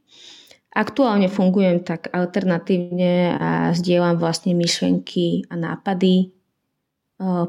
Aktuálne 0.73 1.29
fungujem 1.29 1.85
tak 1.85 2.09
alternatívne 2.09 3.37
a 3.37 3.51
zdieľam 3.77 4.17
vlastne 4.17 4.57
myšlenky 4.57 5.45
a 5.53 5.59
nápady 5.59 6.15
e, 6.17 6.27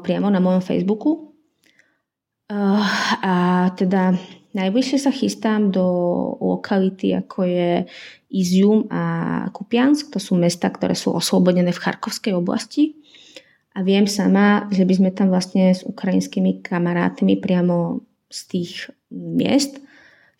priamo 0.04 0.28
na 0.28 0.44
mojom 0.44 0.60
Facebooku. 0.60 1.29
E, 2.50 2.54
a 3.22 3.34
teda 3.78 4.18
najbližšie 4.50 4.98
sa 4.98 5.14
chystám 5.14 5.70
do 5.70 5.86
lokality, 6.42 7.14
ako 7.14 7.46
je 7.46 7.70
Izium 8.34 8.90
a 8.90 9.02
Kupiansk. 9.54 10.10
To 10.10 10.18
sú 10.18 10.34
mesta, 10.34 10.66
ktoré 10.66 10.98
sú 10.98 11.14
oslobodené 11.14 11.70
v 11.70 11.82
Charkovskej 11.82 12.34
oblasti. 12.34 12.98
A 13.78 13.86
viem 13.86 14.10
sama, 14.10 14.66
že 14.74 14.82
by 14.82 14.94
sme 14.98 15.10
tam 15.14 15.30
vlastne 15.30 15.70
s 15.70 15.86
ukrajinskými 15.86 16.58
kamarátmi 16.66 17.38
priamo 17.38 18.02
z 18.26 18.40
tých 18.50 18.90
miest 19.14 19.78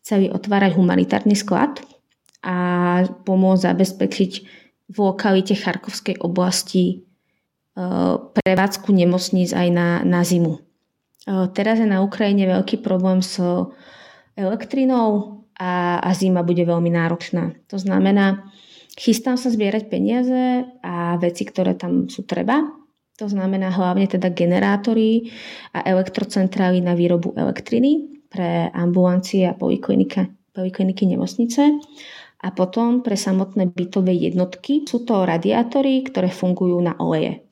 chceli 0.01 0.33
otvárať 0.33 0.75
humanitárny 0.75 1.37
sklad 1.37 1.79
a 2.41 2.57
pomôcť 3.05 3.65
zabezpečiť 3.69 4.33
v 4.91 4.97
lokalite 4.99 5.55
Charkovskej 5.55 6.19
oblasti 6.25 6.85
e, 6.91 6.97
prevádzku 8.35 8.91
nemocníc 8.91 9.55
aj 9.55 9.69
na, 9.71 9.89
na 10.03 10.25
zimu. 10.25 10.59
Teraz 11.29 11.77
je 11.77 11.89
na 11.89 12.01
Ukrajine 12.01 12.49
veľký 12.49 12.81
problém 12.81 13.21
s 13.21 13.37
elektrinou, 14.37 15.41
a, 15.61 16.01
a 16.01 16.11
zima 16.17 16.41
bude 16.41 16.65
veľmi 16.65 16.89
náročná. 16.89 17.53
To 17.69 17.77
znamená, 17.77 18.49
chystám 18.97 19.37
sa 19.37 19.53
zbierať 19.53 19.93
peniaze 19.93 20.65
a 20.81 21.21
veci, 21.21 21.45
ktoré 21.45 21.77
tam 21.77 22.09
sú 22.09 22.25
treba. 22.25 22.65
To 23.21 23.29
znamená 23.29 23.69
hlavne 23.69 24.09
teda 24.09 24.33
generátory 24.33 25.29
a 25.77 25.85
elektrocentrály 25.85 26.81
na 26.81 26.97
výrobu 26.97 27.37
elektriny 27.37 28.25
pre 28.33 28.73
ambulancie 28.73 29.45
a 29.45 29.53
polikliniky 29.53 31.05
nemocnice. 31.05 31.63
A 32.41 32.49
potom 32.57 33.05
pre 33.05 33.21
samotné 33.21 33.69
bytové 33.69 34.17
jednotky 34.17 34.89
sú 34.89 35.05
to 35.05 35.29
radiátory, 35.29 36.01
ktoré 36.09 36.33
fungujú 36.33 36.81
na 36.81 36.97
oleje. 36.97 37.45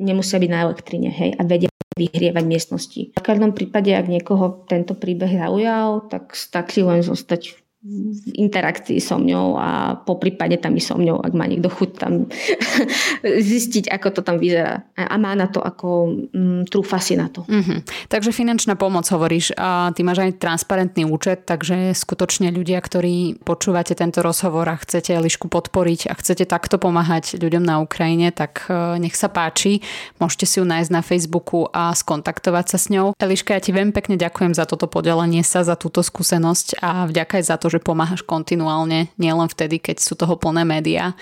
Nemusia 0.00 0.40
byť 0.40 0.50
na 0.50 0.64
elektrine, 0.64 1.12
hej, 1.12 1.36
a 1.36 1.44
vedia 1.44 1.68
vyhrievať 2.00 2.44
miestnosti. 2.48 3.02
V 3.12 3.22
každom 3.22 3.52
prípade, 3.52 3.92
ak 3.92 4.08
niekoho 4.08 4.64
tento 4.64 4.96
príbeh 4.96 5.36
zaujal, 5.36 6.08
tak 6.08 6.32
stačí 6.32 6.80
len 6.80 7.04
zostať 7.04 7.60
v 7.80 8.36
interakcii 8.36 9.00
so 9.00 9.16
mňou 9.16 9.56
a 9.56 9.96
po 9.96 10.20
prípade 10.20 10.60
tam 10.60 10.76
i 10.76 10.84
so 10.84 11.00
mňou, 11.00 11.24
ak 11.24 11.32
má 11.32 11.48
niekto 11.48 11.72
chuť 11.72 11.90
tam 11.96 12.28
zistiť, 13.50 13.88
ako 13.88 14.08
to 14.12 14.20
tam 14.20 14.36
vyzerá. 14.36 14.84
A 15.00 15.16
má 15.16 15.32
na 15.32 15.48
to 15.48 15.64
ako 15.64 16.12
um, 16.28 16.68
trúfa 16.68 17.00
si 17.00 17.16
na 17.16 17.32
to. 17.32 17.40
Uh-huh. 17.48 17.80
Takže 18.12 18.36
finančná 18.36 18.76
pomoc 18.76 19.08
hovoríš. 19.08 19.56
A 19.56 19.96
ty 19.96 20.04
máš 20.04 20.28
aj 20.28 20.36
transparentný 20.36 21.08
účet, 21.08 21.48
takže 21.48 21.96
skutočne 21.96 22.52
ľudia, 22.52 22.84
ktorí 22.84 23.40
počúvate 23.48 23.96
tento 23.96 24.20
rozhovor 24.20 24.68
a 24.68 24.76
chcete 24.76 25.16
Elišku 25.16 25.48
podporiť 25.48 26.12
a 26.12 26.14
chcete 26.20 26.44
takto 26.44 26.76
pomáhať 26.76 27.40
ľuďom 27.40 27.64
na 27.64 27.80
Ukrajine, 27.80 28.28
tak 28.28 28.68
e, 28.68 29.00
nech 29.00 29.16
sa 29.16 29.32
páči. 29.32 29.80
Môžete 30.20 30.44
si 30.44 30.60
ju 30.60 30.68
nájsť 30.68 30.92
na 30.92 31.00
Facebooku 31.00 31.64
a 31.72 31.96
skontaktovať 31.96 32.76
sa 32.76 32.76
s 32.76 32.92
ňou. 32.92 33.16
Eliška, 33.16 33.56
ja 33.56 33.64
ti 33.64 33.72
veľmi 33.72 33.96
pekne 33.96 34.20
ďakujem 34.20 34.52
za 34.52 34.68
toto 34.68 34.84
podelenie 34.84 35.40
sa, 35.40 35.64
za 35.64 35.80
túto 35.80 36.04
skúsenosť 36.04 36.84
a 36.84 37.08
vďaka 37.08 37.40
aj 37.40 37.44
za 37.48 37.56
to, 37.56 37.69
že 37.70 37.78
pomáhaš 37.78 38.26
kontinuálne, 38.26 39.08
nielen 39.16 39.48
vtedy, 39.48 39.78
keď 39.78 40.02
sú 40.02 40.18
toho 40.18 40.34
plné 40.34 40.66
médiá. 40.66 41.14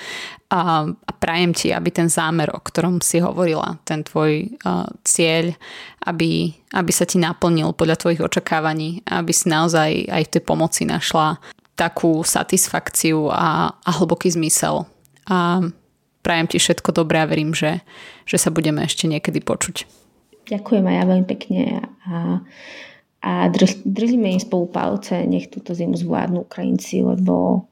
A, 0.48 0.88
a 0.88 1.10
prajem 1.20 1.52
ti, 1.52 1.68
aby 1.70 1.92
ten 1.92 2.08
zámer, 2.08 2.48
o 2.48 2.58
ktorom 2.58 3.04
si 3.04 3.20
hovorila, 3.20 3.76
ten 3.84 4.00
tvoj 4.00 4.48
uh, 4.64 4.88
cieľ, 5.04 5.52
aby, 6.08 6.56
aby 6.72 6.92
sa 6.92 7.04
ti 7.04 7.20
naplnil 7.20 7.76
podľa 7.76 8.00
tvojich 8.00 8.24
očakávaní, 8.24 9.04
aby 9.04 9.32
si 9.36 9.52
naozaj 9.52 10.08
aj 10.08 10.22
v 10.24 10.32
tej 10.32 10.42
pomoci 10.42 10.88
našla 10.88 11.36
takú 11.76 12.24
satisfakciu 12.26 13.30
a, 13.30 13.70
a 13.70 13.90
hlboký 14.00 14.32
zmysel. 14.32 14.88
A 15.28 15.62
prajem 16.26 16.48
ti 16.50 16.58
všetko 16.58 16.90
dobré 16.90 17.22
a 17.22 17.30
verím, 17.30 17.54
že, 17.54 17.84
že 18.26 18.40
sa 18.40 18.50
budeme 18.50 18.82
ešte 18.82 19.06
niekedy 19.06 19.38
počuť. 19.38 19.86
Ďakujem 20.48 20.84
aj 20.88 20.96
ja 20.96 21.04
veľmi 21.04 21.26
pekne 21.28 21.60
a 22.08 22.40
a 23.22 23.48
drž, 23.48 23.82
držíme 23.84 24.28
im 24.30 24.40
spolu 24.40 24.66
palce, 24.66 25.26
nech 25.26 25.50
túto 25.50 25.74
zimu 25.74 25.96
zvládnu 25.98 26.46
Ukrajinci, 26.46 27.02
lebo 27.02 27.66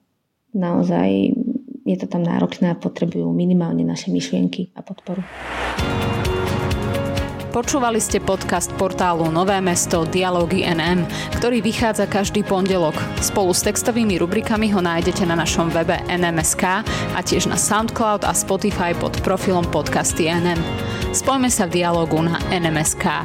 naozaj 0.54 1.30
je 1.86 1.96
to 1.96 2.06
tam 2.10 2.26
náročné 2.26 2.74
a 2.74 2.80
potrebujú 2.80 3.30
minimálne 3.30 3.86
naše 3.86 4.10
myšlienky 4.10 4.74
a 4.74 4.82
podporu. 4.82 5.22
Počúvali 7.56 7.96
ste 8.04 8.20
podcast 8.20 8.68
portálu 8.76 9.32
Nové 9.32 9.56
mesto 9.64 10.04
Dialógy 10.04 10.60
NM, 10.60 11.08
ktorý 11.40 11.64
vychádza 11.64 12.04
každý 12.04 12.44
pondelok. 12.44 12.92
Spolu 13.24 13.56
s 13.56 13.64
textovými 13.64 14.20
rubrikami 14.20 14.68
ho 14.76 14.84
nájdete 14.84 15.24
na 15.24 15.40
našom 15.40 15.72
webe 15.72 15.96
NMSK 16.04 16.84
a 17.16 17.20
tiež 17.24 17.48
na 17.48 17.56
Soundcloud 17.56 18.28
a 18.28 18.36
Spotify 18.36 18.92
pod 18.92 19.16
profilom 19.24 19.64
podcasty 19.72 20.28
NM. 20.28 20.60
Spojme 21.16 21.48
sa 21.48 21.64
v 21.64 21.80
dialogu 21.80 22.20
na 22.20 22.36
NMSK. 22.52 23.24